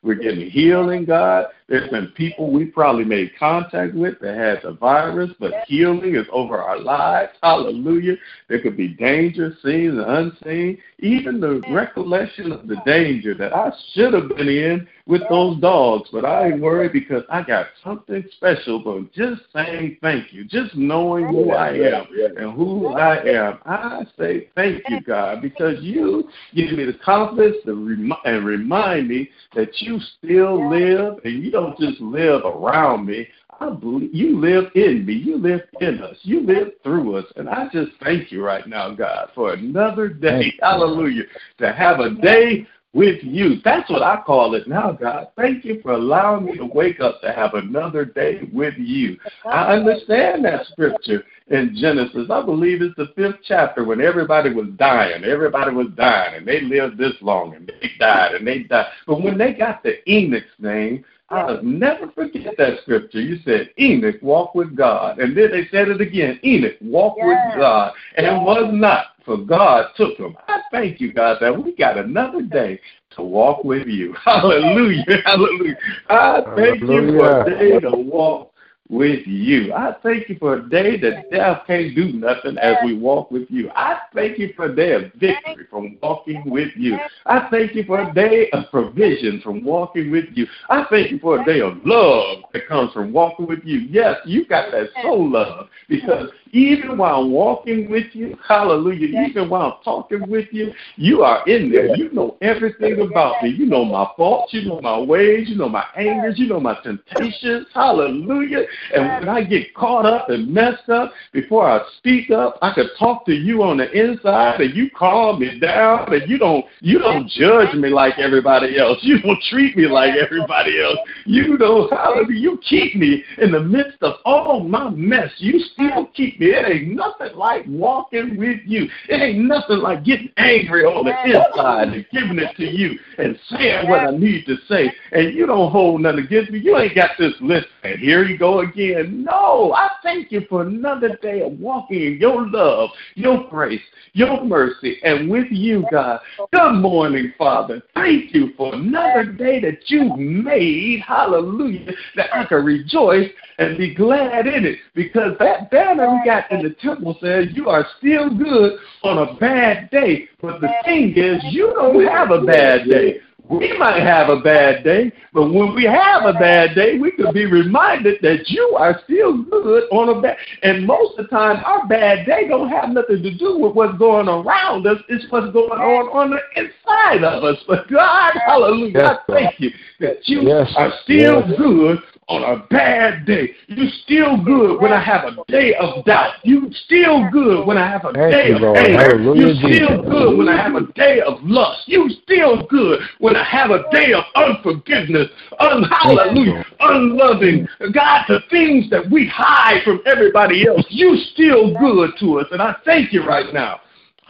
We're 0.07 0.15
getting 0.15 0.49
healing, 0.49 1.05
God. 1.05 1.47
There's 1.69 1.91
been 1.91 2.07
people 2.09 2.53
we 2.53 2.67
probably 2.67 3.05
made 3.05 3.33
contact 3.37 3.93
with 3.95 4.21
that 4.21 4.37
had 4.37 4.61
the 4.63 4.75
virus, 4.75 5.33
but 5.41 5.53
healing 5.67 6.15
is 6.15 6.27
over 6.31 6.63
our 6.63 6.79
lives. 6.79 7.33
Hallelujah. 7.43 8.15
There 8.49 8.61
could 8.61 8.77
be 8.77 8.89
danger, 8.89 9.57
seen 9.65 9.99
and 9.99 10.01
unseen. 10.01 10.79
Even 11.01 11.41
the 11.41 11.61
recollection 11.71 12.53
of 12.53 12.69
the 12.69 12.77
danger 12.87 13.35
that 13.35 13.53
I 13.53 13.73
should 13.93 14.15
have 14.15 14.29
been 14.29 14.49
in 14.49 14.87
with 15.07 15.23
those 15.29 15.61
dogs, 15.61 16.09
but 16.13 16.25
I 16.25 16.49
ain't 16.49 16.61
worried 16.61 16.93
because 16.93 17.23
I 17.31 17.43
got 17.43 17.67
something 17.83 18.25
special. 18.37 18.81
But 18.81 19.13
just 19.13 19.43
saying 19.53 19.99
thank 20.01 20.33
you, 20.33 20.45
just 20.45 20.75
knowing 20.77 21.27
who 21.27 21.51
I 21.51 21.71
am 21.73 22.07
and 22.37 22.53
who 22.55 22.89
I 22.89 23.23
am, 23.25 23.59
I 23.65 24.05
say 24.19 24.51
thank 24.55 24.83
you, 24.89 25.01
God, 25.01 25.43
because 25.43 25.83
you 25.83 26.29
give 26.55 26.73
me 26.73 26.85
the 26.85 26.99
confidence 27.05 27.57
to 27.65 28.17
and 28.25 28.45
remind 28.45 29.09
me 29.09 29.31
that 29.55 29.81
you 29.81 29.96
still 30.19 30.69
live 30.71 31.19
and 31.25 31.43
you 31.43 31.51
don't 31.51 31.79
just 31.79 32.01
live 32.01 32.45
around 32.45 33.07
me. 33.07 33.29
I 33.59 33.71
believe 33.71 34.15
you 34.15 34.39
live 34.39 34.71
in 34.75 35.07
me. 35.07 35.15
You 35.15 35.39
live 35.39 35.63
in 35.81 36.03
us. 36.03 36.17
You 36.23 36.41
live 36.41 36.73
through 36.83 37.17
us. 37.17 37.25
And 37.37 37.49
I 37.49 37.69
just 37.73 37.93
thank 38.03 38.31
you 38.31 38.45
right 38.45 38.67
now, 38.67 38.95
God, 38.95 39.31
for 39.35 39.55
another 39.55 40.09
day. 40.09 40.55
Hallelujah. 40.61 41.25
To 41.59 41.73
have 41.73 42.01
a 42.01 42.11
day 42.11 42.67
with 42.97 43.23
you. 43.23 43.61
That's 43.63 43.89
what 43.91 44.03
I 44.03 44.23
call 44.25 44.55
it 44.55 44.67
now, 44.67 44.93
God. 44.93 45.29
Thank 45.37 45.67
you 45.67 45.81
for 45.83 45.93
allowing 45.93 46.47
me 46.47 46.57
to 46.57 46.65
wake 46.65 46.99
up 46.99 47.21
to 47.21 47.31
have 47.31 47.53
another 47.53 48.07
day 48.07 48.49
with 48.53 48.75
you. 48.79 49.19
I 49.45 49.75
understand 49.75 50.47
that 50.47 50.67
scripture 50.69 51.23
in 51.49 51.77
Genesis. 51.79 52.31
I 52.31 52.43
believe 52.43 52.81
it's 52.81 52.97
the 52.97 53.13
fifth 53.15 53.41
chapter 53.45 53.85
when 53.85 54.01
everybody 54.01 54.53
was 54.53 54.69
dying. 54.79 55.25
Everybody 55.25 55.73
was 55.73 55.89
dying, 55.95 56.37
and 56.37 56.49
they 56.49 56.63
lived 56.63 56.97
this 56.97 57.13
long, 57.21 57.55
and 57.55 57.69
they 57.69 57.91
died, 58.01 58.35
and 58.35 58.47
they 58.47 58.61
died. 58.61 58.87
But 59.07 59.23
when 59.23 59.37
they 59.37 59.53
got 59.53 59.83
the 59.83 59.99
Enoch's 60.11 60.47
name, 60.59 61.05
I'll 61.29 61.63
never 61.63 62.11
forget 62.13 62.55
that 62.57 62.81
scripture. 62.83 63.21
You 63.21 63.39
said, 63.45 63.71
Enoch, 63.79 64.23
walk 64.23 64.55
with 64.55 64.75
God. 64.75 65.19
And 65.19 65.37
then 65.37 65.51
they 65.51 65.67
said 65.71 65.89
it 65.89 66.01
again, 66.01 66.41
Enoch, 66.45 66.77
walk 66.81 67.17
with 67.19 67.37
God. 67.57 67.93
And 68.17 68.27
it 68.27 68.33
was 68.33 68.71
not, 68.73 69.07
for 69.27 69.37
God 69.37 69.89
took 69.97 70.17
him. 70.17 70.35
I 70.49 70.63
thank 70.71 71.01
you, 71.01 71.13
God, 71.13 71.39
that 71.43 71.63
we 71.63 71.77
got 71.77 71.99
another 71.99 72.41
day 72.41 72.81
to 73.17 73.23
walk 73.23 73.65
with 73.65 73.87
you. 73.87 74.15
Hallelujah. 74.25 75.05
Hallelujah. 75.27 75.77
I 76.09 76.43
thank 76.57 76.81
you 76.81 77.13
for 77.19 77.43
a 77.43 77.45
day 77.45 77.81
to 77.81 77.91
walk 77.91 78.53
with 78.89 79.27
you. 79.27 79.73
I 79.73 79.97
thank 80.03 80.29
you 80.29 80.37
for 80.39 80.55
a 80.55 80.69
day 80.69 80.99
that 81.01 81.31
death 81.31 81.63
can't 81.67 81.95
do 81.95 82.13
nothing 82.13 82.57
as 82.59 82.77
we 82.85 82.97
walk 82.97 83.31
with 83.31 83.51
you. 83.51 83.71
I 83.75 83.99
thank 84.15 84.39
you 84.39 84.53
for 84.55 84.67
a 84.67 84.77
day 84.77 84.93
of 84.93 85.13
victory 85.15 85.67
from 85.69 85.99
walking 86.03 86.43
with 86.47 86.71
you. 86.77 86.97
I 87.27 87.49
thank 87.51 87.75
you 87.75 87.85
for 87.85 88.01
a 88.01 88.15
day 88.15 88.49
of 88.53 88.71
provision 88.71 89.41
from 89.43 89.65
walking 89.65 90.11
with 90.11 90.27
you. 90.35 90.47
I 90.69 90.85
thank 90.89 91.11
you 91.11 91.19
for 91.19 91.41
a 91.41 91.45
day 91.45 91.61
of 91.61 91.79
love 91.85 92.45
that 92.53 92.69
comes 92.69 92.93
from 92.93 93.13
walking 93.13 93.47
with 93.47 93.65
you. 93.65 93.81
Yes, 93.81 94.17
you 94.25 94.47
got 94.47 94.71
that 94.71 94.89
soul 95.03 95.31
love 95.31 95.69
because 95.89 96.31
even 96.57 96.97
while 96.97 97.21
I'm 97.21 97.33
walking 97.33 97.91
with 97.91 98.07
you, 98.15 98.35
hallelujah, 98.47 99.27
even 99.29 99.51
while 99.51 99.73
I'm 99.73 99.85
talking 99.85 100.29
with 100.29 100.47
you, 100.53 100.73
you 100.97 101.23
are 101.23 101.47
in 101.47 101.71
there. 101.71 101.95
You 101.95 102.11
know 102.13 102.39
everything 102.41 102.99
about 103.03 103.43
me. 103.43 103.51
You 103.51 103.67
know 103.67 103.85
my 103.85 104.09
faults, 104.17 104.55
you 104.55 104.65
know 104.65 104.81
my 104.81 104.99
ways, 104.99 105.51
you 105.51 105.57
know 105.57 105.69
my 105.69 105.85
angers, 105.97 106.39
you 106.39 106.49
know 106.49 106.59
my 106.59 106.75
temptations. 106.83 107.67
Hallelujah. 107.75 108.65
And 108.95 109.27
when 109.27 109.29
I 109.29 109.45
get 109.45 109.75
caught 109.75 110.07
up 110.07 110.31
and 110.31 110.49
messed 110.49 110.89
up, 110.89 111.13
before 111.33 111.69
I 111.69 111.81
speak 111.99 112.31
up, 112.31 112.59
I 112.63 112.73
could 112.73 112.89
talk 112.99 113.27
to 113.27 113.33
you 113.33 113.63
on 113.63 113.77
the 113.77 113.91
inside 113.93 114.61
and 114.63 114.75
you 114.75 114.89
calm 114.97 115.41
me 115.41 115.61
down 115.61 116.13
and 116.15 116.29
you 116.29 116.39
don't 116.39 116.65
you 116.81 116.99
don't 116.99 117.29
judge 117.29 117.75
me 117.75 117.91
like 117.91 118.19
everybody 118.19 118.79
else. 118.79 118.99
You 119.03 119.21
don't 119.21 119.43
treat 119.51 119.77
me 119.77 119.89
like 119.89 120.15
everybody 120.15 120.81
else. 120.81 120.99
You 121.27 121.59
know 121.59 121.89
hallelujah. 121.91 122.41
You 122.41 122.61
keep 122.67 122.95
me 122.97 123.23
in 123.37 123.53
the 123.53 123.61
midst 123.61 124.03
of 124.03 124.15
all 124.25 124.61
my 124.61 124.89
mess. 124.89 125.31
You 125.37 125.59
still 125.59 126.07
keep 126.15 126.41
me. 126.41 126.46
It 126.51 126.69
ain't 126.69 126.89
nothing 126.89 127.37
like 127.37 127.65
walking 127.69 128.37
with 128.37 128.61
you. 128.65 128.89
It 129.09 129.21
ain't 129.21 129.45
nothing 129.45 129.79
like 129.79 130.05
getting 130.05 130.31
angry 130.37 130.85
on 130.85 131.05
the 131.05 131.15
inside 131.25 131.89
and 131.89 132.07
giving 132.13 132.39
it 132.39 132.57
to 132.57 132.65
you 132.65 132.99
and 133.19 133.39
saying 133.51 133.89
what 133.89 134.01
I 134.01 134.11
need 134.11 134.47
to 134.47 134.57
say. 134.69 134.93
And 135.13 135.35
you 135.35 135.47
don't 135.47 135.71
hold 135.71 136.01
nothing 136.01 136.25
against 136.25 136.51
me. 136.51 136.59
You 136.59 136.77
ain't 136.77 136.95
got 136.95 137.11
this 137.19 137.35
list 137.41 137.67
and 137.83 137.99
here 137.99 138.25
you 138.25 138.37
go 138.37 138.61
again. 138.61 139.25
No, 139.25 139.73
I 139.73 139.91
thank 140.03 140.33
you 140.33 140.43
for 140.49 140.63
another 140.63 141.17
day 141.23 141.43
of 141.43 141.59
walking 141.59 142.03
in 142.03 142.19
your 142.19 142.49
love, 142.49 142.91
your 143.15 143.49
grace, 143.49 143.81
your 144.13 144.45
mercy, 144.45 144.99
and 145.03 145.31
with 145.31 145.47
you, 145.51 145.85
God. 145.91 146.21
Good 146.53 146.73
morning, 146.75 147.33
Father. 147.39 147.83
Thank 147.95 148.35
you 148.35 148.53
for 148.57 148.75
another 148.75 149.25
day 149.25 149.61
that 149.61 149.89
you 149.91 150.15
made. 150.17 151.01
Hallelujah. 151.01 151.93
That 152.17 152.35
I 152.35 152.45
can 152.45 152.65
rejoice 152.65 153.31
and 153.59 153.79
be 153.79 153.95
glad 153.95 154.47
in 154.47 154.65
it. 154.65 154.79
Because 154.95 155.37
that 155.39 155.71
banner 155.71 156.11
we 156.11 156.25
got 156.25 156.36
in 156.51 156.63
the 156.63 156.71
temple 156.71 157.17
says 157.21 157.47
you 157.53 157.69
are 157.69 157.87
still 157.99 158.31
good 158.31 158.79
on 159.03 159.29
a 159.29 159.35
bad 159.35 159.91
day. 159.91 160.29
But 160.41 160.61
the 160.61 160.73
thing 160.85 161.15
is, 161.17 161.43
you 161.51 161.73
don't 161.75 162.05
have 162.07 162.31
a 162.31 162.43
bad 162.43 162.89
day. 162.89 163.21
We 163.49 163.79
might 163.79 164.03
have 164.03 164.29
a 164.29 164.41
bad 164.41 164.83
day, 164.83 165.13
but 165.33 165.53
when 165.53 165.73
we 165.73 165.85
have 165.85 166.25
a 166.25 166.33
bad 166.33 166.75
day, 166.75 166.99
we 166.99 167.13
could 167.13 167.33
be 167.33 167.47
reminded 167.47 168.21
that 168.23 168.49
you 168.49 168.75
are 168.77 169.01
still 169.05 169.41
good 169.45 169.85
on 169.93 170.09
a 170.09 170.21
bad. 170.21 170.37
And 170.65 170.85
most 170.85 171.17
of 171.17 171.27
the 171.27 171.31
time, 171.31 171.63
our 171.65 171.87
bad 171.87 172.27
day 172.27 172.49
don't 172.49 172.69
have 172.71 172.91
nothing 172.91 173.23
to 173.23 173.35
do 173.37 173.59
with 173.59 173.75
what's 173.75 173.97
going 173.99 174.29
around 174.29 174.89
us. 174.89 174.99
It's 175.09 175.31
what's 175.31 175.53
going 175.53 175.79
on 175.81 176.09
on 176.09 176.31
the 176.31 176.41
inside 176.61 177.23
of 177.23 177.45
us. 177.45 177.57
But 177.69 177.89
God, 177.89 178.33
hallelujah, 178.45 178.93
Yes, 178.97 179.19
I 179.29 179.33
thank 179.33 179.61
you 179.61 179.71
that 180.01 180.29
you 180.29 180.41
Yes, 180.43 180.73
are 180.77 180.93
still 181.05 181.49
yes. 181.49 181.57
good 181.57 181.99
on 182.29 182.43
a 182.43 182.67
bad 182.67 183.25
day. 183.25 183.55
You're 183.69 183.91
still 184.03 184.43
good 184.43 184.81
when 184.81 184.93
I 184.93 185.01
have 185.01 185.25
a 185.25 185.37
day 185.49 185.75
of 185.75 186.05
doubt. 186.05 186.35
You're 186.43 186.71
still 186.73 187.31
good 187.31 187.67
when 187.67 187.79
I 187.79 187.87
have 187.89 188.05
a 188.05 188.13
Thank 188.13 188.33
day 188.33 188.49
you, 188.49 188.57
of 188.57 188.77
anger. 188.77 188.99
Hallelujah, 188.99 189.47
You 189.47 189.79
still 189.79 190.03
good 190.03 190.37
when 190.37 190.49
I 190.49 190.57
have 190.57 190.75
a 190.75 190.93
day 190.95 191.21
of 191.21 191.39
lust. 191.45 191.83
You're 191.87 192.09
still 192.25 192.67
good 192.67 193.01
when 193.21 193.37
I 193.37 193.45
have 193.45 193.71
a 193.71 193.89
day 193.91 194.13
of 194.13 194.25
unforgiveness, 194.35 195.29
un- 195.61 195.85
hallelujah, 195.85 196.65
unloving. 196.81 197.69
God, 197.93 198.25
the 198.29 198.41
things 198.51 198.91
that 198.91 199.09
we 199.09 199.31
hide 199.33 199.83
from 199.85 200.01
everybody 200.07 200.67
else, 200.67 200.85
you're 200.89 201.19
still 201.33 201.79
good 201.79 202.11
to 202.21 202.41
us. 202.41 202.47
And 202.51 202.61
I 202.61 202.75
thank 202.85 203.13
you 203.13 203.25
right 203.25 203.55
now. 203.55 203.81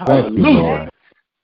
Thank 0.07 0.37
you, 0.37 0.45
Hallelujah. 0.45 0.91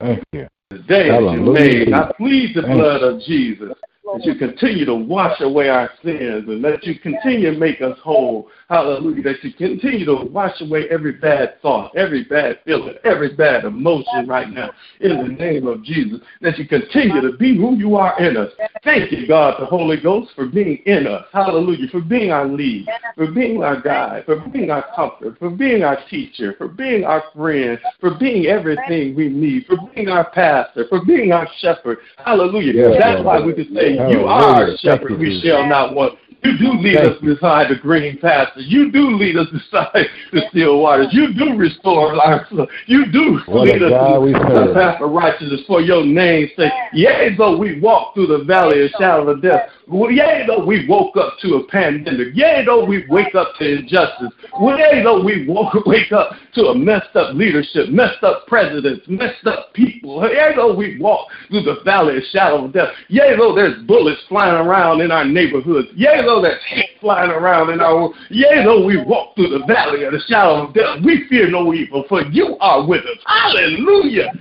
Thank 0.01 0.23
you. 0.33 0.49
The 0.69 0.79
day 0.81 1.09
that 1.09 1.33
you 1.33 1.41
made. 1.41 1.93
I 1.95 2.13
plead 2.17 2.55
the 2.55 2.63
Thank 2.63 2.75
blood 2.75 3.03
of 3.03 3.21
Jesus. 3.23 3.73
That 4.05 4.25
you 4.25 4.35
continue 4.35 4.85
to 4.85 4.95
wash 4.95 5.41
away 5.41 5.69
our 5.69 5.89
sins 6.05 6.49
and 6.49 6.65
that 6.65 6.85
you 6.85 6.99
continue 6.99 7.53
to 7.53 7.59
make 7.59 7.81
us 7.81 7.97
whole. 8.03 8.49
Hallelujah. 8.73 9.23
That 9.23 9.45
you 9.45 9.53
continue 9.53 10.07
to 10.07 10.25
wash 10.31 10.59
away 10.63 10.89
every 10.91 11.13
bad 11.13 11.61
thought, 11.61 11.95
every 11.95 12.25
bad 12.25 12.59
feeling, 12.65 12.95
every 13.05 13.35
bad 13.35 13.67
emotion 13.67 14.27
right 14.27 14.49
now. 14.49 14.71
In 15.01 15.19
the 15.19 15.29
name 15.29 15.67
of 15.67 15.85
Jesus. 15.85 16.21
That 16.41 16.57
you 16.57 16.67
continue 16.67 17.21
to 17.21 17.37
be 17.37 17.55
who 17.55 17.77
you 17.77 17.97
are 17.97 18.19
in 18.19 18.39
us. 18.39 18.51
Thank 18.83 19.13
you, 19.13 19.29
God, 19.29 19.61
the 19.61 19.67
Holy 19.67 20.01
Ghost, 20.01 20.31
for 20.35 20.47
being 20.47 20.79
in 20.87 21.07
us. 21.07 21.27
Hallelujah. 21.35 21.87
For 21.91 22.01
being 22.01 22.31
our 22.31 22.49
lead, 22.49 22.89
for 23.15 23.31
being 23.31 23.63
our 23.63 23.79
guide, 23.79 24.25
for 24.25 24.37
being 24.37 24.71
our 24.71 24.87
comfort, 24.97 25.39
for 25.39 25.51
being 25.51 25.83
our 25.83 25.99
teacher, 26.09 26.55
for 26.57 26.67
being 26.67 27.05
our 27.05 27.25
friend, 27.37 27.79
for 28.01 28.15
being 28.19 28.47
everything 28.47 29.15
we 29.15 29.29
need, 29.29 29.67
for 29.67 29.77
being 29.95 30.09
our 30.09 30.31
pastor, 30.31 30.87
for 30.89 31.05
being 31.05 31.31
our 31.31 31.47
shepherd. 31.59 31.99
Hallelujah. 32.25 32.73
Yes, 32.73 32.97
That's 32.99 33.23
why 33.23 33.45
we 33.45 33.53
can 33.53 33.75
say, 33.75 33.93
You 33.93 34.25
are 34.25 34.71
our 34.71 34.77
shepherd. 34.79 35.19
We 35.19 35.43
shall 35.45 35.67
not 35.67 35.95
want. 35.95 36.19
You 36.45 36.59
do 36.59 36.73
lead 36.81 36.97
Thank 36.97 37.17
us 37.17 37.21
beside 37.21 37.71
the 37.71 37.77
green 37.77 38.19
pastures. 38.19 38.65
You 38.67 38.91
do 38.91 39.17
lead 39.17 39.37
us 39.37 39.47
beside 39.53 40.07
the 40.33 40.43
still 40.51 40.81
waters. 40.81 41.09
You 41.13 41.33
do 41.35 41.57
restore 41.57 42.15
our 42.21 42.47
soul. 42.51 42.67
You 42.87 43.11
do 43.13 43.39
What 43.47 43.69
lead 43.69 43.83
us 43.83 43.91
God 43.91 44.15
to 44.15 44.21
we 44.21 44.33
the 44.33 44.49
serve. 44.49 44.75
path 44.75 45.01
of 45.01 45.11
righteousness 45.11 45.61
for 45.67 45.81
your 45.81 46.05
name's 46.05 46.51
sake. 46.57 46.73
Yea, 46.93 47.35
though 47.39 47.57
we 47.57 47.81
walk 47.81 48.15
through 48.15 48.27
the 48.27 48.45
valley 48.45 48.85
of 48.85 48.91
shadow 48.99 49.29
of 49.31 49.41
death. 49.41 49.69
Yea, 49.91 50.45
though 50.47 50.65
we 50.65 50.87
woke 50.89 51.17
up 51.17 51.35
to 51.43 51.57
a 51.57 51.67
pandemic. 51.69 52.29
Yea, 52.35 52.65
though 52.65 52.85
we 52.85 53.05
wake 53.09 53.35
up 53.35 53.49
to 53.59 53.79
injustice. 53.79 54.31
Yea, 54.61 55.03
though 55.03 55.23
we 55.23 55.47
woke, 55.47 55.75
wake 55.87 56.13
up 56.13 56.33
to 56.55 56.67
a 56.67 56.75
messed 56.75 57.15
up 57.15 57.35
leadership, 57.35 57.89
messed 57.91 58.23
up 58.23 58.47
presidents, 58.47 59.05
messed 59.07 59.47
up 59.47 59.73
people. 59.75 60.23
Yea, 60.29 60.53
though 60.57 60.75
we 60.75 60.99
walk 60.99 61.29
through 61.49 61.63
the 61.63 61.81
valley 61.85 62.17
of 62.17 62.23
shadow 62.33 62.65
of 62.65 62.73
death. 62.73 62.89
Yea, 63.09 63.37
though 63.37 63.55
there's 63.55 63.83
bullets 63.83 64.21
flying 64.29 64.55
around 64.67 65.01
in 65.01 65.11
our 65.11 65.25
neighborhoods. 65.25 65.89
Yea, 65.95 66.23
though 66.23 66.32
there's 66.41 66.63
hate 66.65 66.91
flying 67.01 67.31
around 67.31 67.71
in 67.71 67.81
our 67.81 67.95
world. 67.97 68.15
Yea, 68.31 68.65
though 68.65 68.85
we 68.85 69.03
walk 69.05 69.35
through 69.35 69.51
the 69.51 69.65
valley 69.67 70.05
of 70.05 70.13
the 70.13 70.21
shadow 70.29 70.67
of 70.67 70.75
death, 70.75 70.99
we 71.05 71.27
fear 71.29 71.51
no 71.51 71.75
evil, 71.75 72.05
for 72.09 72.23
you 72.23 72.57
are 72.61 72.87
with 72.87 73.03
us. 73.03 73.19
Hallelujah. 73.27 74.33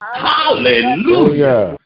Hallelujah. 0.00 1.76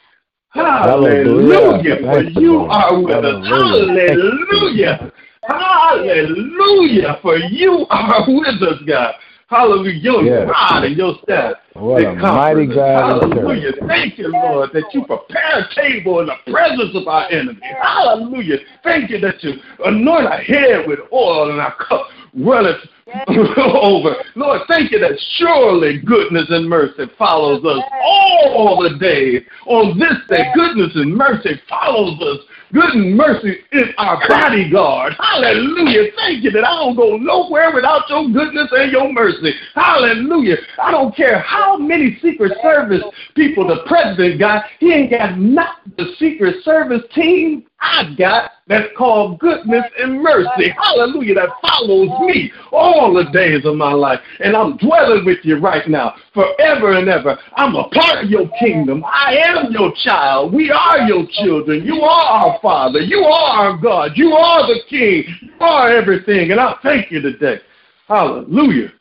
Hallelujah. 0.51 1.97
For 2.01 2.23
you, 2.41 2.61
are 2.61 3.01
with 3.01 3.25
us. 3.25 3.47
Hallelujah. 3.47 5.13
Hallelujah. 5.43 7.19
For 7.23 7.37
you 7.39 7.87
are 7.91 8.25
with 8.27 8.63
us, 8.63 8.81
God. 8.87 9.15
Hallelujah. 9.49 9.93
Your 9.93 10.23
Yes. 10.25 10.51
God 10.51 10.85
and 10.85 10.97
your 10.97 11.15
staff. 11.23 11.55
What 11.75 12.05
a 12.05 12.15
mighty. 12.15 12.67
God. 12.67 13.23
Hallelujah. 13.23 13.73
Thank 13.87 14.19
you, 14.19 14.29
Lord, 14.29 14.71
that 14.73 14.93
you 14.93 15.05
prepare 15.05 15.61
a 15.61 15.75
table 15.75 16.21
in 16.21 16.27
the 16.27 16.51
presence 16.51 16.95
of 16.95 17.07
our 17.07 17.31
enemies. 17.31 17.63
Hallelujah. 17.81 18.59
Thank 18.83 19.11
you 19.11 19.21
that 19.21 19.43
you 19.45 19.55
anoint 19.85 20.27
our 20.27 20.39
head 20.39 20.89
with 20.89 20.99
oil 21.13 21.51
and 21.51 21.61
our 21.61 21.75
cup 21.77 22.09
runneth 22.35 22.81
over. 23.29 24.17
Lord, 24.35 24.63
thank 24.69 24.91
you 24.91 24.99
that 24.99 25.17
surely 25.37 26.01
goodness 26.01 26.47
and 26.51 26.69
mercy 26.69 27.05
follows 27.17 27.65
us 27.65 27.83
all 28.03 28.83
the 28.83 28.99
days. 28.99 29.43
On 29.67 29.97
this 29.97 30.15
day, 30.29 30.51
goodness 30.55 30.91
and 30.97 31.15
mercy 31.15 31.61
follows 31.69 32.21
us. 32.21 32.39
Good 32.73 32.97
mercy 32.97 33.59
is 33.73 33.89
our 33.97 34.21
bodyguard. 34.29 35.15
Hallelujah. 35.21 36.11
Thank 36.17 36.43
you 36.43 36.51
that 36.51 36.65
I 36.65 36.75
don't 36.77 36.97
go 36.97 37.17
nowhere 37.17 37.73
without 37.73 38.09
your 38.09 38.29
goodness 38.29 38.69
and 38.73 38.91
your 38.91 39.13
mercy. 39.13 39.53
Hallelujah. 39.75 40.57
I 40.83 40.91
don't 40.91 41.15
care 41.15 41.39
how 41.39 41.77
many 41.77 42.19
Secret 42.21 42.53
Service 42.63 43.03
people 43.35 43.69
the 43.69 43.83
president 43.87 44.41
got, 44.41 44.65
he 44.81 44.93
ain't 44.93 45.11
got 45.11 45.39
not 45.39 45.77
the 45.97 46.15
Secret 46.19 46.65
Service 46.65 47.03
team 47.15 47.65
I 47.81 48.15
got 48.17 48.53
that's 48.69 48.89
called 48.97 49.39
goodness 49.39 49.85
and 49.99 50.21
mercy. 50.21 50.71
Hallelujah. 50.71 51.35
That 51.35 51.51
follows 51.63 52.09
me 52.27 52.51
all 52.73 53.15
the 53.15 53.31
days 53.31 53.65
of 53.65 53.77
my 53.77 53.93
life. 53.93 54.19
And 54.41 54.57
I'm 54.57 54.77
dwelling 54.79 55.25
with 55.25 55.39
you 55.45 55.59
right 55.59 55.89
now 55.89 56.15
forever 56.35 56.95
and 56.95 57.09
ever. 57.09 57.39
I'm 57.57 57.77
a 57.77 57.89
part 57.89 58.25
of 58.25 58.31
your 58.31 58.49
kingdom. 58.59 59.05
I 59.05 59.37
am 59.37 59.71
your 59.71 59.93
child. 60.03 60.53
We 60.53 60.71
are 60.73 61.01
your 61.03 61.27
children. 61.31 61.85
You 61.85 62.01
are 62.01 62.25
our 62.25 62.59
Father. 62.61 63.01
You 63.01 63.23
are 63.25 63.69
our 63.69 63.77
God. 63.79 64.13
You 64.17 64.33
are 64.33 64.67
the 64.67 64.81
King. 64.89 65.25
You 65.43 65.53
are 65.61 65.89
everything. 65.89 66.51
And 66.51 66.61
I 66.61 66.75
thank 66.83 67.13
you 67.13 67.21
today. 67.21 67.61
Hallelujah. 68.09 68.93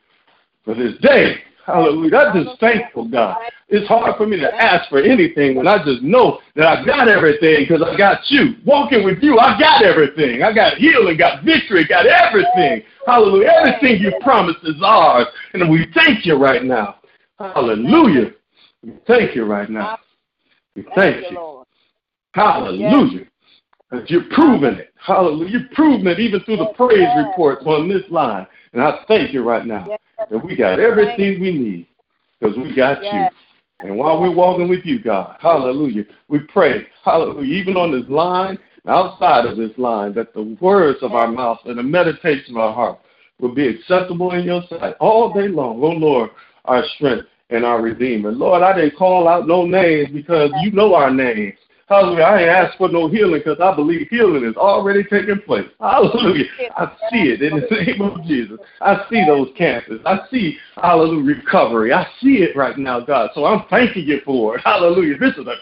For 0.63 0.76
this 0.76 0.93
day. 1.01 1.38
Hallelujah. 1.66 2.18
I'm 2.18 2.45
just 2.45 2.59
thankful, 2.59 3.07
God. 3.07 3.38
It's 3.70 3.88
hard 3.88 4.16
for 4.18 4.28
me 4.28 4.39
to 4.39 4.53
ask 4.53 4.88
for 4.88 4.99
anything 4.99 5.55
when 5.55 5.68
I 5.68 5.84
just 5.84 6.03
know 6.03 6.39
that 6.55 6.68
I 6.68 6.86
got 6.86 7.07
everything 7.07 7.66
because 7.68 7.82
I 7.82 7.97
got 7.97 8.20
you. 8.30 8.53
Walking 8.66 9.03
with 9.03 9.18
you, 9.24 9.39
I 9.39 9.59
got 9.59 9.84
everything. 9.84 10.43
I 10.43 10.53
got 10.53 10.78
healing, 10.78 11.18
got 11.18 11.43
victory, 11.43 11.88
got 11.88 12.05
everything. 12.05 12.84
Hallelujah. 13.07 13.47
Everything 13.47 13.99
you 13.99 14.13
promised 14.22 14.59
is 14.63 14.76
ours. 14.84 15.26
And 15.53 15.68
we 15.72 15.88
thank 15.95 16.24
you 16.24 16.36
right 16.36 16.63
now. 16.63 16.97
Hallelujah. 17.39 18.32
We 18.84 18.93
thank 19.07 19.36
you 19.36 19.45
right 19.45 19.70
now. 19.70 19.97
We 20.76 20.86
thank 20.93 21.32
you. 21.32 21.63
Hallelujah. 22.34 23.26
You're 24.05 24.30
proving 24.36 24.76
it. 24.76 24.93
Hallelujah. 24.97 25.49
You're 25.49 25.70
proving 25.74 26.05
it 26.05 26.20
even 26.20 26.41
through 26.41 26.57
the 26.57 26.74
praise 26.76 27.07
reports 27.18 27.63
on 27.66 27.89
this 27.89 28.03
line. 28.11 28.45
And 28.74 28.84
I 28.84 28.99
thank 29.07 29.34
you 29.34 29.41
right 29.41 29.66
now 29.66 29.88
that 30.18 30.43
we 30.43 30.55
got 30.55 30.80
everything 30.80 31.39
we 31.39 31.51
need 31.51 31.88
because 32.39 32.57
we 32.57 32.76
got 32.76 33.01
you. 33.03 33.28
And 33.82 33.97
while 33.97 34.22
we're 34.22 34.34
walking 34.34 34.70
with 34.70 34.86
you, 34.86 35.01
God, 35.01 35.38
hallelujah, 35.41 36.05
we 36.30 36.39
pray, 36.39 36.88
hallelujah, 37.03 37.53
even 37.53 37.76
on 37.76 37.91
this 37.91 38.09
line, 38.09 38.57
outside 38.88 39.45
of 39.45 39.57
this 39.57 39.72
line, 39.78 40.13
that 40.13 40.34
the 40.34 40.57
words 40.61 40.99
of 41.01 41.13
our 41.13 41.28
mouth 41.28 41.59
and 41.66 41.78
the 41.78 41.84
meditation 41.84 42.55
of 42.55 42.57
our 42.57 42.74
heart 42.74 42.99
will 43.39 43.53
be 43.53 43.68
acceptable 43.68 44.32
in 44.32 44.45
your 44.45 44.63
sight 44.70 44.95
all 44.99 45.34
day 45.34 45.49
long. 45.49 45.82
Oh, 45.84 45.89
Lord, 45.89 46.30
our 46.66 46.84
strength 46.95 47.28
and 47.49 47.66
our 47.66 47.82
Redeemer. 47.82 48.32
Lord, 48.32 48.63
I 48.63 48.74
didn't 48.74 48.97
call 48.97 49.28
out 49.28 49.47
no 49.47 49.66
names 49.66 50.09
because 50.13 50.51
you 50.61 50.72
know 50.72 50.95
our 50.95 51.11
names. 51.11 51.57
Hallelujah. 51.88 52.24
I 52.24 52.40
ain't 52.40 52.50
asked 52.50 52.78
for 52.80 52.90
no 52.90 53.08
healing 53.08 53.42
because 53.46 53.60
I 53.62 53.76
believe 53.76 54.08
healing 54.10 54.44
is 54.44 54.56
already 54.56 55.04
taking 55.04 55.40
place. 55.46 55.70
Hallelujah. 55.80 56.46
I 56.76 56.92
see 57.12 57.30
it 57.30 57.44
in 57.44 57.60
the 57.60 57.68
name 57.70 58.02
of 58.02 58.24
Jesus. 58.26 58.60
I 58.82 59.06
see 59.08 59.24
those 59.26 59.50
cancers. 59.56 60.02
I 60.04 60.20
see, 60.32 60.58
hallelujah, 60.76 61.36
recovery. 61.36 61.94
I 61.94 62.08
see 62.22 62.38
it 62.38 62.56
right 62.56 62.78
now, 62.78 63.02
God. 63.02 63.30
So 63.36 63.46
I'm 63.46 63.66
thanking 63.70 64.06
you 64.06 64.22
for 64.26 64.58
it. 64.58 64.62
Hallelujah. 64.66 65.18
This 65.20 65.36
is 65.36 65.46
a 65.46 65.58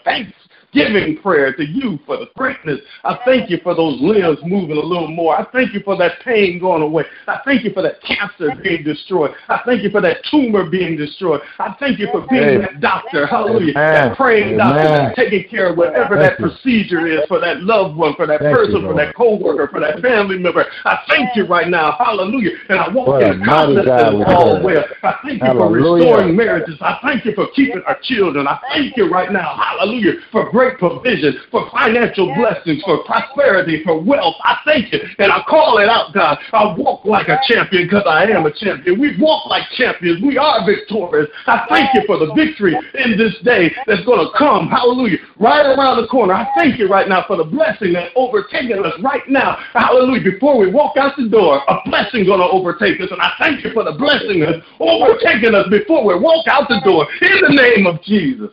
thanksgiving 0.74 1.18
prayer 1.22 1.54
to 1.54 1.64
you 1.64 1.98
for 2.06 2.16
the 2.18 2.26
greatness. 2.36 2.80
I 3.04 3.18
thank 3.24 3.50
you 3.50 3.58
for 3.62 3.74
those 3.74 4.00
limbs 4.00 4.38
moving 4.44 4.76
a 4.76 4.80
little 4.80 5.08
more. 5.08 5.38
I 5.38 5.44
thank 5.52 5.72
you 5.72 5.80
for 5.80 5.96
that 5.98 6.20
pain 6.24 6.58
going 6.58 6.82
away. 6.82 7.04
I 7.26 7.40
thank 7.44 7.64
you 7.64 7.72
for 7.72 7.82
that 7.82 8.02
cancer 8.02 8.50
being 8.62 8.82
destroyed. 8.82 9.32
I 9.48 9.60
thank 9.64 9.82
you 9.82 9.90
for 9.90 10.00
that 10.00 10.18
tumor 10.30 10.68
being 10.68 10.96
destroyed. 10.96 11.40
I 11.58 11.74
thank 11.78 11.98
you 11.98 12.08
for 12.10 12.26
being 12.28 12.42
Hey. 12.44 12.56
that 12.58 12.80
doctor. 12.80 13.26
Hallelujah. 13.26 13.72
Amen. 13.76 13.92
That 14.08 14.16
praying 14.16 14.56
doctor 14.56 14.88
that's 14.88 15.16
taking 15.16 15.48
care 15.48 15.68
of 15.68 15.76
whatever 15.76 16.16
Thank 16.16 16.38
that 16.38 16.40
you. 16.40 16.50
procedure 16.50 17.06
is 17.06 17.26
for 17.28 17.40
that 17.40 17.62
loved 17.62 17.96
one, 17.96 18.14
for 18.14 18.26
that 18.26 18.40
Thank 18.40 18.56
person, 18.56 18.74
you, 18.76 18.80
for 18.80 18.94
Lord. 18.94 18.98
that 18.98 19.14
coworker, 19.14 19.68
for 19.68 19.80
that 19.80 20.00
family 20.00 20.38
member. 20.38 20.66
I 20.84 20.98
thank 21.08 21.36
you 21.36 21.46
right 21.46 21.68
now. 21.68 21.92
Hallelujah. 21.92 22.50
And 22.68 22.78
I 22.78 22.88
walk 22.90 23.08
What 23.08 23.22
in 23.22 23.38
mighty 23.38 23.50
confidence 23.50 23.86
God 23.86 23.98
that 23.98 24.14
we 24.14 24.20
it's 24.22 24.30
all 24.30 24.54
serve. 24.54 24.64
well. 24.64 24.84
I 25.02 25.18
thank 25.22 25.40
you 25.40 25.46
Hallelujah. 25.46 25.94
for 25.94 26.04
restoring 26.04 26.36
marriages. 26.36 26.76
I 26.80 26.98
thank 27.02 27.24
you 27.24 27.34
for 27.34 27.46
keeping 27.54 27.82
our 27.86 27.98
children. 28.02 28.46
I 28.46 28.58
thank 28.72 28.96
you 28.96 29.08
right 29.10 29.30
now. 29.32 29.56
Hallelujah. 29.56 30.14
For 30.32 30.50
great 30.50 30.63
provision, 30.72 31.38
for 31.50 31.70
financial 31.70 32.34
blessings, 32.34 32.82
for 32.84 33.04
prosperity, 33.04 33.82
for 33.84 34.00
wealth. 34.00 34.36
I 34.42 34.58
thank 34.64 34.92
you. 34.92 35.00
And 35.18 35.32
I 35.32 35.42
call 35.48 35.78
it 35.78 35.88
out, 35.88 36.12
God. 36.12 36.38
I 36.52 36.74
walk 36.76 37.04
like 37.04 37.28
a 37.28 37.38
champion 37.48 37.86
because 37.86 38.04
I 38.06 38.24
am 38.24 38.46
a 38.46 38.52
champion. 38.52 39.00
We 39.00 39.16
walk 39.20 39.46
like 39.48 39.64
champions. 39.76 40.22
We 40.22 40.38
are 40.38 40.64
victorious. 40.66 41.30
I 41.46 41.66
thank 41.68 41.94
you 41.94 42.02
for 42.06 42.18
the 42.18 42.32
victory 42.34 42.74
in 42.94 43.16
this 43.18 43.34
day 43.44 43.74
that's 43.86 44.04
going 44.04 44.26
to 44.26 44.32
come. 44.36 44.68
Hallelujah. 44.68 45.18
Right 45.38 45.66
around 45.66 46.00
the 46.00 46.08
corner. 46.08 46.34
I 46.34 46.48
thank 46.56 46.78
you 46.78 46.88
right 46.88 47.08
now 47.08 47.24
for 47.26 47.36
the 47.36 47.44
blessing 47.44 47.92
that's 47.92 48.12
overtaking 48.16 48.84
us 48.84 48.94
right 49.02 49.26
now. 49.28 49.58
Hallelujah. 49.72 50.22
Before 50.22 50.58
we 50.58 50.70
walk 50.70 50.96
out 50.96 51.16
the 51.16 51.28
door, 51.28 51.62
a 51.68 51.78
blessing 51.86 52.24
going 52.24 52.40
to 52.40 52.46
overtake 52.46 53.00
us. 53.00 53.08
And 53.10 53.20
I 53.20 53.32
thank 53.38 53.64
you 53.64 53.72
for 53.72 53.84
the 53.84 53.92
blessing 53.92 54.40
that's 54.40 54.64
overtaking 54.80 55.54
us 55.54 55.68
before 55.68 56.04
we 56.04 56.18
walk 56.18 56.46
out 56.48 56.68
the 56.68 56.80
door. 56.84 57.06
In 57.20 57.40
the 57.40 57.62
name 57.62 57.86
of 57.86 58.02
Jesus. 58.02 58.50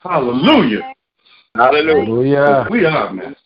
Hallelujah. 0.00 0.94
Hallelujah. 1.54 2.04
Hallelujah. 2.04 2.66
We 2.70 2.84
are, 2.84 3.12
Master. 3.12 3.36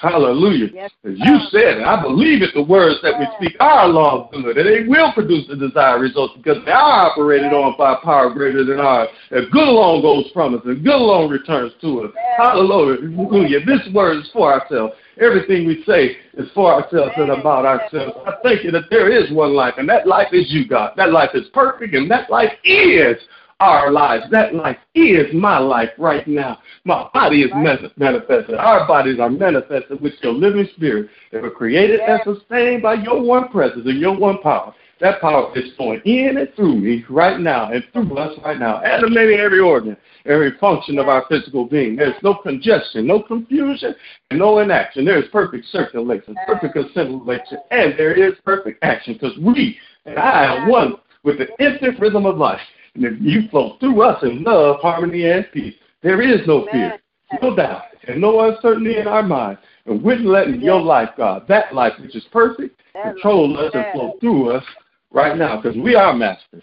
Hallelujah. 0.00 0.68
Yes, 0.72 0.90
As 1.04 1.12
you 1.14 1.38
said, 1.50 1.76
and 1.76 1.84
I 1.84 2.00
believe 2.00 2.40
it, 2.40 2.54
the 2.54 2.62
words 2.62 2.96
that 3.02 3.18
we 3.18 3.26
speak 3.36 3.60
are 3.60 3.86
law 3.86 4.24
of 4.24 4.30
good, 4.32 4.56
and 4.56 4.66
they 4.66 4.88
will 4.88 5.12
produce 5.12 5.46
the 5.46 5.56
desired 5.56 6.00
results 6.00 6.32
because 6.38 6.64
they 6.64 6.70
are 6.70 7.10
operated 7.10 7.52
on 7.52 7.76
by 7.76 7.96
power 8.02 8.32
greater 8.32 8.64
than 8.64 8.80
ours. 8.80 9.08
And 9.30 9.50
good 9.50 9.68
alone 9.68 10.00
goes 10.00 10.30
from 10.32 10.54
us, 10.54 10.62
and 10.64 10.82
good 10.82 10.94
alone 10.94 11.30
returns 11.30 11.72
to 11.82 12.04
us. 12.04 12.12
Hallelujah. 12.38 13.60
This 13.66 13.86
word 13.92 14.20
is 14.20 14.30
for 14.32 14.58
ourselves. 14.58 14.94
Everything 15.20 15.66
we 15.66 15.84
say 15.86 16.16
is 16.32 16.48
for 16.54 16.72
ourselves 16.72 17.12
and 17.18 17.28
about 17.28 17.66
ourselves. 17.66 18.16
I 18.26 18.32
thank 18.42 18.64
you 18.64 18.70
that 18.70 18.88
there 18.88 19.12
is 19.12 19.30
one 19.30 19.52
life, 19.52 19.74
and 19.76 19.86
that 19.90 20.06
life 20.06 20.28
is 20.32 20.46
you, 20.48 20.66
God. 20.66 20.94
That 20.96 21.12
life 21.12 21.30
is 21.34 21.44
perfect, 21.52 21.94
and 21.94 22.10
that 22.10 22.30
life 22.30 22.52
is 22.64 23.18
our 23.60 23.90
lives. 23.90 24.24
That 24.30 24.54
life 24.54 24.78
is 24.94 25.32
my 25.34 25.58
life 25.58 25.90
right 25.98 26.26
now. 26.26 26.58
My 26.84 27.08
body 27.12 27.42
is 27.42 27.50
manifested. 27.54 28.54
Our 28.54 28.86
bodies 28.88 29.20
are 29.20 29.30
manifested 29.30 30.00
with 30.00 30.14
your 30.22 30.32
living 30.32 30.68
spirit 30.76 31.10
that 31.30 31.42
were 31.42 31.50
created 31.50 32.00
and 32.00 32.20
sustained 32.24 32.82
by 32.82 32.94
your 32.94 33.22
one 33.22 33.48
presence 33.48 33.86
and 33.86 34.00
your 34.00 34.16
one 34.18 34.38
power. 34.38 34.74
That 35.00 35.20
power 35.22 35.50
is 35.56 35.72
flowing 35.76 36.02
in 36.04 36.36
and 36.36 36.48
through 36.54 36.76
me 36.76 37.04
right 37.08 37.40
now 37.40 37.70
and 37.72 37.82
through 37.92 38.18
us 38.18 38.38
right 38.44 38.58
now, 38.58 38.80
animating 38.80 39.40
every 39.40 39.60
organ, 39.60 39.96
every 40.26 40.58
function 40.58 40.98
of 40.98 41.08
our 41.08 41.24
physical 41.26 41.64
being. 41.64 41.96
There's 41.96 42.22
no 42.22 42.34
congestion, 42.34 43.06
no 43.06 43.22
confusion, 43.22 43.94
and 44.30 44.38
no 44.38 44.58
inaction. 44.58 45.06
There 45.06 45.18
is 45.18 45.28
perfect 45.32 45.66
circulation, 45.72 46.36
perfect 46.46 46.76
assimilation, 46.76 47.58
and 47.70 47.94
there 47.98 48.12
is 48.12 48.34
perfect 48.44 48.84
action 48.84 49.14
because 49.14 49.36
we 49.38 49.78
and 50.04 50.18
I 50.18 50.46
are 50.46 50.68
one 50.68 50.96
with 51.22 51.38
the 51.38 51.48
instant 51.64 51.98
rhythm 51.98 52.26
of 52.26 52.36
life. 52.36 52.60
And 52.94 53.04
if 53.04 53.14
you 53.20 53.48
flow 53.48 53.76
through 53.78 54.02
us 54.02 54.22
in 54.22 54.42
love, 54.42 54.80
harmony, 54.80 55.30
and 55.30 55.46
peace, 55.52 55.74
there 56.02 56.20
is 56.22 56.46
no 56.46 56.66
fear, 56.72 56.98
no 57.42 57.54
doubt, 57.54 57.82
and 58.08 58.20
no 58.20 58.40
uncertainty 58.40 58.96
in 58.98 59.06
our 59.06 59.22
mind. 59.22 59.58
And 59.86 60.02
we're 60.02 60.16
letting 60.16 60.60
your 60.60 60.80
life, 60.80 61.10
God, 61.16 61.46
that 61.48 61.74
life 61.74 61.92
which 62.00 62.16
is 62.16 62.24
perfect, 62.32 62.80
control 63.02 63.58
us 63.58 63.70
and 63.74 63.86
flow 63.92 64.16
through 64.20 64.50
us 64.50 64.64
right 65.12 65.36
now 65.36 65.60
because 65.60 65.76
we 65.76 65.94
are 65.94 66.14
masters. 66.14 66.62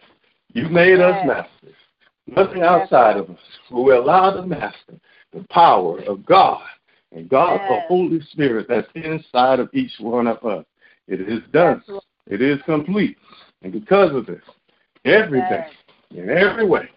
You 0.53 0.69
made 0.69 0.99
us 0.99 1.25
masters. 1.25 1.75
Nothing 2.27 2.61
outside 2.61 3.17
of 3.17 3.29
us. 3.29 3.39
We 3.71 3.93
allow 3.93 4.35
the 4.35 4.45
master, 4.45 4.99
the 5.31 5.45
power 5.49 5.99
of 6.03 6.25
God 6.25 6.61
and 7.13 7.29
God, 7.29 7.59
the 7.69 7.81
Holy 7.87 8.21
Spirit 8.31 8.67
that's 8.67 8.87
inside 8.95 9.59
of 9.59 9.69
each 9.73 9.93
one 9.99 10.27
of 10.27 10.43
us. 10.43 10.65
It 11.07 11.21
is 11.21 11.39
done. 11.53 11.81
It 12.27 12.41
is 12.41 12.59
complete. 12.65 13.17
And 13.61 13.71
because 13.71 14.13
of 14.13 14.25
this, 14.25 14.41
every 15.05 15.39
day, 15.41 15.67
in 16.11 16.29
every 16.29 16.65
way, 16.65 16.89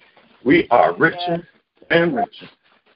we 0.44 0.66
are 0.70 0.96
richer 0.96 1.46
and 1.90 2.14
richer 2.14 2.48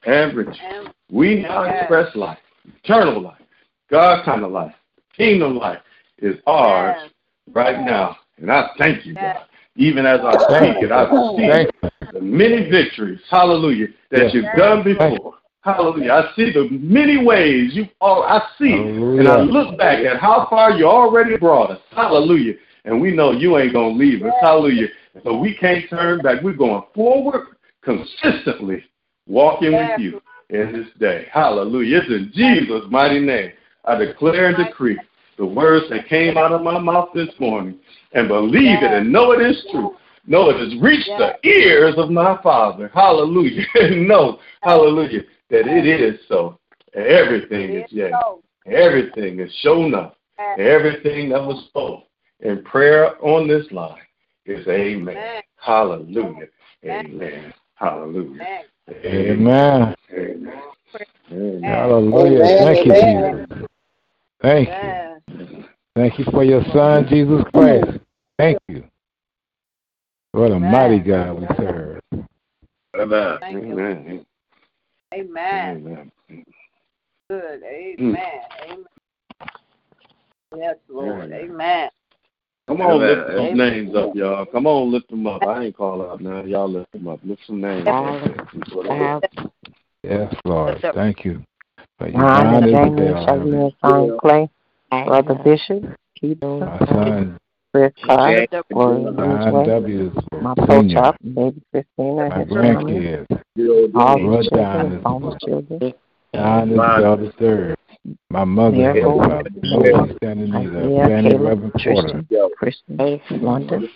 and 0.05 0.35
richer. 0.35 0.93
We 1.11 1.41
now 1.41 1.63
express 1.63 2.15
life, 2.15 2.39
eternal 2.83 3.21
life, 3.21 3.41
God 3.89 4.25
kind 4.25 4.43
of 4.43 4.51
life, 4.51 4.73
kingdom 5.15 5.57
life 5.57 5.79
is 6.19 6.35
ours 6.47 7.09
right 7.53 7.85
now. 7.85 8.17
And 8.37 8.51
I 8.51 8.69
thank 8.77 9.05
you, 9.05 9.13
God. 9.15 9.45
Even 9.75 10.05
as 10.05 10.21
I 10.21 10.37
speak 10.57 10.83
it, 10.83 10.91
I 10.91 11.09
see 11.35 11.69
the 12.13 12.21
many 12.21 12.69
victories, 12.69 13.19
hallelujah, 13.29 13.87
that 14.11 14.33
you've 14.33 14.45
done 14.55 14.83
before. 14.83 15.35
Hallelujah. 15.61 16.11
I 16.11 16.35
see 16.35 16.53
the 16.53 16.69
many 16.69 17.25
ways 17.25 17.71
you 17.73 17.87
all 17.99 18.21
I 18.23 18.39
see 18.59 18.71
and 18.71 19.27
I 19.27 19.41
look 19.41 19.77
back 19.79 20.05
at 20.05 20.19
how 20.19 20.45
far 20.47 20.71
you 20.71 20.85
already 20.85 21.37
brought 21.37 21.71
us. 21.71 21.79
Hallelujah. 21.89 22.53
And 22.85 23.01
we 23.01 23.11
know 23.11 23.31
you 23.31 23.57
ain't 23.57 23.73
gonna 23.73 23.95
leave 23.95 24.23
us. 24.23 24.33
Hallelujah. 24.41 24.87
So 25.23 25.37
we 25.37 25.55
can't 25.55 25.89
turn 25.89 26.21
back. 26.21 26.41
We're 26.41 26.53
going 26.53 26.83
forward 26.93 27.47
consistently, 27.83 28.83
walking 29.27 29.73
with 29.73 29.99
you 29.99 30.21
in 30.49 30.73
this 30.73 30.87
day. 30.99 31.27
Hallelujah. 31.31 31.99
It's 31.99 32.09
in 32.09 32.31
Jesus' 32.33 32.89
mighty 32.89 33.19
name. 33.19 33.51
I 33.85 33.95
declare 33.95 34.47
and 34.47 34.57
decree 34.57 34.99
the 35.37 35.45
words 35.45 35.85
that 35.89 36.07
came 36.07 36.37
out 36.37 36.51
of 36.51 36.61
my 36.61 36.79
mouth 36.79 37.09
this 37.13 37.29
morning 37.39 37.79
and 38.13 38.27
believe 38.27 38.81
it 38.81 38.91
and 38.91 39.11
know 39.11 39.31
it 39.31 39.41
is 39.41 39.65
true. 39.71 39.95
Know 40.27 40.49
it 40.49 40.57
has 40.57 40.81
reached 40.81 41.09
the 41.17 41.35
ears 41.47 41.93
of 41.97 42.09
my 42.09 42.39
Father. 42.41 42.89
Hallelujah. 42.93 43.63
know, 43.91 44.39
hallelujah, 44.61 45.21
that 45.51 45.67
it 45.67 45.85
is 45.85 46.19
so. 46.27 46.59
Everything 46.93 47.73
is 47.75 47.91
yet. 47.91 48.13
Everything 48.65 49.39
is 49.39 49.53
shown 49.61 49.93
up. 49.93 50.17
Everything 50.57 51.29
that 51.29 51.41
was 51.41 51.63
spoken 51.67 52.05
in 52.39 52.63
prayer 52.63 53.21
on 53.23 53.47
this 53.47 53.65
line 53.71 54.04
is 54.45 54.67
amen. 54.67 55.41
Hallelujah. 55.57 56.47
Amen. 56.85 57.53
Hallelujah. 57.75 58.63
Amen. 59.05 59.95
Amen. 60.11 61.63
Hallelujah. 61.63 62.45
Thank 62.57 62.85
you, 62.85 62.93
Jesus. 62.93 63.67
Thank 64.41 64.69
you. 64.69 65.65
Thank 65.95 66.19
you 66.19 66.25
for 66.25 66.43
your 66.43 66.63
son, 66.73 67.07
Jesus 67.09 67.43
Christ. 67.53 67.99
Thank 68.37 68.59
you. 68.67 68.83
What 70.33 70.51
a 70.51 70.59
mighty 70.59 70.99
God 70.99 71.39
we 71.39 71.47
serve. 71.57 72.01
Amen. 72.99 73.37
Amen. 73.43 74.25
Amen. 75.13 76.11
Good. 77.29 77.63
Amen. 77.63 77.97
Mm. 77.99 78.15
Amen. 78.65 78.85
Yes, 80.57 80.75
Lord. 80.89 81.31
Amen. 81.31 81.89
Come 82.67 82.81
on, 82.81 82.99
lift 82.99 83.27
those 83.27 83.55
names 83.55 83.95
up, 83.95 84.15
y'all. 84.15 84.45
Come 84.45 84.65
on, 84.65 84.91
lift 84.91 85.09
them 85.09 85.27
up. 85.27 85.43
I 85.45 85.65
ain't 85.65 85.77
call 85.77 86.01
out 86.01 86.19
now. 86.19 86.43
Y'all 86.43 86.67
lift 86.67 86.91
them 86.91 87.07
up. 87.07 87.19
Lift 87.23 87.41
some 87.45 87.61
names 87.61 87.87
up. 87.87 89.23
Yes, 90.01 90.33
Lord. 90.45 90.83
Thank 90.95 91.25
you. 91.25 91.43
For 91.99 92.09
your 92.09 92.21
Ron 92.21 92.41
and 92.41 92.51
mind 92.51 92.65
is 92.65 92.73
Jamie, 92.73 92.95
there. 93.01 93.25
Shelby 93.25 93.51
and 93.51 93.73
Son 93.83 94.17
Clay, 94.19 94.49
Brother 94.89 95.35
Bishop, 95.43 95.83
Keith, 96.19 96.41
My 96.41 96.79
son, 96.87 97.37
Chris 97.73 97.93
Clark, 98.03 98.49
William 98.71 99.15
John 99.15 99.53
Ridgeway, 99.53 99.65
W. 99.65 100.11
my 100.41 100.53
Senior. 100.67 100.95
co-chop, 100.95 101.15
baby 101.21 101.61
Christina 101.71 102.13
My 102.15 102.25
and 102.25 102.49
his 102.49 102.57
family, 102.57 102.93
grandkids. 102.93 103.95
all 103.95 104.17
Lord 104.19 104.45
the 104.45 104.49
John 104.55 104.79
children, 104.79 104.99
is 104.99 105.01
almost 105.05 105.39
children, 105.41 105.93
John 106.33 106.69
is 106.71 106.75
the 106.75 106.81
other 106.83 107.31
third. 107.39 107.77
My 108.29 108.43
mother, 108.43 108.77
Miracle, 108.77 109.21
Heavenly 109.21 109.29
Father, 109.29 109.49
Noah, 109.63 109.97
Lord, 109.97 110.17
standing 110.17 110.53
in 110.53 110.59
need 110.59 110.67
of 110.67 110.75
Isaiah, 110.75 111.07
Fanny 111.07 111.37
Reverend 111.37 111.73
Porter. 111.73 112.23
Tristan, 112.59 112.97
Kristen, 112.99 113.41
London, 113.41 113.89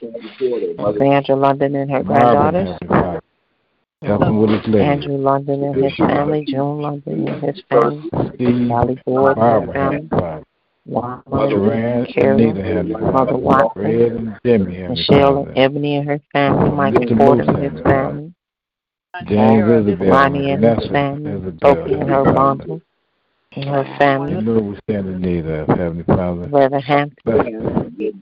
Sandra 0.98 1.36
London 1.36 1.76
and 1.76 1.92
her 1.92 2.04
Marvin, 2.04 2.06
granddaughters, 2.06 2.78
Heavenly 2.82 2.88
Father. 2.88 4.34
With 4.34 4.50
his 4.50 4.68
living. 4.68 4.88
Andrew 4.88 5.18
London 5.18 5.64
and 5.64 5.84
his 5.84 5.96
family, 5.98 6.46
June 6.48 6.82
London 6.82 7.28
and 7.28 7.44
his 7.44 7.64
family, 7.70 8.10
Steve, 8.36 8.68
Sally 8.68 9.02
Ford 9.06 9.38
and 9.38 9.42
her 9.42 9.74
family, 9.74 9.74
Heavenly 9.74 10.08
Father. 10.10 10.46
Wanda, 10.86 12.08
Carol, 12.12 13.12
Mother 13.12 13.38
Watson, 13.38 13.86
and 13.86 14.40
Jimmy, 14.44 14.88
Michelle 14.88 15.46
and 15.46 15.58
Ebony 15.58 15.98
and 15.98 16.08
her 16.08 16.20
family, 16.32 16.72
Michael 16.72 17.02
Mr. 17.02 17.18
Porter 17.18 17.44
Moose, 17.46 17.56
and 17.56 17.74
his 17.74 17.84
family, 17.84 18.34
James 19.28 19.88
Isabel, 19.88 20.10
Ronnie 20.10 20.52
and 20.52 20.64
his 20.64 20.90
family, 20.90 21.54
Sophie 21.62 21.94
and 21.94 22.10
her 22.10 22.26
Heavenly 22.26 22.34
bundle 22.34 22.82
and 23.56 23.66
her 23.66 23.84
You 23.84 23.98
family, 23.98 24.42
know 24.42 24.60
we 24.60 24.78
stand 24.90 25.08
in 25.08 25.22
need 25.22 25.46
of, 25.46 25.68
Heavenly 25.68 26.04
Father. 26.04 26.48
Brother 26.48 26.80
Hampton 26.80 27.16
Bless 27.26 27.46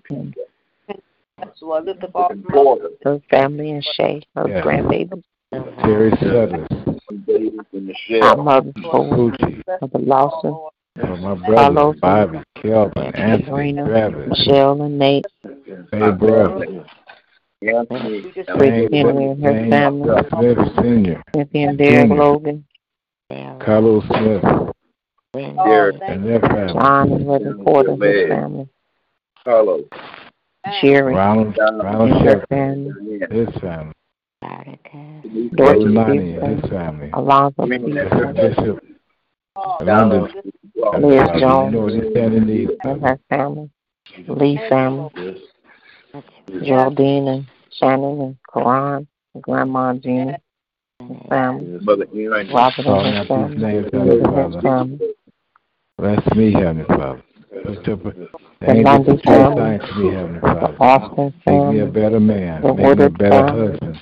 and 0.10 0.36
That's 1.38 1.62
what 1.62 1.82
I 1.82 1.86
lift 1.86 2.04
up 2.04 2.12
all 2.16 2.80
her 3.04 3.20
family 3.30 3.72
and 3.72 3.84
Shay, 3.84 4.22
her 4.36 4.48
Yes. 4.48 4.66
grandbaby, 4.66 5.22
Terry 5.84 6.12
Sutters, 6.20 6.68
our 8.22 8.38
mother, 8.38 8.72
for 8.82 9.06
Poochie, 9.06 9.64
Mother 9.82 10.00
Lawson, 10.00 10.56
for 11.00 11.18
my 11.18 11.36
Carlos, 11.46 11.96
brothers, 11.96 12.00
Bobby, 12.02 12.40
Kelvin, 12.56 13.16
Anthony, 13.16 13.46
Sabrina, 13.46 13.86
Travis, 13.86 14.30
Michelle 14.30 14.82
and 14.82 14.98
Nate, 15.00 15.26
Hey, 15.44 16.12
brother, 16.12 16.86
Rick 17.62 18.92
Henry 18.92 19.26
and 19.26 19.44
her 19.44 19.70
family, 19.70 20.10
Smith 20.30 20.58
Sr., 20.76 21.24
Cynthia 21.36 21.70
and 21.70 21.78
Derek 21.78 22.10
Logan, 22.10 22.66
Carlos 23.60 24.04
Smith, 24.06 24.74
Derek. 25.44 25.96
and 26.02 26.26
their 26.26 26.40
family. 26.40 26.74
John 26.74 27.12
and 27.12 27.28
Reverend 27.28 27.66
Porter 27.66 27.92
his 27.92 28.30
family, 28.30 28.70
Carlos. 29.44 29.86
Sherry 30.82 31.16
Ronald, 31.16 31.58
Ronald 31.58 32.12
and 32.12 32.26
Shepard, 32.26 33.32
his 33.32 33.62
family. 33.62 33.94
Dorothy 35.56 35.86
Lonnie 35.86 36.32
his 36.34 36.70
family. 36.70 37.10
Alonzo 37.14 37.66
Bishop, 37.66 38.36
Bishop 38.36 38.84
London, 39.82 40.28
Liz 41.00 41.30
you 41.34 41.40
Jones 41.40 41.74
know 41.74 41.90
they 41.90 42.12
stand 42.12 42.34
in 42.36 42.46
need 42.46 42.70
and 42.84 43.02
her 43.02 43.20
family, 43.30 43.70
Lee 44.28 44.60
family, 44.70 45.10
Geraldine 46.64 47.28
and 47.28 47.48
Shannon 47.72 48.22
and 48.22 48.38
Karan, 48.54 49.08
Grandma 49.42 49.94
Gina 49.94 50.40
family, 51.30 51.80
Robert 52.54 52.86
and 52.86 53.18
his 53.18 54.62
family, 54.62 55.00
Bless 55.98 56.24
me, 56.36 56.54
Heavenly 56.54 56.86
Father. 56.86 57.24
Lift 57.66 57.88
up 57.90 58.04
the 58.04 58.30
The 58.60 58.72
angels 58.72 58.86
Lundy 58.86 59.12
of 59.14 59.22
family, 59.24 59.80
to 59.80 59.96
me, 59.96 60.14
Heavenly 60.14 60.40
Father. 60.42 60.78
Austin 60.80 61.34
Make 61.48 61.66
me 61.66 61.80
a 61.80 61.86
better 61.88 62.20
man. 62.20 62.62
Make 62.76 62.98
me 62.98 63.06
a 63.06 63.10
better 63.10 63.48
husband. 63.48 64.02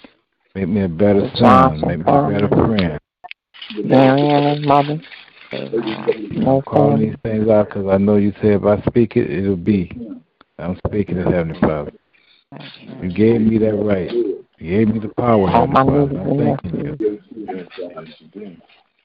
Make 0.55 0.67
me 0.67 0.81
a 0.81 0.89
better 0.89 1.31
son. 1.35 1.79
Make 1.79 1.99
me 1.99 2.03
a 2.05 2.27
better 2.29 2.49
friend. 2.49 2.99
Marion 3.85 4.45
and 4.45 4.65
mother, 4.65 5.01
I'm 5.53 6.61
calling 6.63 6.99
these 6.99 7.15
things 7.23 7.47
out 7.47 7.69
because 7.69 7.87
I 7.87 7.97
know 7.97 8.17
you 8.17 8.33
said 8.41 8.61
if 8.61 8.63
I 8.65 8.81
speak 8.87 9.15
it, 9.15 9.31
it'll 9.31 9.55
be. 9.55 9.89
I'm 10.59 10.77
speaking 10.87 11.17
it, 11.17 11.27
Heavenly 11.27 11.59
Father. 11.61 11.93
You 13.01 13.09
gave 13.09 13.39
me 13.39 13.57
that 13.59 13.73
right. 13.73 14.11
You 14.11 14.45
gave 14.59 14.89
me 14.89 14.99
the 14.99 15.13
power, 15.15 15.49
Heavenly 15.49 15.75
Father. 15.75 16.19
I'm 16.19 16.37
thanking 16.37 16.85
you. 16.85 16.97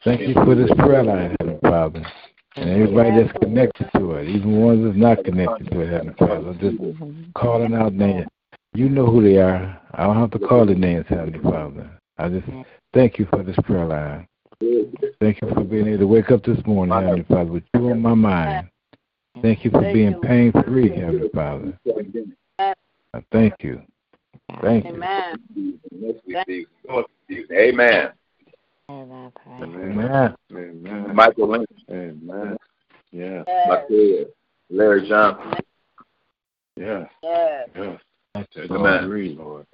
Thank 0.04 0.22
you 0.22 0.34
for 0.34 0.56
this 0.56 0.70
prayer 0.76 1.04
line, 1.04 1.36
Heavenly 1.38 1.60
Father. 1.62 2.12
And 2.56 2.68
everybody 2.68 3.10
that's 3.10 3.32
connected 3.38 3.88
to 3.96 4.12
it, 4.12 4.28
even 4.28 4.60
ones 4.60 4.84
that's 4.84 4.96
not 4.96 5.24
connected 5.24 5.70
to 5.70 5.80
it, 5.80 5.90
Heavenly 5.90 6.14
Father. 6.18 6.50
I'm 6.50 6.58
just 6.58 7.32
calling 7.34 7.74
out 7.74 7.92
names. 7.92 8.26
You 8.74 8.88
know 8.88 9.06
who 9.06 9.22
they 9.22 9.38
are. 9.38 9.80
I 9.94 10.04
don't 10.04 10.16
have 10.16 10.30
to 10.32 10.38
call 10.38 10.66
the 10.66 10.74
names, 10.74 11.06
Heavenly 11.08 11.38
Father. 11.40 11.90
I 12.18 12.28
just 12.28 12.46
thank 12.92 13.18
you 13.18 13.26
for 13.30 13.42
this 13.42 13.56
prayer 13.64 13.86
line. 13.86 14.26
Thank 15.20 15.40
you 15.40 15.48
for 15.54 15.64
being 15.64 15.86
able 15.86 15.98
to 15.98 16.06
wake 16.06 16.30
up 16.30 16.44
this 16.44 16.58
morning, 16.66 16.94
Heavenly 16.94 17.24
Father, 17.24 17.52
with 17.52 17.64
you 17.74 17.90
on 17.90 18.00
my 18.00 18.14
mind. 18.14 18.68
Thank 19.40 19.64
you 19.64 19.70
for 19.70 19.80
being 19.80 20.20
pain 20.20 20.52
free, 20.64 20.90
Heavenly 20.90 21.28
Father. 21.32 21.78
I 22.58 22.74
thank 23.32 23.54
you. 23.60 23.82
Thank 24.60 24.84
you. 24.84 24.94
Amen. 24.94 25.36
Amen. 28.90 29.32
Amen. 29.60 30.34
Amen. 30.52 31.14
Michael 31.14 31.48
Lynch, 31.48 31.68
job. 35.10 35.38
Yeah. 36.76 37.04
Yes. 37.22 37.68
yes. 37.74 38.00
Touch 38.34 38.70
Amen. 38.70 38.86
and 38.86 39.04
agree, 39.04 39.34
Lord. 39.36 39.66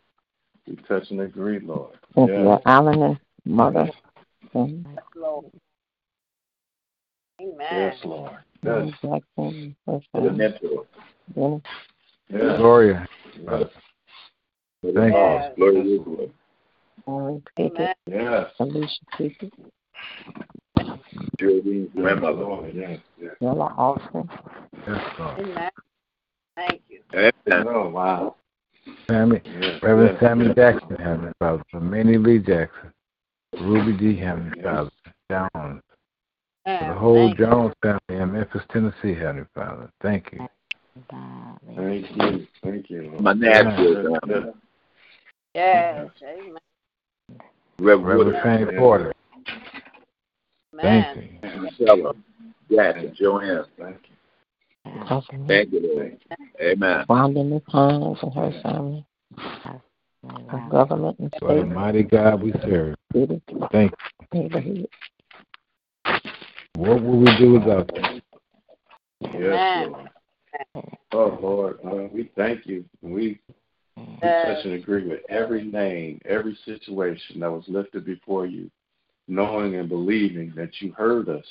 We 0.66 0.76
touch 0.88 1.10
and 1.10 1.20
agree, 1.20 1.60
Lord. 1.60 1.94
Yes. 2.16 2.28
Yes. 2.32 2.60
Island 2.64 3.20
mother. 3.44 3.90
Yes, 4.54 4.74
Lord. 5.14 5.44
Amen. 7.38 7.54
Yes, 7.70 7.96
Lord. 8.04 8.32
Yes. 8.64 8.88
Exactly. 9.02 9.76
Yes. 9.86 10.02
Yes. 11.36 11.60
Yes. 12.30 12.56
Gloria. 12.56 13.06
Yes. 13.38 13.64
Thank 14.82 15.14
yes. 15.14 15.52
you. 15.56 15.56
Glory 15.56 15.82
to 15.82 15.88
you, 15.88 16.30
Lord. 17.06 17.42
Amen. 17.60 17.94
Yes. 18.06 18.46
Alicia 18.58 19.00
Pickett. 19.18 19.52
Geraldine, 21.38 21.90
grandmother. 21.94 22.70
Yes. 22.74 23.00
Yes. 23.20 23.32
Bella 23.40 23.74
Austin. 23.76 24.28
Wow. 28.06 28.36
Sammy, 29.10 29.40
Yes. 29.44 29.82
Reverend 29.82 30.10
yes, 30.12 30.20
Sammy 30.20 30.46
yes. 30.46 30.54
Jackson, 30.56 30.96
Heavenly 30.96 31.32
Father. 31.38 31.62
For 31.70 31.80
Minnie 31.80 32.18
Lee 32.18 32.38
Jackson. 32.38 32.92
Ruby 33.60 33.96
D. 33.96 34.16
Heavenly 34.16 34.62
Father. 34.62 34.90
Jones. 35.30 35.82
For 36.64 36.86
the 36.88 36.94
whole 36.94 37.28
Thank 37.28 37.38
you. 37.38 37.46
Jones 37.46 37.74
family 37.82 38.00
in 38.10 38.32
Memphis, 38.32 38.62
Tennessee, 38.70 39.14
Heavenly 39.14 39.46
Father. 39.54 39.90
Thank 40.02 40.32
you. 40.32 40.46
Thank 41.10 42.16
you. 42.16 42.46
Thank 42.62 42.90
you. 42.90 43.02
Lord. 43.10 43.20
My 43.20 43.32
Nashville 43.32 44.02
Yes, 44.02 44.20
family. 44.20 44.52
Yes. 45.54 46.08
Amen. 46.22 46.58
Reverend 47.78 48.06
Reverend 48.06 48.32
Wood, 48.32 48.36
Fanny 48.42 48.78
Porter. 48.78 49.12
Thank 50.80 51.16
you. 51.16 51.60
Marcella, 51.60 52.12
Jackson, 52.70 53.14
Joanne. 53.18 53.64
Thank 53.78 53.96
you. 54.08 54.15
Cousin 55.08 55.46
Thank 55.46 55.72
you, 55.72 55.80
Lord. 55.94 56.18
Amen. 56.60 57.04
Wanda 57.08 57.44
Miss 57.44 57.62
Hines 57.68 58.18
and 58.22 58.34
her 58.34 58.52
family, 58.62 59.06
her 60.50 60.62
government 60.70 61.18
and 61.18 61.32
What 61.40 61.56
a 61.56 61.60
state, 61.60 61.68
mighty 61.68 62.02
God 62.02 62.42
we 62.42 62.52
serve. 62.64 62.96
Thank 63.12 63.92
you. 64.32 64.88
What 66.76 67.02
would 67.02 67.18
we 67.18 67.36
do 67.38 67.52
without 67.52 67.90
you? 67.96 68.20
Yes, 69.20 69.32
Amen. 69.34 69.92
Lord. 69.92 70.10
Oh, 71.12 71.38
Lord, 71.40 71.78
Lord, 71.84 72.12
we 72.12 72.30
thank 72.36 72.66
you. 72.66 72.84
We, 73.00 73.40
we 73.96 74.18
Yes. 74.22 74.56
touch 74.56 74.64
and 74.64 74.74
agree 74.74 75.06
with 75.06 75.20
every 75.28 75.64
name, 75.64 76.20
every 76.24 76.56
situation 76.64 77.40
that 77.40 77.50
was 77.50 77.64
lifted 77.68 78.04
before 78.04 78.46
you, 78.46 78.70
knowing 79.28 79.76
and 79.76 79.88
believing 79.88 80.52
that 80.56 80.70
you 80.80 80.92
heard 80.92 81.28
us 81.28 81.44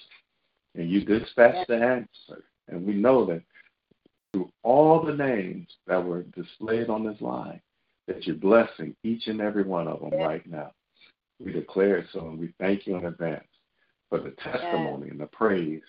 and 0.76 0.90
you 0.90 1.04
dispatched 1.06 1.68
the 1.68 1.76
answer. 1.76 2.44
And 2.68 2.86
we 2.86 2.94
know 2.94 3.26
that 3.26 3.42
through 4.34 4.50
all 4.64 5.04
the 5.04 5.14
names 5.14 5.68
that 5.88 6.04
were 6.04 6.24
displayed 6.24 6.90
on 6.90 7.06
this 7.06 7.22
line, 7.22 7.62
that 8.08 8.26
you're 8.26 8.36
blessing 8.36 8.96
each 9.04 9.28
and 9.28 9.42
every 9.42 9.64
one 9.64 9.88
of 9.88 10.02
them 10.02 10.20
right 10.20 10.46
now. 10.46 10.72
We 11.44 11.52
declare 11.52 11.98
it 11.98 12.08
so, 12.14 12.28
and 12.28 12.40
we 12.40 12.54
thank 12.60 12.88
you 12.88 12.96
in 12.96 13.06
advance 13.06 13.48
for 14.10 14.20
the 14.20 14.32
testimony 14.32 15.10
and 15.10 15.20
the 15.20 15.28
praise 15.28 15.82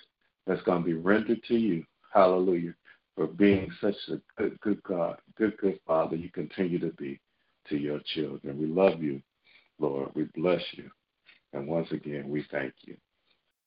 that's 0.47 0.63
going 0.63 0.83
to 0.83 0.87
be 0.87 0.95
rendered 0.95 1.43
to 1.45 1.55
you. 1.55 1.85
Hallelujah. 2.13 2.75
For 3.17 3.27
being 3.27 3.71
such 3.81 3.95
a 4.11 4.17
good, 4.37 4.61
good 4.61 4.83
God, 4.83 5.19
good, 5.37 5.57
good 5.59 5.79
Father, 5.87 6.17
you 6.17 6.31
continue 6.31 6.79
to 6.81 6.93
be 6.93 7.19
to 7.69 7.77
your 7.77 8.01
children. 8.15 8.59
We 8.59 8.67
love 8.67 9.03
you, 9.03 9.23
Lord. 9.79 10.11
We 10.15 10.25
bless 10.35 10.63
you. 10.73 10.91
And 11.53 11.67
once 11.67 11.91
again, 11.93 12.29
we 12.29 12.45
thank 12.51 12.75
you. 12.83 12.97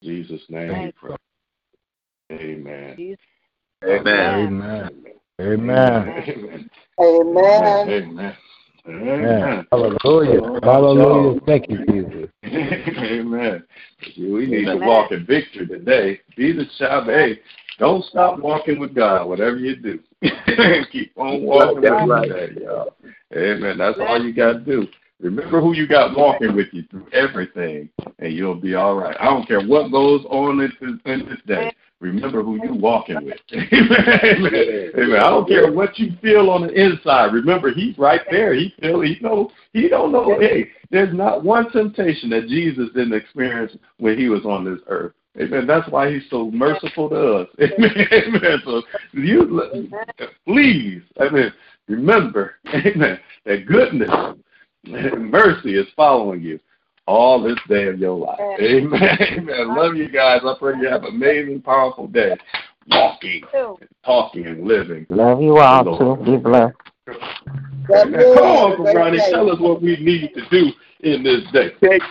In 0.01 0.07
Jesus' 0.07 0.41
name 0.49 0.83
we 0.85 0.91
pray. 0.91 1.18
Amen. 2.31 3.15
Amen. 3.83 4.35
Amen. 4.49 5.09
Amen. 5.41 6.13
Amen. 6.99 8.37
Amen. 8.87 9.67
Hallelujah. 9.71 10.59
Hallelujah. 10.63 11.39
Thank 11.45 11.69
you, 11.69 11.85
Jesus. 11.85 12.29
Amen. 12.43 13.63
We 14.17 14.47
need 14.47 14.65
to 14.65 14.77
walk 14.77 15.11
in 15.11 15.25
victory 15.25 15.67
today. 15.67 16.21
Be 16.35 16.51
the 16.51 16.65
child. 16.77 17.07
Hey, 17.07 17.39
don't 17.77 18.03
stop 18.05 18.39
walking 18.39 18.79
with 18.79 18.93
God, 18.93 19.27
whatever 19.27 19.57
you 19.57 19.75
do. 19.75 19.99
Keep 20.91 21.17
on 21.17 21.43
walking 21.43 21.81
That's 21.81 22.01
with 22.01 22.09
right. 22.09 22.27
Today, 22.27 22.61
y'all. 22.61 22.95
Amen. 23.35 23.77
That's 23.77 23.97
all 23.99 24.23
you 24.23 24.33
got 24.33 24.53
to 24.53 24.59
do. 24.59 24.87
Remember 25.21 25.59
who 25.59 25.73
you 25.73 25.87
got 25.87 26.15
walking 26.15 26.55
with 26.55 26.67
you 26.71 26.83
through 26.89 27.07
everything, 27.11 27.89
and 28.19 28.33
you'll 28.33 28.55
be 28.55 28.75
all 28.75 28.95
right. 28.95 29.15
I 29.19 29.25
don't 29.25 29.47
care 29.47 29.61
what 29.61 29.91
goes 29.91 30.25
on 30.29 30.61
in 30.61 30.71
this, 30.81 30.99
in 31.05 31.25
this 31.27 31.39
day. 31.45 31.73
Remember 31.99 32.41
who 32.43 32.59
you're 32.63 32.73
walking 32.73 33.23
with. 33.25 33.39
Amen. 33.53 34.19
Amen. 34.23 34.91
Amen. 34.95 35.19
I 35.19 35.29
don't 35.29 35.47
care 35.47 35.71
what 35.71 35.99
you 35.99 36.13
feel 36.21 36.49
on 36.49 36.65
the 36.65 36.73
inside. 36.73 37.33
Remember, 37.33 37.73
He's 37.73 37.97
right 37.97 38.21
there. 38.31 38.53
He 38.53 38.73
feel. 38.79 39.01
He 39.01 39.17
know. 39.21 39.51
He 39.73 39.89
don't 39.89 40.11
know. 40.11 40.39
Hey, 40.39 40.69
there's 40.91 41.13
not 41.13 41.43
one 41.43 41.69
temptation 41.71 42.29
that 42.29 42.47
Jesus 42.47 42.87
didn't 42.95 43.13
experience 43.13 43.75
when 43.97 44.17
He 44.17 44.29
was 44.29 44.45
on 44.45 44.63
this 44.63 44.79
earth. 44.87 45.13
Amen. 45.39 45.67
That's 45.67 45.89
why 45.89 46.11
He's 46.11 46.23
so 46.29 46.49
merciful 46.51 47.09
to 47.09 47.33
us. 47.33 47.47
Amen. 47.59 48.07
Amen. 48.11 48.61
So 48.63 48.81
you 49.11 49.89
please, 50.45 51.01
amen. 51.21 51.53
Remember, 51.89 52.55
amen, 52.73 53.19
that 53.45 53.65
goodness 53.65 54.09
and 54.85 55.31
mercy 55.31 55.75
is 55.75 55.87
following 55.95 56.41
you 56.41 56.59
all 57.09 57.41
this 57.41 57.57
day 57.67 57.87
of 57.87 57.97
your 57.97 58.15
life. 58.15 58.39
Amen. 58.39 59.17
Amen. 59.31 59.75
Love 59.75 59.95
you 59.95 60.09
guys. 60.09 60.41
I 60.45 60.53
pray 60.59 60.75
you 60.79 60.87
have 60.87 61.03
an 61.03 61.15
amazing, 61.15 61.61
powerful 61.61 62.07
day. 62.07 62.37
Walking, 62.87 63.43
talking, 64.05 64.45
and 64.45 64.65
living. 64.65 65.07
Love 65.09 65.41
you 65.41 65.57
all 65.57 65.97
too. 65.97 66.23
Be 66.23 66.37
blessed. 66.37 66.75
Amen. 67.91 68.35
Come 68.35 68.45
on, 68.45 68.71
Uncle 68.71 68.85
Ronnie. 68.85 69.19
Tell 69.31 69.49
us 69.49 69.59
what 69.59 69.81
we 69.81 69.97
need 69.97 70.33
to 70.35 70.47
do 70.49 70.71
in 71.01 71.23
this 71.23 71.41
day. 71.51 71.71
Take, 71.81 72.01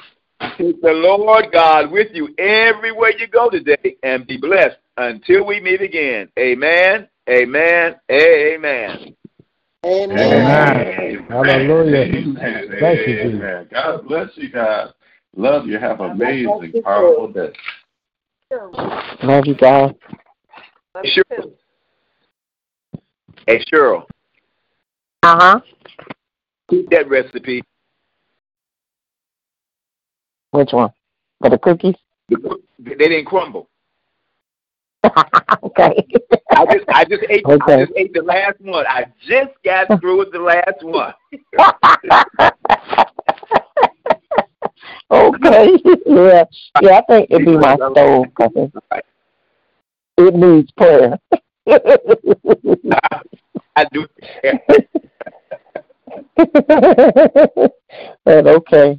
take 0.59 0.83
the 0.83 0.91
Lord 0.91 1.47
God 1.53 1.93
with 1.93 2.09
you 2.13 2.35
everywhere 2.37 3.13
you 3.17 3.29
go 3.29 3.49
today 3.51 3.97
and 4.03 4.27
be 4.27 4.37
blessed 4.37 4.79
until 4.97 5.47
we 5.47 5.61
meet 5.61 5.81
again. 5.81 6.29
Amen. 6.39 7.09
Amen. 7.29 7.95
Amen. 8.11 9.15
Amen. 9.85 10.17
Amen. 10.19 11.27
Hallelujah. 11.29 11.97
Amen. 11.99 12.77
Thank 12.81 13.07
you, 13.07 13.23
Jesus. 13.23 13.67
God 13.71 14.09
bless 14.09 14.29
you 14.35 14.51
guys. 14.51 14.89
Love 15.37 15.67
you. 15.67 15.79
Have 15.79 16.01
an 16.01 16.11
amazing, 16.11 16.73
you, 16.75 16.83
powerful 16.83 17.29
day. 17.29 17.53
Love 19.23 19.47
you 19.47 19.55
guys. 19.55 19.93
Sure. 21.05 21.25
Hey, 23.47 23.65
Cheryl, 23.73 24.05
Uh 25.23 25.39
huh. 25.39 25.61
keep 26.69 26.91
that 26.91 27.09
recipe. 27.09 27.63
Which 30.51 30.73
one? 30.73 30.91
For 31.41 31.51
the 31.51 31.59
cookies? 31.59 31.95
The- 32.29 32.61
They 32.81 32.95
didn't 32.95 33.27
crumble. 33.27 33.69
okay. 35.63 36.05
I 37.09 37.17
just, 37.17 37.23
I 37.23 37.33
ate, 37.33 37.43
I 37.47 37.57
just 37.85 37.93
ate 37.97 38.13
the 38.13 38.23
last 38.23 38.61
one. 38.61 38.85
I 38.87 39.07
just 39.27 39.53
got 39.65 39.89
through 40.01 40.19
with 40.19 40.31
the 40.33 40.41
last 40.41 40.83
one. 40.83 41.15
okay. 45.11 45.73
yeah. 46.05 46.45
Yeah, 46.83 46.99
I 46.99 47.03
think 47.09 47.31
it'd 47.31 47.47
be 47.47 47.57
my 47.57 47.77
because 48.25 48.71
it, 50.19 50.35
needs 50.35 50.71
prayer. 50.73 51.19
I 53.77 53.85
do. 53.93 54.07
but 58.25 58.47
okay. 58.47 58.99